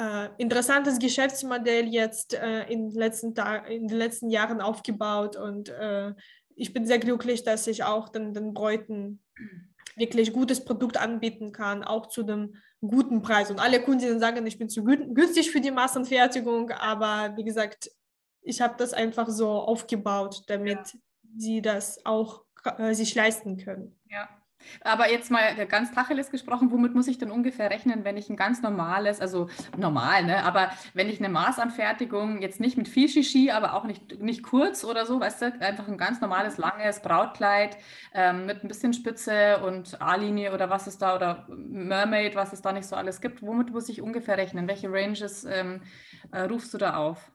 äh, 0.00 0.28
interessantes 0.38 0.98
Geschäftsmodell 0.98 1.86
jetzt 1.86 2.34
äh, 2.34 2.64
in, 2.64 2.90
den 2.90 2.98
letzten 2.98 3.32
in 3.68 3.86
den 3.86 3.96
letzten 3.96 4.28
Jahren 4.28 4.60
aufgebaut 4.60 5.36
und 5.36 5.68
äh, 5.68 6.14
ich 6.56 6.72
bin 6.72 6.86
sehr 6.86 6.98
glücklich, 6.98 7.44
dass 7.44 7.68
ich 7.68 7.84
auch 7.84 8.08
den, 8.08 8.34
den 8.34 8.54
Bräuten 8.54 9.22
wirklich 9.94 10.32
gutes 10.32 10.64
Produkt 10.64 10.96
anbieten 10.96 11.52
kann, 11.52 11.84
auch 11.84 12.06
zu 12.08 12.24
dem 12.24 12.56
guten 12.88 13.22
Preis. 13.22 13.50
Und 13.50 13.60
alle 13.60 13.82
Kundinnen 13.82 14.20
sagen, 14.20 14.46
ich 14.46 14.58
bin 14.58 14.68
zu 14.68 14.84
günstig 14.84 15.50
für 15.50 15.60
die 15.60 15.70
Massenfertigung, 15.70 16.70
aber 16.70 17.36
wie 17.36 17.44
gesagt, 17.44 17.90
ich 18.42 18.60
habe 18.60 18.74
das 18.76 18.92
einfach 18.92 19.28
so 19.28 19.50
aufgebaut, 19.50 20.42
damit 20.48 20.78
ja. 20.92 21.00
sie 21.36 21.62
das 21.62 22.04
auch 22.04 22.44
äh, 22.78 22.94
sich 22.94 23.14
leisten 23.14 23.56
können. 23.56 23.98
Ja. 24.08 24.28
Aber 24.82 25.10
jetzt 25.10 25.30
mal 25.30 25.54
ganz 25.66 25.92
Tacheles 25.92 26.30
gesprochen, 26.30 26.70
womit 26.70 26.94
muss 26.94 27.08
ich 27.08 27.18
denn 27.18 27.30
ungefähr 27.30 27.70
rechnen, 27.70 28.04
wenn 28.04 28.16
ich 28.16 28.30
ein 28.30 28.36
ganz 28.36 28.62
normales, 28.62 29.20
also 29.20 29.48
normal, 29.76 30.24
ne, 30.24 30.44
aber 30.44 30.70
wenn 30.94 31.08
ich 31.08 31.18
eine 31.18 31.28
Maßanfertigung 31.28 32.40
jetzt 32.40 32.60
nicht 32.60 32.76
mit 32.76 32.88
viel 32.88 33.08
Shishi, 33.08 33.50
aber 33.50 33.74
auch 33.74 33.84
nicht, 33.84 34.20
nicht 34.20 34.42
kurz 34.42 34.84
oder 34.84 35.06
so, 35.06 35.20
weißt 35.20 35.42
du, 35.42 35.60
einfach 35.60 35.88
ein 35.88 35.98
ganz 35.98 36.20
normales, 36.20 36.58
langes 36.58 37.00
Brautkleid 37.00 37.76
ähm, 38.14 38.46
mit 38.46 38.64
ein 38.64 38.68
bisschen 38.68 38.92
Spitze 38.92 39.62
und 39.64 40.00
A-Linie 40.00 40.52
oder 40.52 40.70
was 40.70 40.86
es 40.86 40.98
da 40.98 41.16
oder 41.16 41.46
Mermaid, 41.48 42.34
was 42.34 42.52
es 42.52 42.62
da 42.62 42.72
nicht 42.72 42.86
so 42.86 42.96
alles 42.96 43.20
gibt, 43.20 43.42
womit 43.42 43.70
muss 43.70 43.88
ich 43.88 44.02
ungefähr 44.02 44.36
rechnen? 44.36 44.68
Welche 44.68 44.90
Ranges 44.90 45.44
ähm, 45.44 45.82
äh, 46.32 46.42
rufst 46.42 46.72
du 46.74 46.78
da 46.78 46.96
auf? 46.96 47.33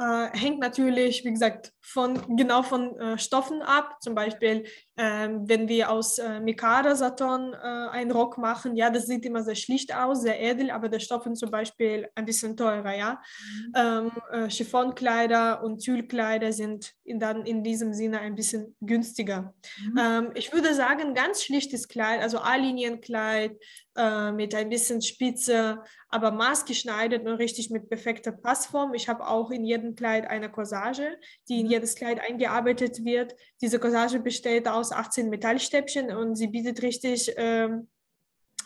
Äh, 0.00 0.28
hängt 0.38 0.60
natürlich, 0.60 1.24
wie 1.24 1.32
gesagt, 1.32 1.72
von, 1.80 2.36
genau 2.36 2.62
von 2.62 2.96
äh, 3.00 3.18
Stoffen 3.18 3.62
ab. 3.62 3.96
Zum 4.00 4.14
Beispiel, 4.14 4.64
ähm, 4.96 5.48
wenn 5.48 5.68
wir 5.68 5.90
aus 5.90 6.18
äh, 6.18 6.38
Mikara 6.38 6.94
Saturn 6.94 7.52
äh, 7.52 7.56
einen 7.56 8.12
Rock 8.12 8.38
machen, 8.38 8.76
ja, 8.76 8.90
das 8.90 9.06
sieht 9.06 9.24
immer 9.26 9.42
sehr 9.42 9.56
schlicht 9.56 9.92
aus, 9.92 10.22
sehr 10.22 10.40
edel, 10.40 10.70
aber 10.70 10.88
der 10.88 11.00
Stoff 11.00 11.26
ist 11.26 11.40
zum 11.40 11.50
Beispiel 11.50 12.08
ein 12.14 12.26
bisschen 12.26 12.56
teurer, 12.56 12.94
ja. 12.94 13.20
Mhm. 13.40 13.72
Ähm, 13.74 14.12
äh, 14.30 14.48
Chiffonkleider 14.48 15.64
und 15.64 15.82
Tüllkleider 15.82 16.52
sind 16.52 16.94
in, 17.02 17.18
dann 17.18 17.44
in 17.44 17.64
diesem 17.64 17.92
Sinne 17.92 18.20
ein 18.20 18.36
bisschen 18.36 18.76
günstiger. 18.80 19.52
Mhm. 19.82 19.98
Ähm, 19.98 20.30
ich 20.34 20.52
würde 20.52 20.74
sagen, 20.74 21.12
ganz 21.14 21.42
schlichtes 21.42 21.88
Kleid, 21.88 22.22
also 22.22 22.38
A-Linienkleid, 22.38 23.58
äh, 23.98 24.32
mit 24.32 24.54
ein 24.54 24.70
bisschen 24.70 25.02
Spitze, 25.02 25.82
aber 26.08 26.30
maßgeschneidert 26.30 27.26
und 27.26 27.34
richtig 27.34 27.68
mit 27.70 27.90
perfekter 27.90 28.32
Passform. 28.32 28.94
Ich 28.94 29.08
habe 29.08 29.26
auch 29.26 29.50
in 29.50 29.64
jedem 29.64 29.94
Kleid 29.94 30.26
eine 30.26 30.50
Corsage, 30.50 31.18
die 31.48 31.60
in 31.60 31.66
mhm. 31.66 31.72
jedes 31.72 31.94
Kleid 31.96 32.20
eingearbeitet 32.20 33.04
wird. 33.04 33.34
Diese 33.60 33.78
Corsage 33.78 34.20
besteht 34.20 34.66
aus 34.68 34.92
18 34.92 35.28
Metallstäbchen 35.28 36.10
und 36.10 36.36
sie 36.36 36.46
bietet 36.46 36.82
richtig 36.82 37.34
ähm, 37.36 37.58
ähm, 37.68 37.88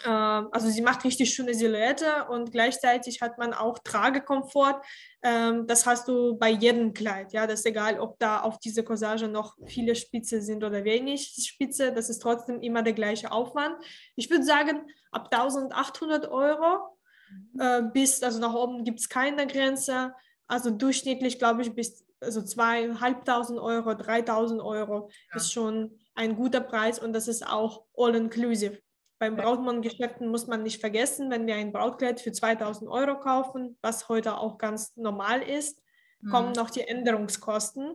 also 0.08 0.68
sie 0.68 0.82
macht 0.82 1.04
richtig 1.04 1.34
schöne 1.34 1.54
Silhouette 1.54 2.26
und 2.28 2.52
gleichzeitig 2.52 3.20
hat 3.20 3.38
man 3.38 3.52
auch 3.52 3.78
Tragekomfort. 3.78 4.82
Ähm, 5.22 5.66
das 5.66 5.86
hast 5.86 6.08
du 6.08 6.36
bei 6.36 6.50
jedem 6.50 6.92
Kleid. 6.94 7.32
Ja, 7.32 7.46
das 7.46 7.60
ist 7.60 7.66
egal, 7.66 8.00
ob 8.00 8.18
da 8.18 8.40
auf 8.40 8.58
diese 8.58 8.82
Corsage 8.82 9.28
noch 9.28 9.56
viele 9.66 9.94
Spitze 9.94 10.42
sind 10.42 10.64
oder 10.64 10.84
wenig 10.84 11.34
Spitze. 11.46 11.92
Das 11.92 12.10
ist 12.10 12.20
trotzdem 12.20 12.60
immer 12.60 12.82
der 12.82 12.94
gleiche 12.94 13.30
Aufwand. 13.30 13.76
Ich 14.16 14.30
würde 14.30 14.44
sagen, 14.44 14.82
ab 15.10 15.28
1800 15.30 16.28
Euro 16.28 16.96
mhm. 17.30 17.60
äh, 17.60 17.82
bis, 17.92 18.22
also 18.22 18.40
nach 18.40 18.54
oben 18.54 18.84
gibt 18.84 19.00
es 19.00 19.08
keine 19.08 19.46
Grenze. 19.46 20.14
Also 20.46 20.70
durchschnittlich, 20.70 21.38
glaube 21.38 21.62
ich, 21.62 21.74
bis 21.74 22.04
also 22.20 22.40
2.500 22.40 23.60
Euro, 23.60 23.90
3.000 23.90 24.64
Euro 24.64 25.10
ja. 25.30 25.36
ist 25.36 25.52
schon 25.52 25.98
ein 26.14 26.36
guter 26.36 26.60
Preis 26.60 26.98
und 26.98 27.12
das 27.12 27.28
ist 27.28 27.46
auch 27.46 27.84
all-inclusive. 27.96 28.80
Beim 29.22 29.36
Brautmann-Geschäften 29.36 30.26
muss 30.26 30.48
man 30.48 30.64
nicht 30.64 30.80
vergessen, 30.80 31.30
wenn 31.30 31.46
wir 31.46 31.54
ein 31.54 31.70
Brautkleid 31.70 32.20
für 32.20 32.32
2000 32.32 32.90
Euro 32.90 33.20
kaufen, 33.20 33.78
was 33.80 34.08
heute 34.08 34.36
auch 34.36 34.58
ganz 34.58 34.96
normal 34.96 35.42
ist, 35.42 35.80
mhm. 36.22 36.30
kommen 36.30 36.52
noch 36.54 36.70
die 36.70 36.80
Änderungskosten. 36.80 37.94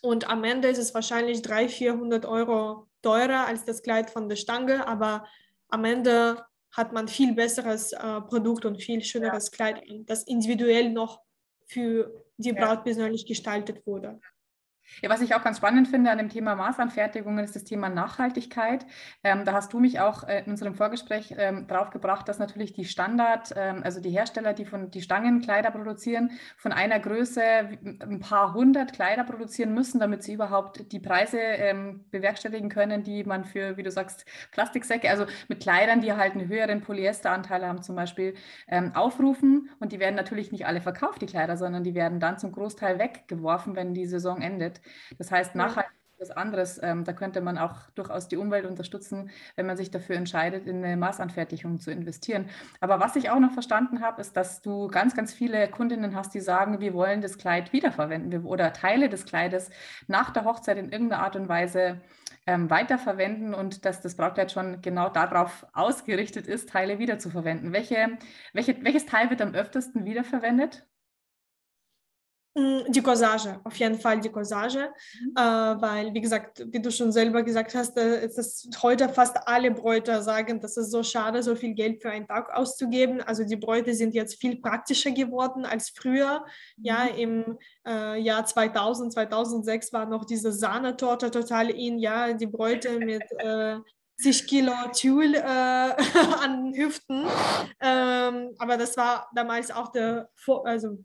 Und 0.00 0.30
am 0.30 0.44
Ende 0.44 0.68
ist 0.68 0.78
es 0.78 0.94
wahrscheinlich 0.94 1.42
300, 1.42 1.72
400 1.72 2.26
Euro 2.26 2.86
teurer 3.02 3.48
als 3.48 3.64
das 3.64 3.82
Kleid 3.82 4.10
von 4.10 4.28
der 4.28 4.36
Stange, 4.36 4.86
aber 4.86 5.26
am 5.70 5.84
Ende 5.84 6.46
hat 6.70 6.92
man 6.92 7.08
viel 7.08 7.34
besseres 7.34 7.90
äh, 7.92 8.20
Produkt 8.20 8.64
und 8.64 8.80
viel 8.80 9.02
schöneres 9.02 9.46
ja. 9.46 9.50
Kleid, 9.56 9.82
das 10.06 10.22
individuell 10.22 10.90
noch 10.90 11.20
für 11.66 12.24
die 12.36 12.52
Braut 12.52 12.76
ja. 12.76 12.82
persönlich 12.82 13.26
gestaltet 13.26 13.84
wurde. 13.88 14.20
Ja, 15.02 15.10
was 15.10 15.20
ich 15.20 15.34
auch 15.34 15.44
ganz 15.44 15.58
spannend 15.58 15.88
finde 15.88 16.10
an 16.10 16.18
dem 16.18 16.28
Thema 16.28 16.54
Maßanfertigungen 16.56 17.44
ist 17.44 17.54
das 17.54 17.64
Thema 17.64 17.88
Nachhaltigkeit. 17.88 18.84
Ähm, 19.22 19.44
da 19.44 19.52
hast 19.52 19.72
du 19.72 19.78
mich 19.78 20.00
auch 20.00 20.24
äh, 20.24 20.42
in 20.44 20.50
unserem 20.50 20.74
Vorgespräch 20.74 21.34
ähm, 21.38 21.66
drauf 21.68 21.90
gebracht, 21.90 22.28
dass 22.28 22.38
natürlich 22.38 22.72
die 22.72 22.84
Standard, 22.84 23.52
ähm, 23.56 23.82
also 23.84 24.00
die 24.00 24.10
Hersteller, 24.10 24.54
die 24.54 24.64
von 24.64 24.90
die 24.90 25.00
Stangenkleider 25.02 25.70
produzieren, 25.70 26.32
von 26.56 26.72
einer 26.72 26.98
Größe 26.98 27.42
ein 27.42 28.20
paar 28.20 28.54
hundert 28.54 28.92
Kleider 28.92 29.22
produzieren 29.24 29.72
müssen, 29.72 30.00
damit 30.00 30.24
sie 30.24 30.32
überhaupt 30.32 30.90
die 30.90 31.00
Preise 31.00 31.38
ähm, 31.38 32.04
bewerkstelligen 32.10 32.68
können, 32.68 33.04
die 33.04 33.22
man 33.24 33.44
für, 33.44 33.76
wie 33.76 33.84
du 33.84 33.90
sagst, 33.90 34.24
Plastiksäcke, 34.50 35.08
also 35.10 35.26
mit 35.48 35.60
Kleidern, 35.60 36.00
die 36.00 36.12
halt 36.12 36.32
einen 36.32 36.48
höheren 36.48 36.80
Polyesteranteil 36.80 37.64
haben, 37.64 37.82
zum 37.82 37.94
Beispiel, 37.94 38.34
ähm, 38.66 38.92
aufrufen. 38.94 39.70
Und 39.78 39.92
die 39.92 40.00
werden 40.00 40.16
natürlich 40.16 40.50
nicht 40.50 40.66
alle 40.66 40.80
verkauft, 40.80 41.22
die 41.22 41.26
Kleider, 41.26 41.56
sondern 41.56 41.84
die 41.84 41.94
werden 41.94 42.18
dann 42.18 42.38
zum 42.38 42.50
Großteil 42.50 42.98
weggeworfen, 42.98 43.76
wenn 43.76 43.94
die 43.94 44.06
Saison 44.06 44.42
endet. 44.42 44.77
Das 45.18 45.30
heißt, 45.30 45.54
nachhaltig 45.54 45.92
ist 46.18 46.30
was 46.30 46.36
anderes. 46.36 46.80
Ähm, 46.82 47.04
da 47.04 47.12
könnte 47.12 47.40
man 47.40 47.58
auch 47.58 47.90
durchaus 47.94 48.28
die 48.28 48.36
Umwelt 48.36 48.66
unterstützen, 48.66 49.30
wenn 49.56 49.66
man 49.66 49.76
sich 49.76 49.90
dafür 49.90 50.16
entscheidet, 50.16 50.66
in 50.66 50.84
eine 50.84 50.96
Maßanfertigung 50.96 51.78
zu 51.78 51.90
investieren. 51.90 52.48
Aber 52.80 53.00
was 53.00 53.16
ich 53.16 53.30
auch 53.30 53.38
noch 53.38 53.52
verstanden 53.52 54.00
habe, 54.00 54.20
ist, 54.20 54.36
dass 54.36 54.60
du 54.62 54.88
ganz, 54.88 55.14
ganz 55.14 55.32
viele 55.32 55.68
Kundinnen 55.68 56.14
hast, 56.14 56.34
die 56.34 56.40
sagen, 56.40 56.80
wir 56.80 56.94
wollen 56.94 57.20
das 57.20 57.38
Kleid 57.38 57.72
wiederverwenden 57.72 58.44
oder 58.44 58.72
Teile 58.72 59.08
des 59.08 59.24
Kleides 59.24 59.70
nach 60.06 60.30
der 60.30 60.44
Hochzeit 60.44 60.78
in 60.78 60.90
irgendeiner 60.90 61.22
Art 61.22 61.36
und 61.36 61.48
Weise 61.48 62.00
ähm, 62.48 62.70
weiterverwenden 62.70 63.54
und 63.54 63.84
dass 63.84 64.00
das 64.00 64.16
Brautkleid 64.16 64.50
schon 64.50 64.80
genau 64.80 65.10
darauf 65.10 65.66
ausgerichtet 65.74 66.46
ist, 66.46 66.70
Teile 66.70 66.98
wiederzuverwenden. 66.98 67.72
Welche, 67.74 68.18
welche, 68.54 68.82
welches 68.84 69.04
Teil 69.06 69.28
wird 69.30 69.42
am 69.42 69.54
öftesten 69.54 70.06
wiederverwendet? 70.06 70.87
Die 72.88 73.02
Corsage, 73.02 73.60
auf 73.64 73.76
jeden 73.76 73.98
Fall 73.98 74.20
die 74.20 74.28
Corsage, 74.28 74.90
mhm. 75.20 75.32
äh, 75.36 75.40
weil, 75.80 76.14
wie 76.14 76.20
gesagt, 76.20 76.64
wie 76.72 76.80
du 76.80 76.90
schon 76.90 77.12
selber 77.12 77.42
gesagt 77.42 77.74
hast, 77.74 77.96
äh, 77.96 78.24
es 78.24 78.38
ist 78.38 78.82
heute 78.82 79.08
fast 79.08 79.36
alle 79.46 79.70
Bräute 79.70 80.22
sagen, 80.22 80.60
das 80.60 80.76
ist 80.76 80.90
so 80.90 81.02
schade, 81.02 81.42
so 81.42 81.54
viel 81.54 81.74
Geld 81.74 82.02
für 82.02 82.10
einen 82.10 82.26
Tag 82.26 82.52
auszugeben. 82.54 83.20
Also 83.20 83.44
die 83.44 83.56
Bräute 83.56 83.94
sind 83.94 84.14
jetzt 84.14 84.40
viel 84.40 84.60
praktischer 84.60 85.10
geworden 85.10 85.64
als 85.64 85.90
früher. 85.90 86.44
Mhm. 86.76 86.84
Ja, 86.84 87.04
im 87.06 87.58
äh, 87.86 88.20
Jahr 88.20 88.44
2000, 88.44 89.12
2006 89.12 89.92
war 89.92 90.06
noch 90.06 90.24
diese 90.24 90.52
Sahnetorte 90.52 91.30
total 91.30 91.70
in, 91.70 91.98
ja, 91.98 92.32
die 92.32 92.46
Bräute 92.46 92.98
mit 92.98 93.24
äh, 93.38 93.76
60 94.18 94.46
Kilo 94.48 94.72
Tulle 94.92 95.38
äh, 95.38 95.42
an 96.42 96.74
Hüften. 96.74 97.24
Ähm, 97.80 98.50
aber 98.58 98.76
das 98.76 98.96
war 98.96 99.30
damals 99.34 99.70
auch 99.70 99.92
der, 99.92 100.28
also 100.64 100.98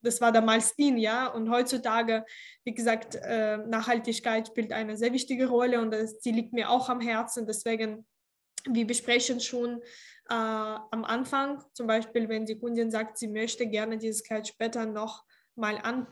das 0.00 0.20
war 0.20 0.32
damals 0.32 0.72
in, 0.76 0.96
ja. 0.96 1.26
Und 1.26 1.50
heutzutage, 1.50 2.24
wie 2.64 2.74
gesagt, 2.74 3.16
äh, 3.16 3.58
Nachhaltigkeit 3.58 4.48
spielt 4.48 4.72
eine 4.72 4.96
sehr 4.96 5.12
wichtige 5.12 5.48
Rolle 5.48 5.80
und 5.80 5.90
das, 5.90 6.18
die 6.20 6.32
liegt 6.32 6.52
mir 6.52 6.70
auch 6.70 6.88
am 6.88 7.00
Herzen. 7.00 7.46
Deswegen, 7.46 8.06
wir 8.66 8.86
besprechen 8.86 9.40
schon 9.40 9.80
äh, 10.28 10.34
am 10.34 11.04
Anfang, 11.04 11.62
zum 11.72 11.86
Beispiel, 11.86 12.28
wenn 12.28 12.46
die 12.46 12.58
Kundin 12.58 12.90
sagt, 12.90 13.18
sie 13.18 13.28
möchte 13.28 13.66
gerne 13.66 13.98
dieses 13.98 14.22
Kleid 14.22 14.46
später 14.46 14.86
noch 14.86 15.24
mal 15.58 15.78
an, 15.78 16.06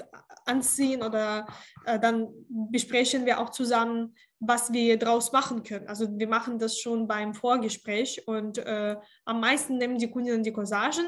anziehen 0.45 1.03
oder 1.03 1.47
äh, 1.85 1.99
dann 1.99 2.29
besprechen 2.49 3.25
wir 3.27 3.41
auch 3.41 3.51
zusammen, 3.51 4.15
was 4.39 4.73
wir 4.73 4.99
daraus 4.99 5.33
machen 5.33 5.63
können. 5.63 5.89
Also 5.89 6.07
wir 6.19 6.29
machen 6.29 6.59
das 6.59 6.79
schon 6.79 7.07
beim 7.09 7.35
Vorgespräch 7.35 8.27
und 8.27 8.59
äh, 8.59 8.97
am 9.25 9.41
meisten 9.41 9.79
nehmen 9.79 9.99
die 9.99 10.11
Kunden 10.11 10.43
die 10.43 10.53
Corsagen, 10.53 11.07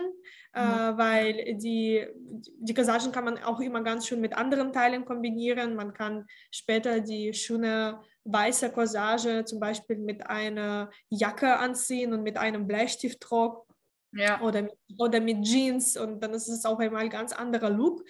äh, 0.54 0.62
mhm. 0.62 0.98
weil 0.98 1.54
die, 1.56 2.06
die 2.58 2.74
Corsagen 2.74 3.12
kann 3.12 3.24
man 3.24 3.38
auch 3.42 3.60
immer 3.60 3.82
ganz 3.82 4.06
schön 4.06 4.20
mit 4.20 4.34
anderen 4.34 4.72
Teilen 4.72 5.04
kombinieren. 5.04 5.76
Man 5.76 5.92
kann 5.92 6.26
später 6.50 7.00
die 7.00 7.34
schöne 7.34 8.00
weiße 8.24 8.70
Corsage 8.72 9.44
zum 9.44 9.60
Beispiel 9.60 9.96
mit 9.96 10.26
einer 10.26 10.90
Jacke 11.10 11.58
anziehen 11.58 12.12
und 12.14 12.22
mit 12.22 12.38
einem 12.38 12.66
Bleistiftrock 12.66 13.66
ja. 14.12 14.40
oder, 14.40 14.62
mit, 14.62 14.74
oder 14.98 15.20
mit 15.20 15.44
Jeans 15.44 15.96
und 15.96 16.20
dann 16.22 16.32
ist 16.32 16.48
es 16.48 16.64
auch 16.64 16.78
einmal 16.78 17.02
ein 17.02 17.10
ganz 17.10 17.32
anderer 17.32 17.70
Look. 17.70 18.04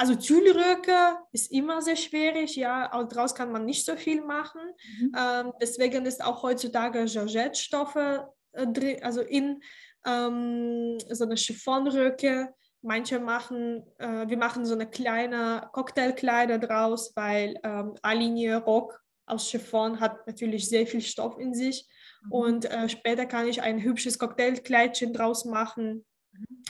Also 0.00 0.14
Tüllröcke 0.14 1.18
ist 1.30 1.52
immer 1.52 1.82
sehr 1.82 1.94
schwierig, 1.94 2.56
ja, 2.56 2.88
daraus 2.88 3.34
kann 3.34 3.52
man 3.52 3.66
nicht 3.66 3.84
so 3.84 3.96
viel 3.96 4.22
machen. 4.22 4.62
Mhm. 4.98 5.12
Ähm, 5.14 5.52
deswegen 5.60 6.06
ist 6.06 6.24
auch 6.24 6.42
heutzutage 6.42 7.04
Georgette-Stoffe 7.04 8.32
äh, 8.52 9.00
also 9.02 9.20
in 9.20 9.62
ähm, 10.06 10.96
so 11.10 11.24
eine 11.24 11.34
Chiffonröcke. 11.34 12.48
Manche 12.80 13.18
machen, 13.18 13.84
äh, 13.98 14.26
wir 14.26 14.38
machen 14.38 14.64
so 14.64 14.72
eine 14.72 14.88
kleine 14.88 15.68
Cocktailkleider 15.74 16.56
draus, 16.56 17.12
weil 17.14 17.60
ähm, 17.62 17.92
A-Linie 18.00 18.56
Rock 18.56 18.98
aus 19.26 19.50
Chiffon 19.50 20.00
hat 20.00 20.26
natürlich 20.26 20.66
sehr 20.66 20.86
viel 20.86 21.02
Stoff 21.02 21.38
in 21.38 21.52
sich. 21.52 21.86
Mhm. 22.22 22.32
Und 22.32 22.64
äh, 22.64 22.88
später 22.88 23.26
kann 23.26 23.46
ich 23.46 23.60
ein 23.60 23.82
hübsches 23.82 24.18
Cocktailkleidchen 24.18 25.12
draus 25.12 25.44
machen. 25.44 26.06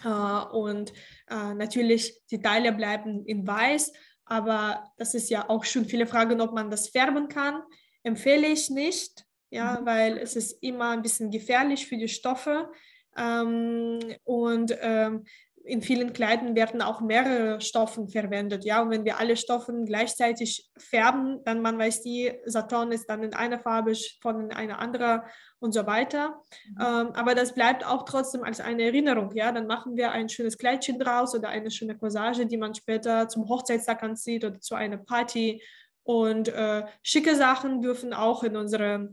Äh, 0.05 0.09
und 0.53 0.93
äh, 1.29 1.55
natürlich, 1.55 2.21
die 2.31 2.41
Teile 2.41 2.73
bleiben 2.73 3.25
in 3.27 3.47
weiß, 3.47 3.93
aber 4.25 4.93
das 4.97 5.15
ist 5.15 5.29
ja 5.29 5.49
auch 5.49 5.65
schon 5.65 5.85
viele 5.85 6.07
Fragen, 6.07 6.41
ob 6.41 6.53
man 6.53 6.71
das 6.71 6.89
färben 6.89 7.29
kann. 7.29 7.63
Empfehle 8.03 8.47
ich 8.47 8.71
nicht, 8.71 9.25
ja, 9.51 9.81
mhm. 9.81 9.87
weil 9.87 10.19
es 10.19 10.37
ist 10.37 10.63
immer 10.63 10.91
ein 10.91 11.03
bisschen 11.03 11.31
gefährlich 11.31 11.87
für 11.87 11.97
die 11.97 12.09
Stoffe. 12.09 12.71
Ähm, 13.17 13.99
und 14.25 14.77
ähm, 14.81 15.25
in 15.65 15.83
vielen 15.83 16.13
Kleidern 16.13 16.55
werden 16.55 16.81
auch 16.81 17.01
mehrere 17.01 17.61
Stoffe 17.61 18.07
verwendet. 18.09 18.65
Ja, 18.65 18.83
und 18.83 18.91
wenn 18.91 19.05
wir 19.05 19.19
alle 19.19 19.37
Stoffe 19.37 19.73
gleichzeitig 19.85 20.71
färben, 20.79 21.43
dann 21.45 21.61
man 21.61 21.79
weiß 21.79 22.03
die, 22.03 22.33
Saturn 22.45 22.93
ist 22.93 23.07
dann 23.07 23.23
in 23.23 23.35
einer 23.35 23.59
Farbe, 23.59 23.93
von 24.23 24.41
in 24.41 24.53
einer 24.53 24.79
anderen 24.79 25.23
und 25.61 25.73
so 25.73 25.87
weiter. 25.87 26.43
Mhm. 26.69 26.77
Ähm, 26.81 27.13
aber 27.15 27.35
das 27.35 27.55
bleibt 27.55 27.87
auch 27.87 28.05
trotzdem 28.05 28.43
als 28.43 28.61
eine 28.61 28.83
Erinnerung. 28.85 29.31
Ja, 29.35 29.53
dann 29.53 29.67
machen 29.67 29.97
wir 29.97 30.11
ein 30.11 30.29
schönes 30.29 30.59
Kleidchen 30.59 30.99
draus 30.99 31.35
oder 31.35 31.49
eine 31.49 31.71
schöne 31.71 31.97
Corsage, 31.97 32.47
die 32.47 32.57
man 32.57 32.75
später 32.75 33.29
zum 33.29 33.49
Hochzeitstag 33.49 34.03
anzieht 34.03 34.45
oder 34.45 34.61
zu 34.61 34.75
einer 34.75 34.97
Party. 34.97 35.63
Und 36.03 36.49
äh, 36.49 36.85
schicke 37.03 37.37
Sachen 37.37 37.83
dürfen 37.83 38.13
auch 38.15 38.43
in 38.43 38.57
unserer 38.57 39.09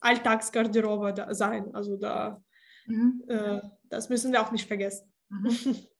Alltagsgarderobe 0.00 1.28
sein. 1.30 1.74
Also 1.74 1.96
da, 1.96 2.42
mhm. 2.86 3.22
äh, 3.28 3.60
das 3.84 4.08
müssen 4.08 4.32
wir 4.32 4.42
auch 4.42 4.50
nicht 4.50 4.66
vergessen. 4.66 5.12
Mhm. 5.28 5.76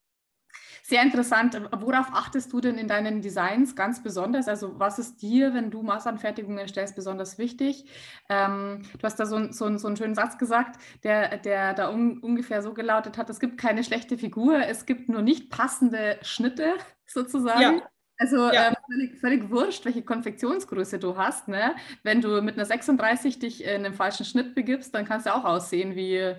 Sehr 0.87 1.01
interessant. 1.01 1.59
Worauf 1.79 2.13
achtest 2.13 2.53
du 2.53 2.61
denn 2.61 2.77
in 2.77 2.87
deinen 2.87 3.19
Designs 3.19 3.75
ganz 3.75 4.03
besonders? 4.03 4.47
Also 4.47 4.77
was 4.77 4.99
ist 4.99 5.19
dir, 5.23 5.55
wenn 5.55 5.71
du 5.71 5.81
Maßanfertigungen 5.81 6.59
erstellst, 6.59 6.95
besonders 6.95 7.39
wichtig? 7.39 7.85
Ähm, 8.29 8.83
du 8.95 9.01
hast 9.01 9.19
da 9.19 9.25
so, 9.25 9.51
so, 9.51 9.75
so, 9.79 9.87
einen 9.87 9.97
schönen 9.97 10.13
Satz 10.13 10.37
gesagt, 10.37 10.79
der, 11.03 11.39
der 11.39 11.73
da 11.73 11.89
un, 11.89 12.19
ungefähr 12.19 12.61
so 12.61 12.75
gelautet 12.75 13.17
hat, 13.17 13.31
es 13.31 13.39
gibt 13.39 13.57
keine 13.57 13.83
schlechte 13.83 14.15
Figur, 14.15 14.59
es 14.59 14.85
gibt 14.85 15.09
nur 15.09 15.23
nicht 15.23 15.49
passende 15.49 16.19
Schnitte 16.21 16.75
sozusagen. 17.07 17.77
Ja. 17.77 17.89
Also 18.19 18.51
ja. 18.51 18.67
ähm, 18.67 18.75
völlig, 18.85 19.19
völlig, 19.19 19.49
wurscht, 19.49 19.85
welche 19.85 20.03
Konfektionsgröße 20.03 20.99
du 20.99 21.17
hast. 21.17 21.47
Ne? 21.47 21.75
Wenn 22.03 22.21
du 22.21 22.43
mit 22.43 22.57
einer 22.57 22.65
36 22.65 23.39
dich 23.39 23.63
in 23.63 23.83
einem 23.83 23.95
falschen 23.95 24.23
Schnitt 24.23 24.53
begibst, 24.53 24.93
dann 24.93 25.05
kannst 25.05 25.25
du 25.25 25.33
auch 25.33 25.45
aussehen 25.45 25.95
wie, 25.95 26.35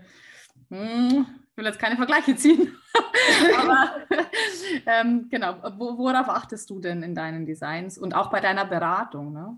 hm, 0.70 1.26
ich 1.57 1.59
will 1.59 1.71
jetzt 1.71 1.79
keine 1.79 1.97
Vergleiche 1.97 2.37
ziehen. 2.37 2.77
Aber 3.59 4.07
ähm, 4.85 5.27
genau, 5.31 5.57
worauf 5.79 6.29
achtest 6.29 6.69
du 6.69 6.81
denn 6.81 7.03
in 7.03 7.14
deinen 7.14 7.47
Designs 7.47 7.97
und 7.97 8.14
auch 8.14 8.29
bei 8.31 8.40
deiner 8.40 8.66
Beratung? 8.66 9.33
Ne? 9.33 9.57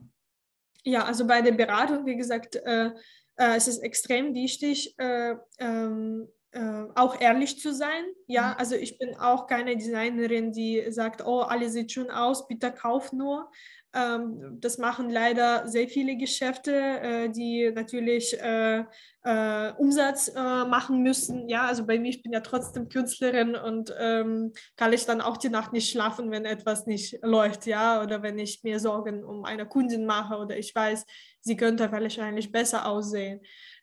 Ja, 0.84 1.02
also 1.02 1.26
bei 1.26 1.42
der 1.42 1.50
Beratung, 1.50 2.06
wie 2.06 2.14
gesagt, 2.14 2.54
äh, 2.54 2.92
äh, 3.34 3.56
es 3.56 3.66
ist 3.66 3.78
extrem 3.78 4.32
wichtig, 4.32 4.96
äh, 5.00 5.34
ähm, 5.58 6.28
äh, 6.52 6.84
auch 6.94 7.20
ehrlich 7.20 7.60
zu 7.60 7.74
sein. 7.74 8.04
Ja, 8.26 8.48
mhm. 8.48 8.54
also 8.58 8.74
ich 8.74 8.98
bin 8.98 9.14
auch 9.16 9.46
keine 9.46 9.76
Designerin, 9.76 10.52
die 10.52 10.84
sagt, 10.90 11.24
oh, 11.24 11.40
alles 11.40 11.72
sieht 11.72 11.92
schön 11.92 12.10
aus, 12.10 12.48
bitte 12.48 12.72
kauf 12.72 13.12
nur. 13.12 13.50
Ähm, 13.94 14.58
das 14.60 14.76
machen 14.76 15.08
leider 15.08 15.66
sehr 15.66 15.88
viele 15.88 16.16
Geschäfte, 16.16 16.72
äh, 16.72 17.28
die 17.30 17.70
natürlich 17.74 18.38
äh, 18.38 18.84
äh, 19.24 19.72
Umsatz 19.78 20.28
äh, 20.28 20.64
machen 20.64 21.02
müssen. 21.02 21.48
Ja, 21.48 21.66
also 21.66 21.86
bei 21.86 21.98
mir, 21.98 22.10
ich 22.10 22.22
bin 22.22 22.32
ja 22.32 22.40
trotzdem 22.40 22.88
Künstlerin 22.88 23.56
und 23.56 23.94
ähm, 23.98 24.52
kann 24.76 24.92
ich 24.92 25.06
dann 25.06 25.22
auch 25.22 25.38
die 25.38 25.48
Nacht 25.48 25.72
nicht 25.72 25.90
schlafen, 25.90 26.30
wenn 26.30 26.44
etwas 26.44 26.86
nicht 26.86 27.18
läuft, 27.22 27.66
ja, 27.66 28.02
oder 28.02 28.22
wenn 28.22 28.38
ich 28.38 28.62
mir 28.62 28.78
Sorgen 28.78 29.24
um 29.24 29.44
eine 29.44 29.66
Kundin 29.66 30.04
mache 30.04 30.36
oder 30.36 30.56
ich 30.56 30.74
weiß, 30.74 31.06
sie 31.40 31.56
könnte 31.56 31.90
wahrscheinlich 31.90 32.52
besser 32.52 32.86
aussehen. 32.86 33.40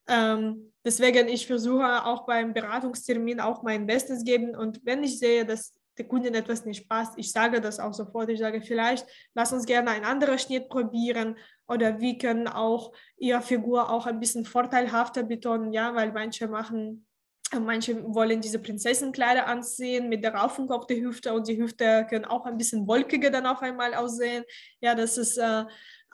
Ähm, 0.07 0.71
deswegen, 0.85 1.27
ich 1.27 1.47
versuche 1.47 2.05
auch 2.05 2.25
beim 2.25 2.53
Beratungstermin 2.53 3.39
auch 3.39 3.63
mein 3.63 3.85
Bestes 3.87 4.23
geben 4.23 4.55
und 4.55 4.79
wenn 4.85 5.03
ich 5.03 5.19
sehe, 5.19 5.45
dass 5.45 5.73
der 5.97 6.07
Kundin 6.07 6.35
etwas 6.35 6.65
nicht 6.65 6.89
passt, 6.89 7.13
ich 7.17 7.31
sage 7.31 7.61
das 7.61 7.79
auch 7.79 7.93
sofort. 7.93 8.29
Ich 8.29 8.39
sage, 8.39 8.61
vielleicht 8.61 9.07
lass 9.33 9.53
uns 9.53 9.65
gerne 9.65 9.91
ein 9.91 10.03
anderer 10.03 10.37
Schnitt 10.37 10.69
probieren 10.69 11.37
oder 11.67 11.99
wir 11.99 12.17
können 12.17 12.47
auch 12.47 12.91
ihre 13.17 13.41
Figur 13.41 13.89
auch 13.89 14.05
ein 14.05 14.19
bisschen 14.19 14.45
vorteilhafter 14.45 15.23
betonen, 15.23 15.71
ja, 15.71 15.95
weil 15.95 16.11
manche 16.11 16.47
machen, 16.47 17.07
manche 17.53 18.03
wollen 18.13 18.41
diese 18.41 18.59
Prinzessenkleider 18.59 19.47
anziehen 19.47 20.09
mit 20.09 20.23
der 20.23 20.35
Raufung 20.35 20.69
auf 20.71 20.85
der 20.87 20.97
Hüfte 20.97 21.33
und 21.33 21.47
die 21.47 21.57
Hüfte 21.57 22.05
können 22.09 22.25
auch 22.25 22.45
ein 22.45 22.57
bisschen 22.57 22.87
wolkiger 22.87 23.29
dann 23.29 23.45
auf 23.45 23.61
einmal 23.61 23.93
aussehen. 23.93 24.43
Ja, 24.81 24.95
das 24.95 25.17
ist, 25.17 25.37
äh, 25.37 25.63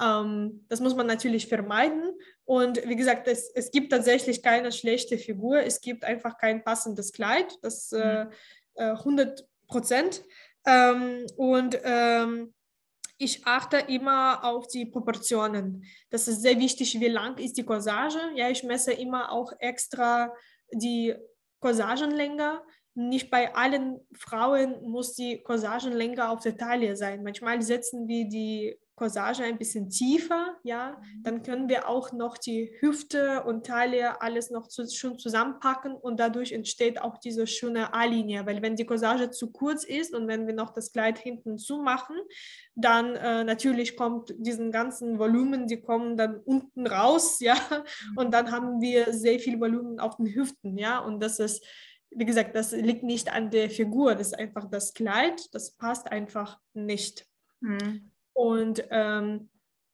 ähm, 0.02 0.66
das 0.68 0.80
muss 0.80 0.96
man 0.96 1.08
natürlich 1.08 1.48
vermeiden. 1.48 2.12
Und 2.46 2.88
wie 2.88 2.96
gesagt, 2.96 3.28
es, 3.28 3.52
es 3.54 3.72
gibt 3.72 3.92
tatsächlich 3.92 4.42
keine 4.42 4.72
schlechte 4.72 5.18
Figur, 5.18 5.60
es 5.60 5.80
gibt 5.80 6.04
einfach 6.04 6.38
kein 6.38 6.64
passendes 6.64 7.14
Kleid. 7.14 7.58
Das 7.62 7.92
äh, 7.92 8.26
100 8.76 9.06
mhm. 9.06 9.20
äh, 9.20 9.68
Prozent. 9.68 10.24
Ähm, 10.66 11.26
und 11.38 11.80
ähm, 11.84 12.54
ich 13.18 13.46
achte 13.46 13.78
immer 13.78 14.44
auf 14.44 14.68
die 14.68 14.86
Proportionen. 14.86 15.86
Das 16.10 16.28
ist 16.28 16.42
sehr 16.42 16.58
wichtig, 16.58 17.00
wie 17.00 17.08
lang 17.08 17.38
ist 17.38 17.58
die 17.58 17.64
Corsage. 17.64 18.20
Ja, 18.36 18.50
ich 18.50 18.64
messe 18.64 18.94
immer 18.94 19.32
auch 19.32 19.54
extra 19.60 20.34
die 20.74 21.14
Corsagenlänge. 21.60 22.62
Nicht 22.96 23.30
bei 23.30 23.54
allen 23.54 24.00
Frauen 24.18 24.82
muss 24.82 25.14
die 25.14 25.42
Corsagenlänge 25.44 26.30
auf 26.30 26.42
der 26.42 26.58
Taille 26.58 26.96
sein. 26.96 27.24
Manchmal 27.24 27.62
setzen 27.62 28.08
wir 28.08 28.28
die 28.28 28.78
Corsage 29.02 29.44
ein 29.44 29.58
bisschen 29.58 29.90
tiefer, 29.90 30.60
ja, 30.62 30.92
mhm. 30.92 31.24
dann 31.24 31.42
können 31.42 31.68
wir 31.68 31.90
auch 31.90 32.12
noch 32.12 32.38
die 32.38 32.72
Hüfte 32.82 33.42
und 33.46 33.66
Taille 33.66 34.22
alles 34.22 34.52
noch 34.52 34.68
zu, 34.68 34.88
schon 34.88 35.18
zusammenpacken 35.18 35.96
und 35.96 36.20
dadurch 36.20 36.52
entsteht 36.52 37.02
auch 37.02 37.18
diese 37.18 37.48
schöne 37.48 37.96
A-Linie, 37.96 38.46
weil 38.46 38.62
wenn 38.62 38.76
die 38.76 38.86
Corsage 38.86 39.32
zu 39.32 39.52
kurz 39.52 39.84
ist 39.86 40.14
und 40.14 40.28
wenn 40.28 40.46
wir 40.46 40.54
noch 40.54 40.70
das 40.70 40.92
Kleid 40.92 41.18
hinten 41.18 41.58
zumachen, 41.58 42.16
dann 42.76 43.16
äh, 43.16 43.44
natürlich 43.44 43.98
kommt 43.98 44.36
diesen 44.38 44.72
ganzen 44.72 45.18
Volumen, 45.18 45.66
die 45.66 45.82
kommen 45.82 46.16
dann 46.16 46.38
unten 46.38 46.86
raus, 46.86 47.40
ja, 47.40 47.56
mhm. 47.56 48.18
und 48.18 48.32
dann 48.36 48.52
haben 48.52 48.82
wir 48.82 49.14
sehr 49.14 49.40
viel 49.40 49.60
Volumen 49.60 50.00
auf 50.00 50.18
den 50.18 50.28
Hüften, 50.28 50.78
ja, 50.78 51.00
und 51.00 51.24
das 51.24 51.40
ist 51.40 51.66
wie 52.14 52.26
gesagt, 52.26 52.56
das 52.56 52.74
liegt 52.74 53.04
nicht 53.04 53.32
an 53.32 53.52
der 53.52 53.70
Figur, 53.70 54.16
das 54.16 54.28
ist 54.28 54.38
einfach 54.38 54.70
das 54.70 54.94
Kleid, 54.94 55.42
das 55.54 55.72
passt 55.72 56.12
einfach 56.12 56.60
nicht. 56.74 57.26
Mhm. 57.62 58.11
Und 58.34 58.84
ähm, 58.90 59.50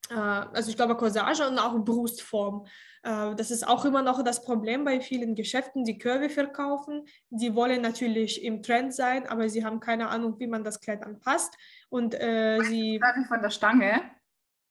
äh, 0.10 0.14
also 0.14 0.70
ich 0.70 0.76
glaube 0.76 0.96
Corsage 0.96 1.48
und 1.48 1.60
auch 1.60 1.78
Brustform. 1.84 2.66
Äh, 3.04 3.36
das 3.36 3.52
ist 3.52 3.68
auch 3.68 3.86
immer 3.86 4.02
noch 4.02 4.24
das 4.24 4.44
Problem 4.44 4.84
bei 4.84 5.02
vielen 5.02 5.36
Geschäften, 5.36 5.84
die 5.84 5.98
Körbe 5.98 6.30
verkaufen. 6.30 7.06
Die 7.30 7.56
wollen 7.56 7.82
natürlich 7.82 8.44
im 8.44 8.62
Trend 8.64 8.94
sein, 8.94 9.28
aber 9.28 9.50
sie 9.50 9.66
haben 9.66 9.80
keine 9.80 10.10
Ahnung, 10.10 10.40
wie 10.40 10.48
man 10.48 10.64
das 10.64 10.80
Kleid 10.80 11.04
anpasst. 11.04 11.56
Und 11.90 12.14
äh, 12.16 12.60
sie 12.64 13.00
von 13.28 13.42
der 13.42 13.50
Stange. 13.50 14.02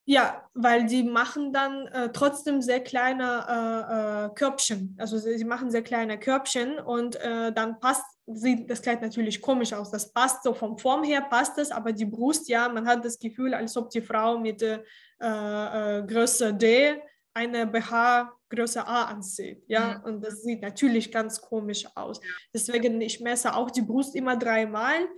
Ja, 0.08 0.48
weil 0.54 0.88
sie 0.88 1.02
machen 1.02 1.52
dann 1.52 1.88
äh, 1.88 2.12
trotzdem 2.12 2.62
sehr 2.62 2.78
kleine 2.78 3.44
äh, 3.48 4.26
äh, 4.26 4.34
Körbchen. 4.34 4.96
Also 5.00 5.18
sie, 5.18 5.36
sie, 5.36 5.44
machen 5.44 5.68
sehr 5.68 5.82
kleine 5.82 6.16
Körbchen 6.16 6.78
und 6.78 7.16
äh, 7.16 7.52
dann 7.52 7.80
passt, 7.80 8.04
sieht 8.26 8.68
das 8.68 8.82
Kleid 8.82 9.02
natürlich 9.02 9.40
komisch 9.40 9.72
aus. 9.72 9.90
Das 9.90 10.12
passt 10.12 10.42
so 10.42 10.52
vom 10.52 10.76
Form 10.78 11.04
her, 11.04 11.22
passt 11.22 11.58
es, 11.58 11.70
aber 11.70 11.92
die 11.92 12.04
Brust, 12.04 12.48
ja, 12.48 12.68
man 12.68 12.86
hat 12.86 13.04
das 13.04 13.18
Gefühl, 13.18 13.54
als 13.54 13.76
ob 13.76 13.90
die 13.90 14.02
Frau 14.02 14.38
mit 14.38 14.62
äh, 14.62 14.78
äh, 15.20 16.02
Größe 16.06 16.52
D 16.54 17.00
eine 17.34 17.66
BH 17.66 18.32
Größe 18.48 18.86
A 18.86 19.04
anzieht. 19.04 19.64
Ja, 19.66 19.98
mhm. 19.98 20.04
und 20.04 20.24
das 20.24 20.42
sieht 20.42 20.62
natürlich 20.62 21.10
ganz 21.10 21.40
komisch 21.40 21.84
aus. 21.94 22.20
Deswegen, 22.54 23.00
ich 23.00 23.20
messe 23.20 23.54
auch 23.54 23.70
die 23.70 23.82
Brust 23.82 24.14
immer 24.14 24.36
dreimal 24.36 25.08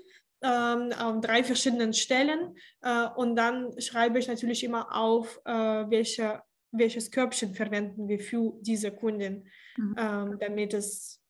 ähm, 0.43 0.93
an 0.97 1.21
drei 1.21 1.45
verschiedenen 1.45 1.93
Stellen 1.93 2.57
äh, 2.83 3.07
und 3.17 3.37
dann 3.37 3.79
schreibe 3.81 4.19
ich 4.19 4.29
natürlich 4.29 4.65
immer 4.65 4.95
auf, 4.95 5.41
äh, 5.45 5.53
welche, 5.53 6.43
welches 6.71 7.11
Körbchen 7.11 7.55
verwenden 7.55 8.09
wir 8.09 8.21
für 8.21 8.55
diese 8.61 8.93
Kundin, 8.93 9.49
mhm. 9.77 9.97
ähm, 9.99 10.39
damit 10.39 10.75
es 10.75 11.21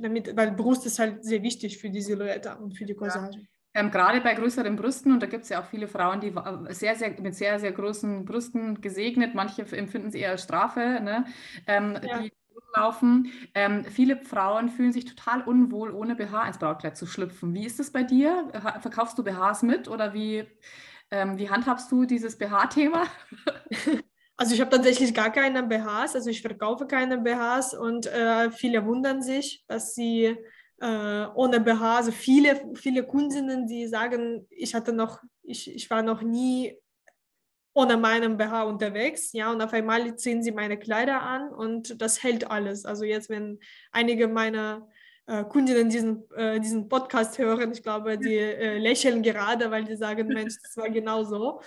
damit, 0.00 0.36
weil 0.36 0.52
Brust 0.52 0.86
ist 0.86 0.98
halt 0.98 1.24
sehr 1.24 1.42
wichtig 1.42 1.78
für 1.78 1.90
die 1.90 2.02
Silhouette 2.02 2.56
und 2.58 2.76
für 2.76 2.84
die 2.84 2.94
Corsage. 2.94 3.38
Ja. 3.38 3.46
Ähm, 3.74 3.90
gerade 3.90 4.20
bei 4.20 4.34
größeren 4.34 4.76
Brüsten, 4.76 5.12
und 5.12 5.22
da 5.22 5.26
gibt 5.26 5.44
es 5.44 5.50
ja 5.50 5.60
auch 5.60 5.66
viele 5.66 5.88
Frauen, 5.88 6.20
die 6.20 6.32
sehr, 6.70 6.96
sehr 6.96 7.20
mit 7.20 7.34
sehr, 7.34 7.60
sehr 7.60 7.72
großen 7.72 8.24
Brüsten 8.24 8.80
gesegnet, 8.80 9.34
manche 9.34 9.62
empfinden 9.76 10.10
sie 10.10 10.20
eher 10.20 10.30
als 10.30 10.42
Strafe, 10.42 11.00
ne? 11.02 11.24
Ähm, 11.66 11.98
ja. 12.02 12.18
die 12.18 12.32
laufen. 12.74 13.32
Ähm, 13.54 13.84
viele 13.84 14.16
Frauen 14.24 14.68
fühlen 14.68 14.92
sich 14.92 15.04
total 15.04 15.42
unwohl, 15.42 15.90
ohne 15.90 16.14
BH 16.14 16.46
ins 16.46 16.58
Brautkleid 16.58 16.96
zu 16.96 17.06
schlüpfen. 17.06 17.54
Wie 17.54 17.64
ist 17.64 17.80
es 17.80 17.92
bei 17.92 18.02
dir? 18.02 18.50
Verkaufst 18.80 19.18
du 19.18 19.24
BHs 19.24 19.62
mit 19.62 19.88
oder 19.88 20.14
wie, 20.14 20.44
ähm, 21.10 21.38
wie 21.38 21.50
handhabst 21.50 21.90
du 21.90 22.04
dieses 22.04 22.36
BH-Thema? 22.36 23.04
Also 24.40 24.54
ich 24.54 24.60
habe 24.60 24.70
tatsächlich 24.70 25.12
gar 25.12 25.32
keine 25.32 25.64
BHs, 25.64 26.14
also 26.14 26.30
ich 26.30 26.42
verkaufe 26.42 26.86
keine 26.86 27.18
BHs 27.18 27.74
und 27.74 28.06
äh, 28.06 28.52
viele 28.52 28.86
wundern 28.86 29.20
sich, 29.20 29.64
dass 29.66 29.96
sie 29.96 30.36
äh, 30.80 31.26
ohne 31.34 31.58
BH, 31.58 31.96
also 31.96 32.12
viele, 32.12 32.72
viele 32.76 33.04
Kundinnen, 33.04 33.66
die 33.66 33.88
sagen, 33.88 34.46
ich 34.50 34.76
hatte 34.76 34.92
noch, 34.92 35.20
ich, 35.42 35.74
ich 35.74 35.90
war 35.90 36.02
noch 36.02 36.22
nie 36.22 36.76
ohne 37.74 37.96
meinen 37.96 38.36
BH 38.36 38.62
unterwegs, 38.62 39.32
ja, 39.32 39.50
und 39.50 39.60
auf 39.60 39.72
einmal 39.72 40.14
ziehen 40.14 40.40
sie 40.40 40.52
meine 40.52 40.78
Kleider 40.78 41.20
an 41.20 41.52
und 41.52 42.00
das 42.00 42.22
hält 42.22 42.48
alles. 42.48 42.84
Also 42.84 43.04
jetzt, 43.04 43.30
wenn 43.30 43.58
einige 43.90 44.28
meiner 44.28 44.88
Kundinnen 45.44 45.90
diesen, 45.90 46.24
äh, 46.34 46.58
diesen 46.58 46.88
Podcast 46.88 47.38
hören, 47.38 47.72
ich 47.72 47.82
glaube, 47.82 48.16
die 48.16 48.36
äh, 48.36 48.78
lächeln 48.78 49.22
gerade, 49.22 49.70
weil 49.70 49.84
die 49.84 49.96
sagen, 49.96 50.26
Mensch, 50.28 50.54
das 50.62 50.76
war 50.76 50.88
genau 50.88 51.22
so. 51.24 51.60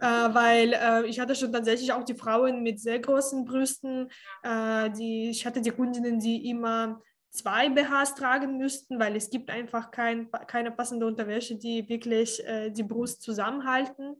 Äh, 0.00 0.06
weil 0.06 0.72
äh, 0.72 1.06
ich 1.06 1.20
hatte 1.20 1.34
schon 1.34 1.52
tatsächlich 1.52 1.92
auch 1.92 2.02
die 2.02 2.14
Frauen 2.14 2.62
mit 2.62 2.80
sehr 2.80 2.98
großen 2.98 3.44
Brüsten, 3.44 4.10
äh, 4.42 4.90
die, 4.90 5.30
ich 5.30 5.44
hatte 5.44 5.60
die 5.60 5.70
Kundinnen, 5.70 6.18
die 6.18 6.48
immer 6.48 7.02
zwei 7.30 7.68
BHs 7.68 8.14
tragen 8.14 8.56
müssten, 8.56 8.98
weil 8.98 9.16
es 9.16 9.28
gibt 9.28 9.50
einfach 9.50 9.90
kein, 9.90 10.30
keine 10.46 10.70
passende 10.70 11.04
Unterwäsche, 11.04 11.56
die 11.56 11.88
wirklich 11.88 12.40
die 12.70 12.84
Brust 12.84 13.22
zusammenhalten. 13.22 14.14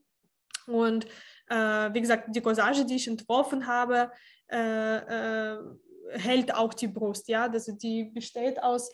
Und 0.66 1.06
äh, 1.48 1.56
wie 1.92 2.00
gesagt, 2.00 2.34
die 2.34 2.40
Corsage, 2.40 2.84
die 2.84 2.96
ich 2.96 3.08
entworfen 3.08 3.66
habe, 3.66 4.10
äh, 4.50 4.96
äh, 4.96 5.58
hält 6.10 6.54
auch 6.54 6.74
die 6.74 6.88
Brust. 6.88 7.28
Ja? 7.28 7.50
Also 7.50 7.72
die 7.72 8.04
besteht 8.04 8.62
aus, 8.62 8.90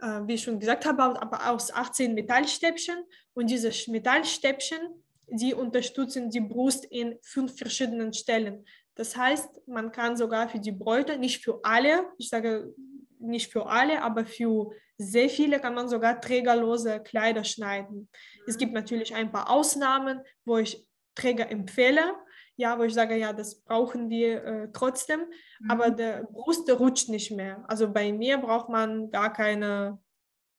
äh, 0.00 0.20
wie 0.26 0.34
ich 0.34 0.42
schon 0.42 0.60
gesagt 0.60 0.86
habe, 0.86 1.02
aber 1.02 1.50
aus 1.50 1.72
18 1.72 2.14
Metallstäbchen. 2.14 2.96
Und 3.34 3.50
diese 3.50 3.70
Metallstäbchen, 3.90 4.78
die 5.28 5.54
unterstützen 5.54 6.30
die 6.30 6.40
Brust 6.40 6.84
in 6.86 7.18
fünf 7.22 7.56
verschiedenen 7.56 8.12
Stellen. 8.12 8.64
Das 8.94 9.16
heißt, 9.16 9.66
man 9.66 9.90
kann 9.90 10.16
sogar 10.16 10.48
für 10.48 10.60
die 10.60 10.72
Bräute, 10.72 11.18
nicht 11.18 11.42
für 11.42 11.60
alle, 11.64 12.06
ich 12.18 12.28
sage 12.28 12.74
nicht 13.18 13.50
für 13.50 13.66
alle, 13.66 14.02
aber 14.02 14.24
für 14.24 14.70
sehr 14.98 15.28
viele 15.28 15.58
kann 15.58 15.74
man 15.74 15.88
sogar 15.88 16.20
trägerlose 16.20 17.00
Kleider 17.00 17.42
schneiden. 17.42 18.08
Es 18.46 18.58
gibt 18.58 18.72
natürlich 18.72 19.14
ein 19.14 19.32
paar 19.32 19.50
Ausnahmen, 19.50 20.20
wo 20.44 20.58
ich 20.58 20.86
Träger 21.14 21.50
empfehle, 21.50 22.14
ja, 22.56 22.78
wo 22.78 22.82
ich 22.84 22.94
sage, 22.94 23.16
ja, 23.16 23.32
das 23.32 23.60
brauchen 23.62 24.08
wir 24.10 24.44
äh, 24.44 24.68
trotzdem, 24.72 25.20
mhm. 25.60 25.70
aber 25.70 25.90
der 25.90 26.24
Brust 26.24 26.68
der 26.68 26.76
rutscht 26.76 27.08
nicht 27.08 27.30
mehr. 27.30 27.64
Also 27.68 27.92
bei 27.92 28.12
mir 28.12 28.38
braucht 28.38 28.68
man 28.68 29.10
gar 29.10 29.32
keine 29.32 29.98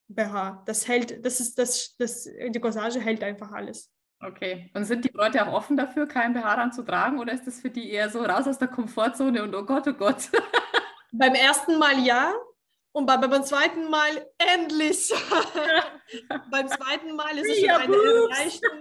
BH. 0.07 0.63
Das 0.65 0.87
hält, 0.87 1.25
das 1.25 1.39
ist 1.39 1.57
das, 1.57 1.95
das 1.97 2.23
die 2.23 2.59
Corsage 2.59 2.99
hält 2.99 3.23
einfach 3.23 3.51
alles. 3.51 3.91
Okay. 4.21 4.71
Und 4.73 4.85
sind 4.85 5.05
die 5.05 5.11
Leute 5.13 5.45
auch 5.45 5.53
offen 5.53 5.77
dafür, 5.77 6.07
keinen 6.07 6.33
BH 6.33 6.71
zu 6.71 6.83
tragen 6.83 7.19
oder 7.19 7.33
ist 7.33 7.45
das 7.47 7.59
für 7.59 7.69
die 7.69 7.91
eher 7.91 8.09
so 8.09 8.21
raus 8.23 8.47
aus 8.47 8.57
der 8.57 8.67
Komfortzone 8.67 9.43
und 9.43 9.53
oh 9.55 9.63
Gott, 9.63 9.87
oh 9.87 9.93
Gott? 9.93 10.29
Beim 11.11 11.33
ersten 11.33 11.77
Mal 11.77 11.99
ja, 11.99 12.33
und 12.91 13.05
bei, 13.05 13.17
beim 13.17 13.43
zweiten 13.43 13.89
Mal 13.89 14.25
endlich. 14.37 15.13
beim 16.51 16.67
zweiten 16.67 17.15
Mal 17.15 17.37
ist 17.37 17.49
es 17.49 17.59
schon 17.59 17.69
eine 17.69 17.95
Erleichterung. 17.95 18.79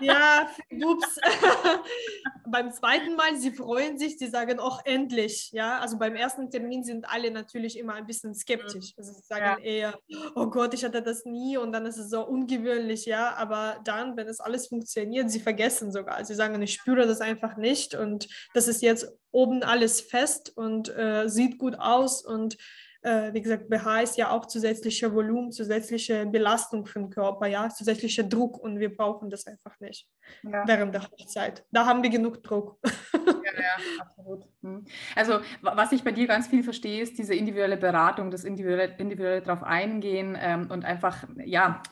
Ja, 0.00 0.48
Ups. 0.70 1.18
beim 2.50 2.72
zweiten 2.72 3.16
Mal, 3.16 3.36
sie 3.36 3.50
freuen 3.50 3.98
sich, 3.98 4.18
sie 4.18 4.28
sagen 4.28 4.58
auch 4.58 4.84
endlich. 4.84 5.50
Ja, 5.52 5.78
also 5.78 5.98
beim 5.98 6.14
ersten 6.14 6.50
Termin 6.50 6.84
sind 6.84 7.08
alle 7.08 7.30
natürlich 7.30 7.78
immer 7.78 7.94
ein 7.94 8.06
bisschen 8.06 8.34
skeptisch. 8.34 8.94
Also 8.96 9.12
sie 9.12 9.22
sagen 9.22 9.62
ja. 9.62 9.64
eher, 9.64 9.98
oh 10.34 10.46
Gott, 10.46 10.74
ich 10.74 10.84
hatte 10.84 11.02
das 11.02 11.24
nie 11.24 11.56
und 11.56 11.72
dann 11.72 11.86
ist 11.86 11.98
es 11.98 12.10
so 12.10 12.26
ungewöhnlich. 12.26 13.06
Ja, 13.06 13.34
aber 13.36 13.80
dann, 13.84 14.16
wenn 14.16 14.28
es 14.28 14.40
alles 14.40 14.68
funktioniert, 14.68 15.30
sie 15.30 15.40
vergessen 15.40 15.92
sogar. 15.92 16.24
Sie 16.24 16.34
sagen, 16.34 16.60
ich 16.62 16.74
spüre 16.74 17.06
das 17.06 17.20
einfach 17.20 17.56
nicht 17.56 17.94
und 17.94 18.28
das 18.54 18.68
ist 18.68 18.82
jetzt 18.82 19.12
oben 19.30 19.62
alles 19.62 20.00
fest 20.00 20.56
und 20.56 20.88
äh, 20.96 21.28
sieht 21.28 21.58
gut 21.58 21.78
aus 21.78 22.24
und 22.24 22.56
äh, 23.02 23.32
wie 23.32 23.42
gesagt, 23.42 23.68
BH 23.68 24.00
ist 24.00 24.16
ja 24.16 24.30
auch 24.30 24.46
zusätzlicher 24.46 25.12
Volumen, 25.12 25.52
zusätzliche 25.52 26.26
Belastung 26.26 26.84
für 26.84 26.98
den 26.98 27.10
Körper, 27.10 27.46
ja, 27.46 27.68
zusätzlicher 27.68 28.24
Druck 28.24 28.58
und 28.58 28.80
wir 28.80 28.94
brauchen 28.94 29.30
das 29.30 29.46
einfach 29.46 29.78
nicht 29.80 30.08
ja. 30.42 30.66
während 30.66 30.94
der 30.94 31.02
Hochzeit. 31.02 31.64
Da 31.70 31.86
haben 31.86 32.02
wir 32.02 32.10
genug 32.10 32.42
Druck. 32.42 32.78
Ja, 33.48 33.62
ja, 33.62 34.02
absolut. 34.02 34.44
Hm. 34.62 34.84
Also, 35.16 35.40
was 35.62 35.92
ich 35.92 36.04
bei 36.04 36.12
dir 36.12 36.26
ganz 36.26 36.48
viel 36.48 36.62
verstehe, 36.62 37.00
ist 37.00 37.18
diese 37.18 37.34
individuelle 37.34 37.78
Beratung, 37.78 38.30
das 38.30 38.44
individuelle, 38.44 38.94
individuelle 38.98 39.40
darauf 39.40 39.62
eingehen 39.62 40.36
ähm, 40.38 40.70
und 40.70 40.84
einfach, 40.84 41.24
ja, 41.44 41.82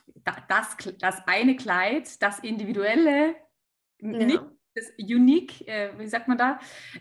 das, 0.48 0.76
das 0.98 1.22
eine 1.26 1.56
Kleid, 1.56 2.20
das 2.22 2.40
individuelle, 2.40 3.36
ja. 4.00 4.18
nicht 4.18 4.42
das 4.76 4.92
Unique, 4.98 5.66
äh, 5.66 5.90
wie 5.98 6.06
sagt 6.06 6.28
man 6.28 6.38
da, 6.38 6.60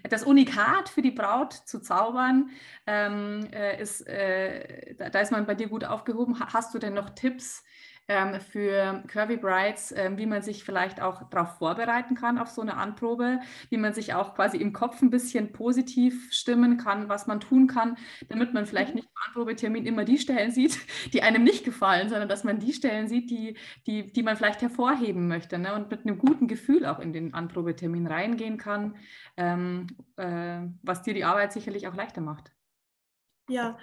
das 0.10 0.24
Unikat 0.24 0.90
für 0.90 1.02
die 1.02 1.12
Braut 1.12 1.54
zu 1.54 1.80
zaubern, 1.82 2.50
ähm, 2.88 3.48
äh, 3.52 3.82
ist, 3.82 4.08
äh, 4.08 4.96
da, 4.96 5.10
da, 5.10 5.20
ist 5.20 5.32
man 5.32 5.46
bei 5.46 5.56
dir 5.56 5.68
gut 5.68 5.84
aufgehoben. 5.84 6.40
Hast 6.40 6.74
du 6.74 6.80
denn 6.80 6.94
noch 6.94 7.10
Tipps, 7.12 7.64
ähm, 8.08 8.40
für 8.40 9.04
Curvy 9.08 9.38
Brides, 9.38 9.92
ähm, 9.96 10.18
wie 10.18 10.26
man 10.26 10.42
sich 10.42 10.64
vielleicht 10.64 11.02
auch 11.02 11.28
darauf 11.30 11.58
vorbereiten 11.58 12.16
kann, 12.16 12.38
auf 12.38 12.50
so 12.50 12.62
eine 12.62 12.78
Anprobe, 12.78 13.40
wie 13.70 13.78
man 13.78 13.94
sich 13.94 14.14
auch 14.14 14.36
quasi 14.36 14.58
im 14.58 14.74
Kopf 14.74 15.02
ein 15.02 15.10
bisschen 15.10 15.52
positiv 15.52 16.32
stimmen 16.32 16.78
kann, 16.78 17.10
was 17.10 17.26
man 17.26 17.40
tun 17.40 17.68
kann, 17.68 17.98
damit 18.28 18.54
man 18.54 18.66
vielleicht 18.66 18.90
mhm. 18.90 18.96
nicht 18.96 19.08
im 19.08 19.28
Anprobetermin 19.28 19.86
immer 19.86 20.06
die 20.06 20.18
Stellen 20.18 20.52
sieht, 20.52 20.78
die 21.14 21.24
einem 21.24 21.44
nicht 21.44 21.66
gefallen, 21.66 22.10
sondern 22.10 22.30
dass 22.30 22.44
man 22.44 22.60
die 22.60 22.74
Stellen 22.74 23.08
sieht, 23.08 23.30
die, 23.32 23.58
die, 23.88 24.12
die 24.12 24.24
man 24.24 24.38
vielleicht 24.38 24.62
hervorheben 24.62 25.28
möchte 25.28 25.58
ne? 25.58 25.74
und 25.74 25.90
mit 25.90 26.02
einem 26.02 26.20
guten 26.20 26.48
Gefühl 26.48 26.86
auch 26.86 27.00
in 27.00 27.14
den 27.14 27.34
Anprobetermin 27.34 28.08
reingehen 28.08 28.58
kann, 28.58 28.96
ähm, 29.38 29.88
äh, 30.18 30.62
was 30.84 31.02
dir 31.02 31.14
die 31.14 31.24
Arbeit 31.24 31.54
sicherlich 31.54 31.88
auch 31.88 31.96
leichter 31.96 32.22
macht. 32.22 32.52
Ja, 33.48 33.78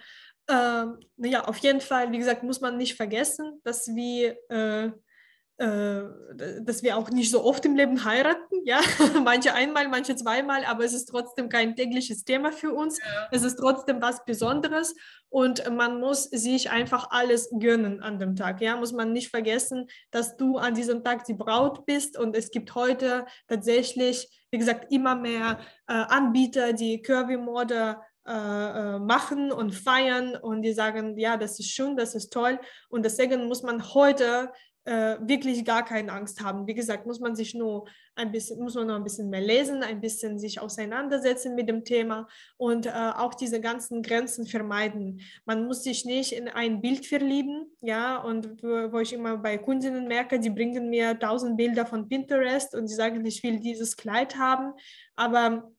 ähm, 0.49 0.99
naja, 1.17 1.45
auf 1.45 1.59
jeden 1.59 1.81
Fall, 1.81 2.11
wie 2.13 2.19
gesagt, 2.19 2.43
muss 2.43 2.61
man 2.61 2.77
nicht 2.77 2.97
vergessen, 2.97 3.61
dass 3.65 3.89
wir, 3.89 4.37
äh, 4.51 4.87
äh, 5.59 6.03
dass 6.63 6.83
wir 6.83 6.97
auch 6.97 7.11
nicht 7.11 7.31
so 7.31 7.45
oft 7.45 7.65
im 7.65 7.77
Leben 7.77 8.05
heiraten. 8.05 8.57
Ja, 8.65 8.81
manche 9.25 9.55
einmal, 9.55 9.89
manche 9.89 10.17
zweimal, 10.17 10.65
aber 10.65 10.85
es 10.85 10.93
ist 10.93 11.07
trotzdem 11.07 11.49
kein 11.49 11.77
tägliches 11.77 12.25
Thema 12.25 12.51
für 12.51 12.73
uns. 12.73 12.99
Ja. 12.99 13.29
Es 13.31 13.45
ist 13.45 13.57
trotzdem 13.57 14.03
was 14.03 14.25
Besonderes 14.25 14.95
und 15.29 15.65
man 15.71 16.01
muss 16.01 16.25
sich 16.25 16.71
einfach 16.71 17.11
alles 17.11 17.49
gönnen 17.59 18.03
an 18.03 18.19
dem 18.19 18.35
Tag. 18.35 18.61
Ja, 18.61 18.77
muss 18.77 18.93
man 18.93 19.13
nicht 19.13 19.31
vergessen, 19.31 19.87
dass 20.11 20.37
du 20.37 20.59
an 20.59 20.75
diesem 20.75 21.05
Tag 21.05 21.25
die 21.25 21.35
Braut 21.35 21.87
bist 21.87 22.19
und 22.19 22.37
es 22.37 22.51
gibt 22.51 22.75
heute 22.75 23.27
tatsächlich, 23.47 24.29
wie 24.51 24.59
gesagt, 24.59 24.93
immer 24.93 25.15
mehr 25.15 25.61
äh, 25.87 25.93
Anbieter, 25.93 26.73
die 26.73 27.01
Curvy-Mode 27.01 27.75
äh, 27.75 28.12
äh, 28.27 28.99
machen 28.99 29.51
und 29.53 29.75
feiern 29.75 30.37
und 30.37 30.63
die 30.63 30.73
sagen, 30.73 31.19
ja, 31.19 31.37
das 31.37 31.59
ist 31.59 31.71
schön, 31.71 31.97
das 31.97 32.15
ist 32.15 32.33
toll. 32.33 32.59
Und 32.89 33.05
deswegen 33.05 33.47
muss 33.47 33.63
man 33.63 33.95
heute 33.95 34.53
äh, 34.85 35.17
wirklich 35.21 35.65
gar 35.65 35.85
keine 35.85 36.13
Angst 36.13 36.43
haben. 36.43 36.67
Wie 36.67 36.75
gesagt, 36.75 37.07
muss 37.07 37.21
man 37.21 37.37
sich 37.37 37.55
nur 37.55 37.87
ein 38.17 38.33
bisschen, 38.33 38.61
muss 38.61 38.75
man 38.75 38.89
noch 38.89 38.97
ein 38.97 39.05
bisschen 39.05 39.31
mehr 39.31 39.41
lesen, 39.41 39.83
ein 39.83 40.01
bisschen 40.01 40.39
sich 40.39 40.61
auseinandersetzen 40.61 41.55
mit 41.55 41.69
dem 41.69 41.85
Thema 41.85 42.29
und 42.57 42.87
äh, 42.87 42.91
auch 42.91 43.35
diese 43.35 43.61
ganzen 43.61 44.03
Grenzen 44.03 44.47
vermeiden. 44.47 45.21
Man 45.45 45.67
muss 45.67 45.85
sich 45.85 46.05
nicht 46.05 46.33
in 46.33 46.49
ein 46.49 46.81
Bild 46.81 47.07
verlieben, 47.07 47.67
ja, 47.81 48.19
und 48.19 48.63
wo, 48.63 48.99
ich 48.99 49.13
immer 49.13 49.37
bei 49.37 49.57
Kundinnen 49.57 50.09
merke, 50.09 50.41
die 50.41 50.51
bringen 50.51 50.91
mir 50.91 51.19
tausend 51.19 51.57
Bilder 51.57 51.87
von 51.87 52.09
Pinterest 52.09 52.75
und 52.75 52.89
sie 52.89 52.97
sagen, 52.97 53.25
ich 53.25 53.43
will 53.43 53.61
dieses 53.61 53.97
Kleid 53.97 54.37
haben, 54.37 54.73
aber 55.15 55.71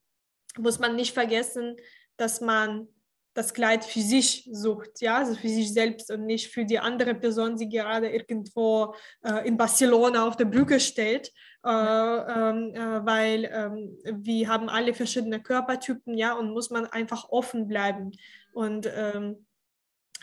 muss 0.56 0.78
man 0.78 0.96
nicht 0.96 1.12
vergessen, 1.12 1.76
dass 2.16 2.40
man 2.40 2.88
das 3.34 3.52
Kleid 3.52 3.84
für 3.84 4.00
sich 4.00 4.48
sucht, 4.52 5.00
ja, 5.00 5.18
also 5.18 5.34
für 5.34 5.48
sich 5.48 5.72
selbst 5.72 6.10
und 6.10 6.24
nicht 6.24 6.52
für 6.52 6.64
die 6.64 6.78
andere 6.78 7.14
Person, 7.14 7.56
die 7.56 7.68
gerade 7.68 8.08
irgendwo 8.08 8.94
äh, 9.24 9.46
in 9.46 9.56
Barcelona 9.56 10.26
auf 10.26 10.36
der 10.36 10.44
Brücke 10.44 10.78
steht, 10.78 11.32
äh, 11.64 11.68
ähm, 11.68 12.74
äh, 12.74 13.04
weil 13.04 13.50
ähm, 13.52 13.98
wir 14.24 14.48
haben 14.48 14.68
alle 14.68 14.94
verschiedene 14.94 15.42
Körpertypen, 15.42 16.16
ja, 16.16 16.34
und 16.34 16.52
muss 16.52 16.70
man 16.70 16.86
einfach 16.86 17.28
offen 17.28 17.66
bleiben 17.66 18.12
und 18.52 18.88
ähm, 18.94 19.46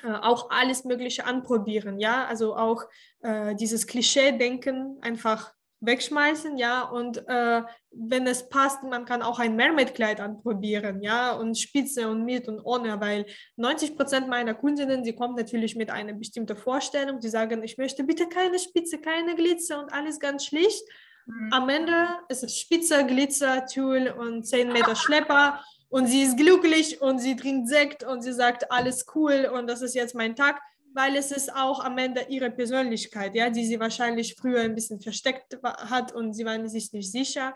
äh, 0.04 0.14
auch 0.14 0.50
alles 0.50 0.86
Mögliche 0.86 1.26
anprobieren, 1.26 2.00
ja, 2.00 2.26
also 2.26 2.56
auch 2.56 2.86
äh, 3.20 3.56
dieses 3.56 3.88
Klischee-Denken 3.88 5.00
einfach 5.02 5.54
wegschmeißen, 5.82 6.58
ja, 6.58 6.84
und 6.84 7.28
äh, 7.28 7.64
wenn 7.92 8.28
es 8.28 8.48
passt, 8.50 8.84
man 8.84 9.06
kann 9.06 9.22
auch 9.22 9.40
ein 9.40 9.56
Mermaid-Kleid 9.56 10.22
anprobieren, 10.22 11.02
ja, 11.02 11.34
und 11.34 11.58
Spitze 11.58 12.08
und 12.08 12.24
mit 12.24 12.48
und 12.48 12.62
ohne, 12.62 13.02
weil 13.02 13.26
90 13.58 13.98
Prozent 13.98 14.28
meiner 14.28 14.54
Kundinnen, 14.54 15.04
die 15.04 15.16
kommen 15.16 15.36
natürlich 15.36 15.76
mit 15.76 15.90
einer 15.90 16.14
bestimmten 16.14 16.56
Vorstellung, 16.56 17.20
die 17.20 17.30
sagen, 17.30 17.64
ich 17.64 17.78
möchte 17.78 18.04
bitte 18.04 18.30
keine 18.30 18.60
Spitze, 18.60 19.00
keine 19.00 19.36
Glitzer 19.36 19.82
und 19.82 19.92
alles 19.92 20.20
ganz 20.20 20.46
schlicht. 20.46 20.84
Mhm. 21.26 21.50
Am 21.52 21.70
Ende 21.70 22.08
ist 22.30 22.44
es 22.44 22.58
Spitze, 22.58 23.06
Glitzer, 23.06 23.66
Tulle 23.66 24.16
und 24.16 24.46
10 24.46 24.72
Meter 24.72 24.96
Schlepper 24.96 25.64
und 25.90 26.08
sie 26.08 26.22
ist 26.22 26.38
glücklich 26.38 27.02
und 27.02 27.20
sie 27.20 27.36
trinkt 27.36 27.68
Sekt 27.68 28.04
und 28.04 28.22
sie 28.22 28.34
sagt, 28.34 28.72
alles 28.72 29.06
cool 29.16 29.52
und 29.52 29.68
das 29.68 29.82
ist 29.82 29.96
jetzt 29.96 30.16
mein 30.16 30.36
Tag 30.36 30.62
weil 30.94 31.16
es 31.16 31.32
ist 31.32 31.54
auch 31.54 31.84
am 31.84 31.98
Ende 31.98 32.26
ihre 32.30 32.52
Persönlichkeit, 32.52 33.36
ja, 33.36 33.50
die 33.50 33.66
sie 33.66 33.80
wahrscheinlich 33.80 34.36
früher 34.36 34.62
ein 34.62 34.76
bisschen 34.76 35.02
versteckt 35.02 35.60
hat 35.64 36.14
und 36.14 36.34
sie 36.34 36.46
waren 36.46 36.68
sich 36.68 36.94
nicht 36.94 37.12
sicher. 37.12 37.56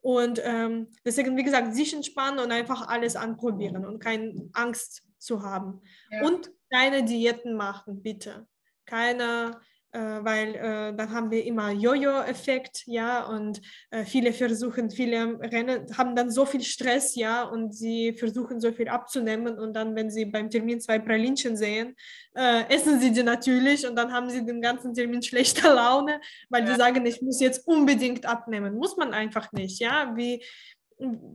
Und 0.00 0.40
ähm, 0.44 0.88
deswegen, 1.04 1.36
wie 1.36 1.42
gesagt, 1.42 1.74
sich 1.74 1.92
entspannen 1.92 2.38
und 2.38 2.52
einfach 2.52 2.88
alles 2.88 3.16
anprobieren 3.16 3.84
und 3.84 3.98
keine 3.98 4.48
Angst 4.52 5.02
zu 5.18 5.42
haben. 5.42 5.82
Ja. 6.10 6.24
Und 6.24 6.50
keine 6.70 7.04
Diäten 7.04 7.54
machen, 7.54 8.02
bitte. 8.02 8.46
Keine 8.84 9.60
weil 9.98 10.54
äh, 10.54 10.96
dann 10.96 11.10
haben 11.10 11.30
wir 11.30 11.44
immer 11.44 11.70
Jojo-Effekt, 11.72 12.82
ja, 12.86 13.24
und 13.26 13.60
äh, 13.90 14.04
viele 14.04 14.32
versuchen, 14.32 14.90
viele 14.90 15.38
Rennen 15.40 15.86
haben 15.96 16.14
dann 16.14 16.30
so 16.30 16.44
viel 16.44 16.62
Stress, 16.62 17.14
ja, 17.14 17.44
und 17.44 17.74
sie 17.74 18.12
versuchen 18.12 18.60
so 18.60 18.72
viel 18.72 18.88
abzunehmen 18.88 19.58
und 19.58 19.74
dann, 19.74 19.94
wenn 19.96 20.10
sie 20.10 20.24
beim 20.26 20.50
Termin 20.50 20.80
zwei 20.80 20.98
Pralinchen 20.98 21.56
sehen, 21.56 21.94
äh, 22.34 22.64
essen 22.68 23.00
sie 23.00 23.12
die 23.12 23.22
natürlich 23.22 23.86
und 23.86 23.96
dann 23.96 24.12
haben 24.12 24.30
sie 24.30 24.44
den 24.44 24.60
ganzen 24.60 24.94
Termin 24.94 25.22
schlechter 25.22 25.74
Laune, 25.74 26.20
weil 26.48 26.64
ja. 26.64 26.72
die 26.72 26.76
sagen, 26.76 27.06
ich 27.06 27.22
muss 27.22 27.40
jetzt 27.40 27.66
unbedingt 27.66 28.26
abnehmen. 28.26 28.76
Muss 28.76 28.96
man 28.96 29.14
einfach 29.14 29.52
nicht, 29.52 29.80
ja, 29.80 30.12
wie 30.16 30.44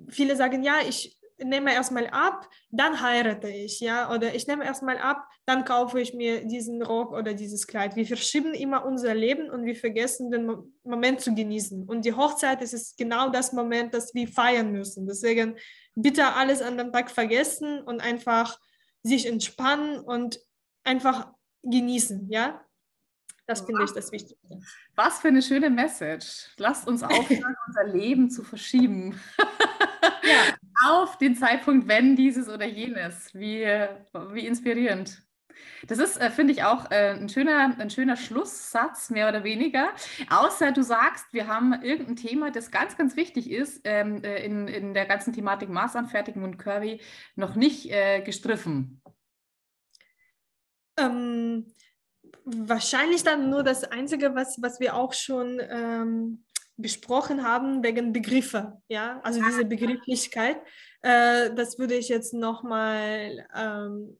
viele 0.10 0.36
sagen, 0.36 0.64
ja, 0.64 0.80
ich 0.88 1.18
nehme 1.44 1.74
erstmal 1.74 2.08
ab, 2.08 2.50
dann 2.70 3.02
heirate 3.02 3.50
ich, 3.50 3.80
ja, 3.80 4.14
oder 4.14 4.34
ich 4.34 4.48
nehme 4.48 4.66
erstmal 4.66 4.98
ab, 4.98 5.28
dann 5.46 5.66
kaufe 5.66 6.00
ich 6.00 6.14
mir 6.14 6.46
diesen 6.46 6.82
Rock 6.82 7.14
oder 7.14 7.34
dieses 7.34 7.68
Kleid. 7.68 7.96
Wir 7.96 8.06
verschieben 8.06 8.54
immer 8.54 8.86
unser 8.86 9.14
Leben 9.14 9.50
und 9.50 9.66
wir 9.66 9.76
vergessen 9.76 10.32
den 10.32 10.74
Moment 10.84 11.22
zu 11.22 11.34
genießen. 11.34 11.88
Und 11.88 12.06
die 12.06 12.14
Hochzeit 12.14 12.62
ist 12.62 12.74
es 12.74 12.96
genau 12.96 13.30
das 13.30 13.54
Moment, 13.54 13.94
das 13.94 14.14
wir 14.14 14.28
feiern 14.28 14.72
müssen. 14.72 15.08
Deswegen 15.08 15.58
bitte 15.96 16.26
alles 16.34 16.62
an 16.62 16.78
dem 16.78 16.92
Tag 16.92 17.12
vergessen 17.12 17.82
und 17.82 18.02
einfach 18.02 18.60
sich 19.04 19.26
entspannen 19.26 20.00
und 20.00 20.40
einfach 20.84 21.32
genießen, 21.64 22.30
ja. 22.30 22.62
Das 23.48 23.62
finde 23.62 23.84
ich 23.84 23.92
das 23.92 24.12
Wichtigste. 24.12 24.62
Was 24.96 25.20
für 25.20 25.28
eine 25.28 25.42
schöne 25.42 25.70
Message. 25.70 26.52
Lasst 26.58 26.88
uns 26.88 27.04
aufhören, 27.04 27.56
unser 27.68 27.84
Leben 27.86 28.30
zu 28.30 28.44
verschieben. 28.44 29.20
auf 30.86 31.18
den 31.18 31.36
Zeitpunkt, 31.36 31.88
wenn 31.88 32.16
dieses 32.16 32.50
oder 32.50 32.66
jenes. 32.66 33.34
Wie, 33.34 33.64
wie 33.64 34.48
inspirierend. 34.48 35.22
Das 35.88 35.98
ist, 35.98 36.18
äh, 36.18 36.30
finde 36.30 36.54
ich, 36.54 36.64
auch 36.64 36.92
äh, 36.92 37.12
ein, 37.12 37.30
schöner, 37.30 37.76
ein 37.78 37.90
schöner 37.90 38.16
Schlusssatz, 38.16 39.10
mehr 39.10 39.30
oder 39.30 39.44
weniger. 39.44 39.90
Außer 40.30 40.72
du 40.72 40.84
sagst, 40.84 41.34
wir 41.34 41.48
haben 41.48 41.74
irgendein 41.82 42.16
Thema, 42.16 42.52
das 42.52 42.72
ganz, 42.72 42.98
ganz 42.98 43.16
wichtig 43.16 43.50
ist, 43.50 43.82
ähm, 43.84 44.24
äh, 44.24 44.44
in, 44.46 44.68
in 44.68 44.94
der 44.94 45.06
ganzen 45.06 45.34
Thematik 45.34 45.70
Maßanfertigung 45.70 46.44
und 46.44 46.58
Curvy 46.58 47.02
noch 47.36 47.56
nicht 47.56 47.92
äh, 47.92 48.22
gestriffen. 48.22 49.02
Ähm, 50.98 51.74
wahrscheinlich 52.44 53.24
dann 53.24 53.50
nur 53.50 53.64
das 53.64 53.84
Einzige, 53.84 54.36
was, 54.36 54.62
was 54.62 54.80
wir 54.80 54.96
auch 54.96 55.14
schon 55.14 55.60
ähm, 55.68 56.44
besprochen 56.82 57.44
haben 57.44 57.84
wegen 57.84 58.14
Begriffe, 58.14 58.82
ja, 58.88 59.20
also 59.24 59.42
diese 59.42 59.66
Begrifflichkeit. 59.66 60.58
Äh, 61.02 61.54
das 61.56 61.80
würde 61.80 61.96
ich 61.96 62.10
jetzt 62.10 62.34
nochmal, 62.34 63.46
ähm, 63.56 64.18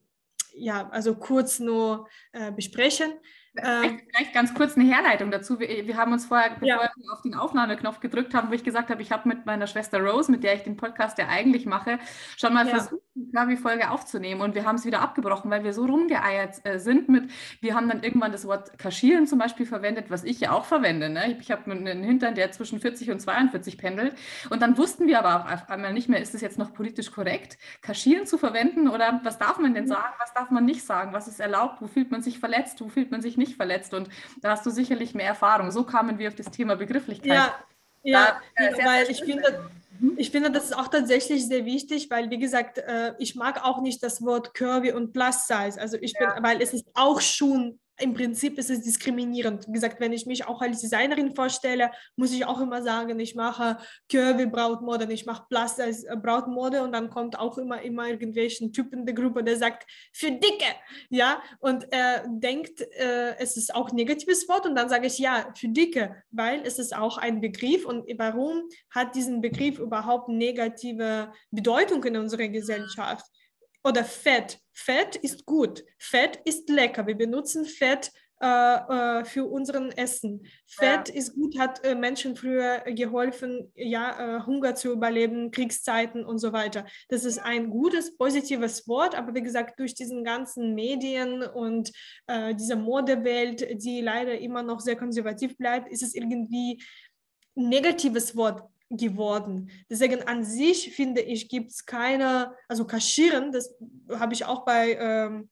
ja, 0.54 0.90
also 0.90 1.16
kurz 1.16 1.60
nur 1.60 2.08
äh, 2.32 2.52
besprechen. 2.52 3.14
Vielleicht, 3.54 3.84
ähm, 3.84 4.02
vielleicht, 4.10 4.34
ganz 4.34 4.54
kurz 4.54 4.78
eine 4.78 4.86
Herleitung 4.86 5.30
dazu. 5.30 5.60
Wir, 5.60 5.86
wir 5.86 5.98
haben 5.98 6.14
uns 6.14 6.26
vorher, 6.26 6.52
bevor 6.52 6.68
ja. 6.68 6.90
wir 6.96 7.14
auf 7.14 7.22
den 7.22 7.36
Aufnahmeknopf 7.36 8.00
gedrückt 8.00 8.34
haben, 8.34 8.50
wo 8.50 8.54
ich 8.54 8.64
gesagt 8.64 8.90
habe, 8.90 9.02
ich 9.02 9.12
habe 9.12 9.28
mit 9.28 9.46
meiner 9.46 9.68
Schwester 9.68 10.00
Rose, 10.00 10.32
mit 10.32 10.44
der 10.44 10.56
ich 10.56 10.64
den 10.64 10.78
Podcast 10.78 11.18
ja 11.18 11.28
eigentlich 11.28 11.66
mache, 11.66 12.00
schon 12.38 12.54
mal 12.54 12.66
ja. 12.66 12.76
versucht, 12.76 13.04
Curvy-Folge 13.34 13.90
aufzunehmen 13.90 14.42
und 14.42 14.56
wir 14.56 14.66
haben 14.66 14.76
es 14.76 14.86
wieder 14.86 15.02
abgebrochen, 15.02 15.52
weil 15.52 15.64
wir 15.64 15.74
so 15.74 15.86
rumgeeiert 15.86 16.62
äh, 16.64 16.80
sind 16.80 17.10
mit, 17.10 17.30
wir 17.60 17.76
haben 17.76 17.90
dann 17.90 18.04
irgendwann 18.04 18.32
das 18.32 18.46
Wort 18.46 18.78
kaschieren 18.78 19.28
zum 19.28 19.38
Beispiel 19.38 19.66
verwendet, 19.66 20.10
was 20.10 20.24
ich 20.24 20.40
ja 20.40 20.52
auch 20.52 20.66
verwende. 20.66 21.10
Ne? 21.10 21.32
Ich, 21.34 21.40
ich 21.40 21.52
habe 21.52 21.70
einen 21.70 22.04
Hintern, 22.04 22.36
der 22.36 22.52
zwischen 22.52 22.80
40 22.80 23.12
und 23.12 23.20
42 23.20 23.78
pendelt 23.78 24.16
und 24.50 24.62
dann 24.62 24.78
wussten 24.78 25.08
wir 25.08 25.20
aber 25.20 25.36
auch 25.36 25.52
auf 25.52 25.70
einmal 25.70 25.94
nicht 25.94 26.08
mehr, 26.08 26.22
ist 26.22 26.34
es 26.34 26.42
jetzt 26.42 26.58
noch 26.58 26.74
politisch 26.74 27.12
korrekt, 27.12 27.58
kaschieren 27.82 28.26
zu 28.26 28.38
verwenden 28.38 28.88
oder 28.88 29.20
was 29.24 29.38
darf 29.38 29.60
man 29.60 29.74
denn 29.74 29.88
sagen, 29.88 30.14
was 30.20 30.34
darf 30.34 30.50
man 30.50 30.64
nicht 30.66 30.84
sagen, 30.84 31.12
was 31.14 31.28
ist 31.28 31.40
erlaubt, 31.40 31.82
wo 31.82 31.88
fühlt 31.88 32.12
man 32.12 32.22
sich 32.22 32.40
verletzt, 32.40 32.80
wo 32.82 32.88
fühlt 32.88 33.12
man 33.12 33.22
sich 33.22 33.38
nicht 33.38 33.56
verletzt. 33.56 33.94
Und 33.94 34.10
da 34.42 34.52
hast 34.52 34.66
du 34.66 34.70
sicherlich 34.70 35.14
mehr 35.14 35.28
Erfahrung. 35.28 35.72
So 35.72 35.84
kamen 35.84 36.18
wir 36.18 36.30
auf 36.30 36.36
das 36.36 36.52
Thema 36.52 36.76
Begrifflichkeit. 36.76 37.34
Ja, 37.34 37.56
ja 38.04 38.40
da, 38.56 38.64
äh, 38.64 38.86
weil 38.86 39.10
ich 39.10 39.24
finde, 39.24 39.70
ich 40.18 40.32
finde, 40.32 40.52
das 40.52 40.66
ist 40.66 40.78
auch 40.78 40.88
tatsächlich 40.88 41.48
sehr 41.48 41.66
wichtig, 41.66 42.10
weil, 42.10 42.30
wie 42.30 42.40
gesagt, 42.40 42.80
äh, 42.80 43.14
ich 43.20 43.36
mag 43.36 43.64
auch 43.64 43.82
nicht 43.82 44.02
das 44.02 44.24
Wort 44.24 44.54
Curvy 44.54 44.94
und 44.94 45.14
Plus 45.14 45.48
Size. 45.48 45.80
Also 45.80 45.98
ich 45.98 46.14
bin, 46.14 46.28
ja. 46.28 46.42
weil 46.42 46.62
es 46.62 46.74
ist 46.74 46.88
auch 46.94 47.22
schon 47.22 47.80
im 48.02 48.14
Prinzip 48.14 48.58
ist 48.58 48.70
es 48.70 48.82
diskriminierend. 48.82 49.68
Wie 49.68 49.74
gesagt, 49.74 50.00
wenn 50.00 50.14
ich 50.14 50.26
mich 50.26 50.46
auch 50.48 50.62
als 50.62 50.82
Designerin 50.82 51.36
vorstelle, 51.36 51.92
muss 52.16 52.34
ich 52.34 52.46
auch 52.46 52.60
immer 52.60 52.82
sagen, 52.82 53.20
ich 53.20 53.36
mache 53.36 53.78
Curvy 54.12 54.48
Brautmode, 54.48 55.12
ich 55.12 55.26
mache 55.26 55.46
als 55.52 56.04
äh, 56.04 56.16
Brautmode 56.16 56.82
und 56.84 56.92
dann 56.92 57.10
kommt 57.10 57.38
auch 57.38 57.58
immer, 57.58 57.82
immer 57.82 58.08
irgendwelchen 58.08 58.74
Typen 58.74 59.06
der 59.06 59.16
Gruppe, 59.16 59.44
der 59.44 59.58
sagt, 59.58 59.90
für 60.14 60.32
Dicke, 60.32 60.66
ja, 61.10 61.42
und 61.60 61.92
er 61.92 62.26
denkt, 62.28 62.82
äh, 62.82 63.36
es 63.38 63.58
ist 63.58 63.74
auch 63.74 63.90
ein 63.90 63.96
negatives 63.96 64.48
Wort 64.50 64.66
und 64.66 64.76
dann 64.76 64.90
sage 64.90 65.08
ich, 65.08 65.18
ja, 65.18 65.52
für 65.56 65.70
Dicke, 65.70 66.24
weil 66.32 66.62
es 66.64 66.80
ist 66.80 66.96
auch 66.96 67.18
ein 67.18 67.42
Begriff 67.42 67.86
und 67.86 68.06
warum 68.18 68.64
hat 68.90 69.16
diesen 69.16 69.42
Begriff 69.42 69.80
überhaupt 69.80 70.30
negative 70.30 71.32
Bedeutung 71.52 72.04
in 72.04 72.18
unserer 72.18 72.48
Gesellschaft? 72.48 73.26
Oder 73.84 74.04
Fett. 74.04 74.60
Fett 74.74 75.16
ist 75.16 75.46
gut. 75.46 75.84
Fett 75.98 76.40
ist 76.46 76.70
lecker. 76.70 77.08
Wir 77.08 77.18
benutzen 77.18 77.66
Fett 77.66 78.12
äh, 78.42 79.20
äh, 79.20 79.24
für 79.24 79.46
unseren 79.46 79.92
Essen. 79.92 80.48
Fett 80.66 81.10
ja. 81.10 81.14
ist 81.14 81.36
gut, 81.36 81.60
hat 81.60 81.84
äh, 81.86 81.94
Menschen 81.94 82.36
früher 82.36 82.80
geholfen, 82.88 83.72
ja, 83.76 84.40
äh, 84.40 84.46
Hunger 84.48 84.74
zu 84.74 84.92
überleben, 84.92 85.52
Kriegszeiten 85.52 86.26
und 86.26 86.40
so 86.40 86.52
weiter. 86.52 86.88
Das 87.10 87.24
ist 87.24 87.38
ein 87.38 87.70
gutes, 87.70 88.18
positives 88.18 88.88
Wort, 88.88 89.14
aber 89.14 89.36
wie 89.36 89.44
gesagt, 89.44 89.80
durch 89.80 89.94
diesen 89.94 90.24
ganzen 90.24 90.74
Medien 90.74 91.44
und 91.44 91.92
äh, 92.26 92.56
diese 92.56 92.76
Modewelt, 92.76 93.84
die 93.84 94.02
leider 94.02 94.40
immer 94.40 94.64
noch 94.64 94.80
sehr 94.80 94.96
konservativ 94.96 95.56
bleibt, 95.56 95.92
ist 95.92 96.02
es 96.02 96.16
irgendwie 96.16 96.84
ein 97.56 97.70
negatives 97.70 98.36
Wort 98.36 98.71
geworden. 98.98 99.70
Deswegen 99.90 100.24
an 100.24 100.44
sich 100.44 100.94
finde 100.94 101.22
ich, 101.22 101.50
gibt 101.50 101.72
es 101.72 101.86
keine, 101.86 102.56
also 102.68 102.86
kaschieren, 102.86 103.52
das 103.52 103.76
habe 104.10 104.34
ich 104.34 104.46
auch 104.46 104.66
bei 104.66 104.98
ähm, 105.00 105.50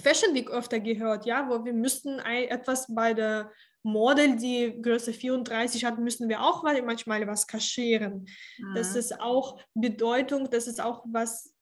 Fashion 0.00 0.34
Week 0.34 0.50
öfter 0.50 0.80
gehört, 0.80 1.26
ja, 1.26 1.48
wo 1.48 1.64
wir 1.64 1.72
müssten 1.72 2.18
etwas 2.18 2.92
bei 2.92 3.14
der 3.14 3.50
Model, 3.82 4.36
die 4.36 4.80
Größe 4.82 5.12
34 5.12 5.84
hat, 5.84 5.98
müssen 5.98 6.28
wir 6.28 6.42
auch 6.42 6.62
manchmal 6.62 7.26
was 7.26 7.46
kaschieren. 7.46 8.26
Mhm. 8.58 8.74
Das 8.74 8.94
ist 8.94 9.20
auch 9.20 9.58
Bedeutung, 9.74 10.50
das 10.50 10.66
ist 10.66 10.80
auch 10.80 11.02
was 11.06 11.54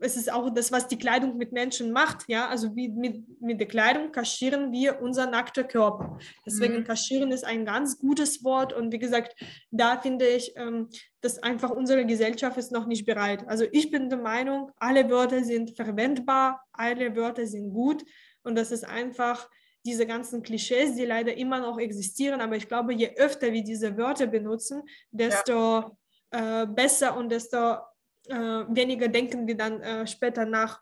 es 0.00 0.16
ist 0.16 0.32
auch 0.32 0.50
das, 0.50 0.72
was 0.72 0.88
die 0.88 0.98
Kleidung 0.98 1.36
mit 1.36 1.52
Menschen 1.52 1.92
macht. 1.92 2.24
Ja, 2.26 2.48
also 2.48 2.74
wie 2.74 2.88
mit, 2.88 3.40
mit 3.40 3.60
der 3.60 3.68
Kleidung 3.68 4.12
kaschieren 4.12 4.72
wir 4.72 5.00
unser 5.00 5.30
nackter 5.30 5.64
Körper. 5.64 6.18
Deswegen 6.46 6.78
mhm. 6.78 6.84
kaschieren 6.84 7.30
ist 7.30 7.44
ein 7.44 7.64
ganz 7.66 7.98
gutes 7.98 8.42
Wort. 8.42 8.72
Und 8.72 8.92
wie 8.92 8.98
gesagt, 8.98 9.34
da 9.70 10.00
finde 10.00 10.26
ich, 10.26 10.54
ähm, 10.56 10.88
dass 11.20 11.42
einfach 11.42 11.70
unsere 11.70 12.06
Gesellschaft 12.06 12.56
ist 12.56 12.72
noch 12.72 12.86
nicht 12.86 13.04
bereit. 13.04 13.46
Also 13.46 13.66
ich 13.72 13.90
bin 13.90 14.08
der 14.08 14.18
Meinung, 14.18 14.70
alle 14.76 15.08
Wörter 15.10 15.44
sind 15.44 15.76
verwendbar, 15.76 16.64
alle 16.72 17.14
Wörter 17.14 17.46
sind 17.46 17.70
gut. 17.72 18.02
Und 18.42 18.56
das 18.56 18.72
ist 18.72 18.84
einfach 18.84 19.48
diese 19.84 20.06
ganzen 20.06 20.42
Klischees, 20.42 20.94
die 20.94 21.04
leider 21.04 21.36
immer 21.36 21.60
noch 21.60 21.78
existieren. 21.78 22.40
Aber 22.40 22.56
ich 22.56 22.68
glaube, 22.68 22.94
je 22.94 23.14
öfter 23.16 23.52
wir 23.52 23.62
diese 23.62 23.96
Wörter 23.96 24.26
benutzen, 24.26 24.82
desto 25.10 25.96
ja. 26.32 26.62
äh, 26.62 26.66
besser 26.66 27.16
und 27.16 27.30
desto 27.30 27.76
äh, 28.28 28.34
weniger 28.34 29.08
denken 29.08 29.46
wir 29.46 29.56
dann 29.56 29.80
äh, 29.80 30.06
später 30.06 30.44
nach. 30.44 30.80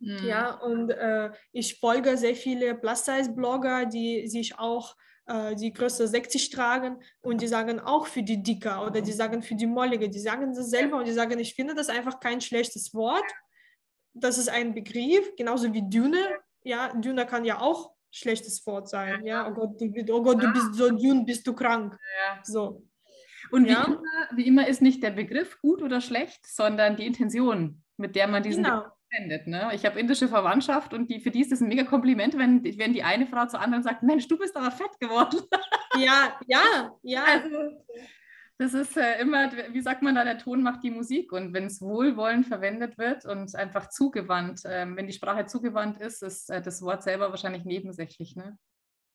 Mhm. 0.00 0.26
Ja, 0.26 0.54
und 0.54 0.90
äh, 0.90 1.30
ich 1.52 1.78
folge 1.78 2.16
sehr 2.16 2.34
viele 2.34 2.74
Plus-Size-Blogger, 2.74 3.86
die 3.86 4.26
sich 4.28 4.58
auch 4.58 4.96
äh, 5.26 5.54
die 5.54 5.72
Größe 5.72 6.06
60 6.06 6.50
tragen 6.50 7.02
und 7.22 7.40
die 7.40 7.46
sagen 7.46 7.80
auch 7.80 8.06
für 8.06 8.22
die 8.22 8.42
Dicker 8.42 8.84
oder 8.86 9.00
die 9.00 9.12
sagen 9.12 9.42
für 9.42 9.54
die 9.54 9.66
Mollige, 9.66 10.08
die 10.08 10.18
sagen 10.18 10.52
das 10.54 10.68
selber 10.68 10.98
und 10.98 11.06
die 11.06 11.12
sagen, 11.12 11.38
ich 11.38 11.54
finde 11.54 11.74
das 11.74 11.88
einfach 11.88 12.20
kein 12.20 12.40
schlechtes 12.40 12.92
Wort. 12.92 13.24
Das 14.12 14.36
ist 14.38 14.48
ein 14.48 14.74
Begriff, 14.74 15.34
genauso 15.36 15.72
wie 15.72 15.88
Düne. 15.88 16.38
Ja, 16.62 16.92
Düne 16.94 17.26
kann 17.26 17.44
ja 17.44 17.60
auch 17.60 17.92
schlechtes 18.10 18.64
Wort 18.66 18.88
sein. 18.88 19.24
Ja, 19.24 19.48
oh 19.48 19.54
Gott, 19.54 19.80
du, 19.80 20.14
oh 20.14 20.22
Gott, 20.22 20.42
du 20.42 20.52
bist 20.52 20.74
so 20.74 20.90
dünn, 20.90 21.24
bist 21.24 21.46
du 21.46 21.52
krank. 21.52 21.98
So. 22.42 22.82
Und 23.54 23.66
ja. 23.66 23.86
wie, 23.86 23.92
immer, 23.92 24.28
wie, 24.36 24.46
immer, 24.48 24.66
ist 24.66 24.82
nicht 24.82 25.00
der 25.02 25.10
Begriff 25.10 25.60
gut 25.60 25.80
oder 25.80 26.00
schlecht, 26.00 26.44
sondern 26.44 26.96
die 26.96 27.06
Intention, 27.06 27.82
mit 27.96 28.16
der 28.16 28.26
man 28.26 28.42
diesen 28.42 28.64
genau. 28.64 28.78
Begriff 28.78 28.92
verwendet. 29.10 29.46
Ne? 29.46 29.70
Ich 29.74 29.86
habe 29.86 30.00
indische 30.00 30.26
Verwandtschaft 30.26 30.92
und 30.92 31.08
die, 31.08 31.20
für 31.20 31.30
die 31.30 31.40
ist 31.40 31.52
es 31.52 31.60
ein 31.60 31.68
mega 31.68 31.84
Kompliment, 31.84 32.36
wenn, 32.36 32.64
wenn 32.64 32.92
die 32.92 33.04
eine 33.04 33.28
Frau 33.28 33.46
zur 33.46 33.60
anderen 33.60 33.84
sagt, 33.84 34.02
Mensch, 34.02 34.26
du 34.26 34.36
bist 34.36 34.56
aber 34.56 34.70
fett 34.70 34.98
geworden. 35.00 35.40
Ja, 35.96 36.36
ja, 36.48 36.90
ja. 37.02 37.22
Also, 37.22 37.84
das 38.58 38.74
ist 38.74 38.96
äh, 38.96 39.20
immer, 39.20 39.52
wie 39.70 39.80
sagt 39.80 40.02
man 40.02 40.16
da, 40.16 40.24
der 40.24 40.38
Ton 40.38 40.60
macht 40.60 40.82
die 40.82 40.90
Musik. 40.90 41.30
Und 41.30 41.54
wenn 41.54 41.66
es 41.66 41.80
wohlwollend 41.80 42.46
verwendet 42.46 42.98
wird 42.98 43.24
und 43.24 43.54
einfach 43.54 43.88
zugewandt, 43.90 44.64
äh, 44.64 44.86
wenn 44.88 45.06
die 45.06 45.12
Sprache 45.12 45.46
zugewandt 45.46 46.00
ist, 46.00 46.24
ist 46.24 46.50
äh, 46.50 46.60
das 46.60 46.82
Wort 46.82 47.04
selber 47.04 47.30
wahrscheinlich 47.30 47.64
nebensächlich. 47.64 48.34
Ne? 48.34 48.58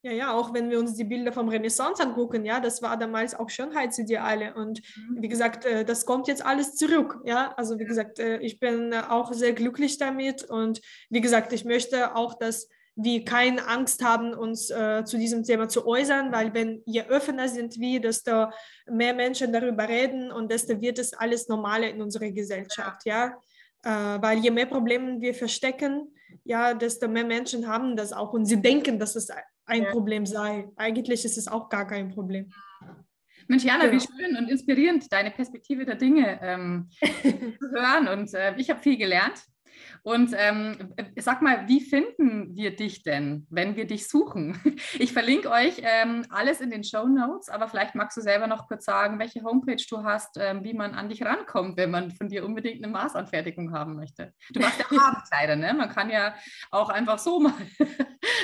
Ja, 0.02 0.14
ja, 0.14 0.34
auch 0.34 0.54
wenn 0.54 0.70
wir 0.70 0.80
uns 0.80 0.96
die 0.96 1.04
Bilder 1.04 1.34
vom 1.34 1.50
Renaissance 1.50 2.02
angucken, 2.02 2.46
ja, 2.46 2.62
das 2.62 2.82
war 2.82 2.96
damals 2.96 3.36
auch 3.36 3.50
Schönheitsideale 3.50 4.54
und 4.54 4.80
mhm. 4.96 5.22
wie 5.22 5.28
gesagt, 5.28 5.66
äh, 5.66 5.84
das 5.84 6.06
kommt 6.06 6.30
jetzt 6.30 6.46
alles 6.46 6.76
zurück, 6.76 7.20
ja, 7.26 7.54
also 7.58 7.78
wie 7.80 7.84
gesagt, 7.84 8.18
äh, 8.18 8.38
ich 8.38 8.60
bin 8.62 8.94
auch 8.94 9.34
sehr 9.34 9.52
glücklich 9.52 9.98
damit 9.98 10.46
und 10.46 10.80
wie 11.10 11.20
gesagt, 11.20 11.52
ich 11.52 11.66
möchte 11.66 12.16
auch, 12.16 12.36
dass 12.36 12.70
wir 12.96 13.26
keine 13.26 13.68
Angst 13.68 14.04
haben, 14.04 14.34
uns 14.34 14.70
äh, 14.70 15.04
zu 15.06 15.18
diesem 15.18 15.44
Thema 15.44 15.68
zu 15.68 15.86
äußern, 15.86 16.32
weil 16.32 16.54
wenn 16.54 16.82
je 16.86 17.04
offener 17.10 17.48
sind 17.48 17.80
wir, 17.80 18.00
desto 18.00 18.48
mehr 18.90 19.14
Menschen 19.14 19.52
darüber 19.52 19.88
reden 19.88 20.32
und 20.32 20.52
desto 20.52 20.80
wird 20.82 21.00
es 21.00 21.14
alles 21.14 21.48
normaler 21.48 21.90
in 21.90 22.02
unserer 22.02 22.32
Gesellschaft, 22.32 23.06
ja, 23.06 23.38
äh, 23.84 23.90
weil 23.90 24.40
je 24.40 24.52
mehr 24.52 24.66
Probleme 24.66 25.20
wir 25.22 25.34
verstecken, 25.34 26.14
ja, 26.44 26.74
desto 26.74 27.08
mehr 27.08 27.26
Menschen 27.26 27.68
haben 27.68 27.96
das 27.96 28.12
auch 28.14 28.34
und 28.34 28.46
sie 28.46 28.62
denken, 28.62 29.00
dass 29.00 29.16
es 29.16 29.30
ein 29.70 29.84
ja. 29.84 29.92
Problem 29.92 30.26
sei. 30.26 30.68
Eigentlich 30.76 31.26
ist 31.26 31.38
es 31.38 31.48
auch 31.48 31.70
gar 31.70 31.88
kein 31.88 32.10
Problem. 32.10 32.52
Mensch, 33.48 33.64
Jana, 33.64 33.88
genau. 33.88 33.94
wie 33.94 34.06
schön 34.06 34.38
und 34.38 34.50
inspirierend, 34.50 35.12
deine 35.12 35.32
Perspektive 35.32 35.86
der 35.86 35.96
Dinge 35.96 36.40
ähm, 36.42 36.90
zu 37.02 37.72
hören. 37.72 38.08
Und 38.08 38.34
äh, 38.34 38.56
ich 38.58 38.70
habe 38.70 38.80
viel 38.82 38.98
gelernt. 38.98 39.44
Und 40.04 40.34
ähm, 40.38 40.94
sag 41.18 41.42
mal, 41.42 41.68
wie 41.68 41.82
finden 41.82 42.56
wir 42.56 42.76
dich 42.76 43.04
denn, 43.04 43.48
wenn 43.50 43.76
wir 43.76 43.86
dich 43.86 44.08
suchen? 44.08 44.60
Ich 45.00 45.14
verlinke 45.14 45.50
euch 45.50 45.82
ähm, 45.82 46.26
alles 46.30 46.62
in 46.62 46.72
den 46.72 46.84
Show 46.84 47.08
Notes, 47.08 47.50
aber 47.50 47.68
vielleicht 47.68 47.96
magst 47.96 48.18
du 48.18 48.22
selber 48.22 48.48
noch 48.48 48.68
kurz 48.68 48.86
sagen, 48.86 49.20
welche 49.20 49.44
Homepage 49.44 49.82
du 49.90 50.04
hast, 50.04 50.38
ähm, 50.40 50.64
wie 50.64 50.74
man 50.74 50.94
an 50.94 51.10
dich 51.10 51.24
rankommt, 51.24 51.78
wenn 51.78 51.92
man 51.92 52.12
von 52.12 52.28
dir 52.28 52.46
unbedingt 52.46 52.84
eine 52.84 52.92
Maßanfertigung 52.92 53.74
haben 53.74 53.96
möchte. 53.96 54.34
Du 54.52 54.60
machst 54.60 54.80
ja 54.80 54.86
Abendkleider, 55.00 55.56
ne? 55.56 55.74
Man 55.74 55.90
kann 55.90 56.10
ja 56.10 56.36
auch 56.72 56.90
einfach 56.90 57.20
so 57.20 57.40
mal. 57.40 57.54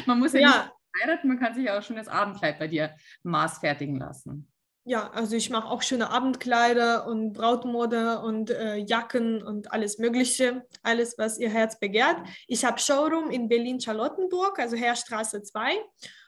man 0.06 0.20
muss 0.20 0.34
ja, 0.34 0.40
ja 0.40 0.72
heiraten, 1.06 1.28
man 1.28 1.40
kann 1.40 1.54
sich 1.54 1.70
auch 1.70 1.82
schon 1.82 1.96
das 1.96 2.08
Abendkleid 2.08 2.60
bei 2.60 2.68
dir 2.68 2.96
maßfertigen 3.24 3.98
lassen. 3.98 4.48
Ja, 4.88 5.10
also 5.10 5.36
ich 5.36 5.50
mache 5.50 5.68
auch 5.68 5.82
schöne 5.82 6.12
Abendkleider 6.12 7.08
und 7.08 7.34
Brautmode 7.34 8.20
und 8.20 8.52
äh, 8.52 8.76
Jacken 8.76 9.42
und 9.42 9.72
alles 9.72 9.98
Mögliche, 9.98 10.64
alles, 10.84 11.18
was 11.18 11.40
ihr 11.40 11.50
Herz 11.50 11.80
begehrt. 11.80 12.18
Ich 12.48 12.64
habe 12.64 12.80
Showroom 12.80 13.32
in 13.32 13.48
Berlin-Charlottenburg, 13.48 14.60
also 14.60 14.76
Heerstraße 14.76 15.42
2. 15.42 15.74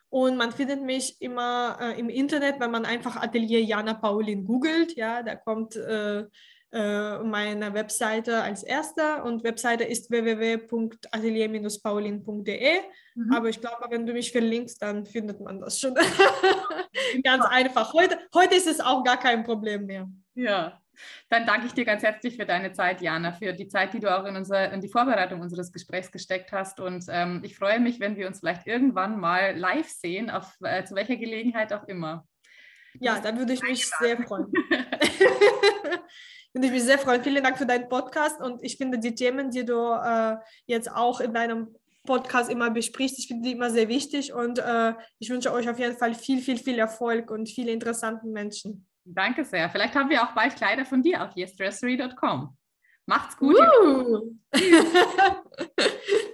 Und 0.09 0.37
man 0.37 0.51
findet 0.51 0.81
mich 0.81 1.21
immer 1.21 1.77
äh, 1.79 1.99
im 1.99 2.09
Internet, 2.09 2.59
wenn 2.59 2.71
man 2.71 2.85
einfach 2.85 3.17
Atelier 3.17 3.61
Jana 3.61 3.93
Paulin 3.93 4.43
googelt. 4.43 4.95
Ja, 4.95 5.21
da 5.21 5.35
kommt 5.35 5.75
äh, 5.75 6.23
äh, 6.71 7.19
meine 7.19 7.73
Webseite 7.73 8.41
als 8.41 8.63
erster 8.63 9.23
und 9.23 9.43
Webseite 9.43 9.83
ist 9.85 10.11
www.atelier-paulin.de. 10.11 12.79
Mhm. 13.15 13.33
Aber 13.33 13.49
ich 13.49 13.61
glaube, 13.61 13.85
wenn 13.89 14.05
du 14.05 14.13
mich 14.13 14.31
verlinkst, 14.31 14.81
dann 14.81 15.05
findet 15.05 15.39
man 15.39 15.61
das 15.61 15.79
schon. 15.79 15.95
ganz 17.23 17.45
einfach. 17.45 17.93
Heute, 17.93 18.19
heute 18.33 18.55
ist 18.55 18.67
es 18.67 18.81
auch 18.81 19.03
gar 19.03 19.17
kein 19.17 19.43
Problem 19.43 19.85
mehr. 19.85 20.09
Ja, 20.35 20.81
dann 21.29 21.45
danke 21.45 21.67
ich 21.67 21.73
dir 21.73 21.85
ganz 21.85 22.03
herzlich 22.03 22.35
für 22.35 22.45
deine 22.45 22.71
Zeit, 22.71 23.01
Jana, 23.01 23.31
für 23.31 23.53
die 23.53 23.67
Zeit, 23.67 23.93
die 23.93 23.99
du 23.99 24.15
auch 24.15 24.25
in, 24.25 24.35
unser, 24.35 24.71
in 24.71 24.81
die 24.81 24.89
Vorbereitung 24.89 25.41
unseres 25.41 25.71
Gesprächs 25.71 26.11
gesteckt 26.11 26.51
hast. 26.51 26.79
Und 26.79 27.05
ähm, 27.09 27.41
ich 27.43 27.55
freue 27.55 27.79
mich, 27.79 27.99
wenn 27.99 28.17
wir 28.17 28.27
uns 28.27 28.39
vielleicht 28.39 28.67
irgendwann 28.67 29.19
mal 29.19 29.57
live 29.57 29.87
sehen, 29.87 30.29
auf 30.29 30.55
äh, 30.61 30.83
zu 30.83 30.95
welcher 30.95 31.15
Gelegenheit 31.15 31.73
auch 31.73 31.87
immer. 31.87 32.27
Ja, 32.99 33.19
da 33.19 33.37
würde 33.37 33.53
ich 33.53 33.61
mich 33.61 33.87
sehr 33.87 34.17
freuen. 34.17 34.51
würde 36.57 36.67
ich 36.67 36.73
mich 36.73 36.83
sehr 36.83 36.97
freuen. 36.97 37.23
Vielen 37.23 37.43
Dank 37.43 37.57
für 37.57 37.67
deinen 37.67 37.87
Podcast 37.87 38.41
und 38.41 38.63
ich 38.63 38.77
finde 38.77 38.97
die 38.97 39.13
Themen, 39.13 39.51
die 39.51 39.63
du 39.63 39.91
äh, 39.93 40.37
jetzt 40.65 40.91
auch 40.91 41.19
in 41.19 41.33
deinem 41.33 41.75
Podcast 42.05 42.49
immer 42.49 42.71
besprichst, 42.71 43.19
ich 43.19 43.27
finde 43.27 43.43
die 43.47 43.51
immer 43.51 43.69
sehr 43.69 43.87
wichtig 43.89 44.33
und 44.33 44.57
äh, 44.57 44.93
ich 45.19 45.29
wünsche 45.29 45.53
euch 45.53 45.69
auf 45.69 45.77
jeden 45.77 45.95
Fall 45.95 46.15
viel, 46.15 46.41
viel, 46.41 46.57
viel 46.57 46.79
Erfolg 46.79 47.29
und 47.29 47.47
viele 47.47 47.71
interessante 47.71 48.25
Menschen. 48.25 48.87
Danke 49.03 49.45
sehr. 49.45 49.69
Vielleicht 49.69 49.93
haben 49.93 50.09
wir 50.09 50.23
auch 50.23 50.33
bald 50.33 50.55
Kleider 50.55 50.85
von 50.85 51.03
dir 51.03 51.23
auf 51.23 51.35
yesdressery.com. 51.35 52.57
Macht's 53.05 53.37
gut. 53.37 53.55
Uh. 53.83 54.35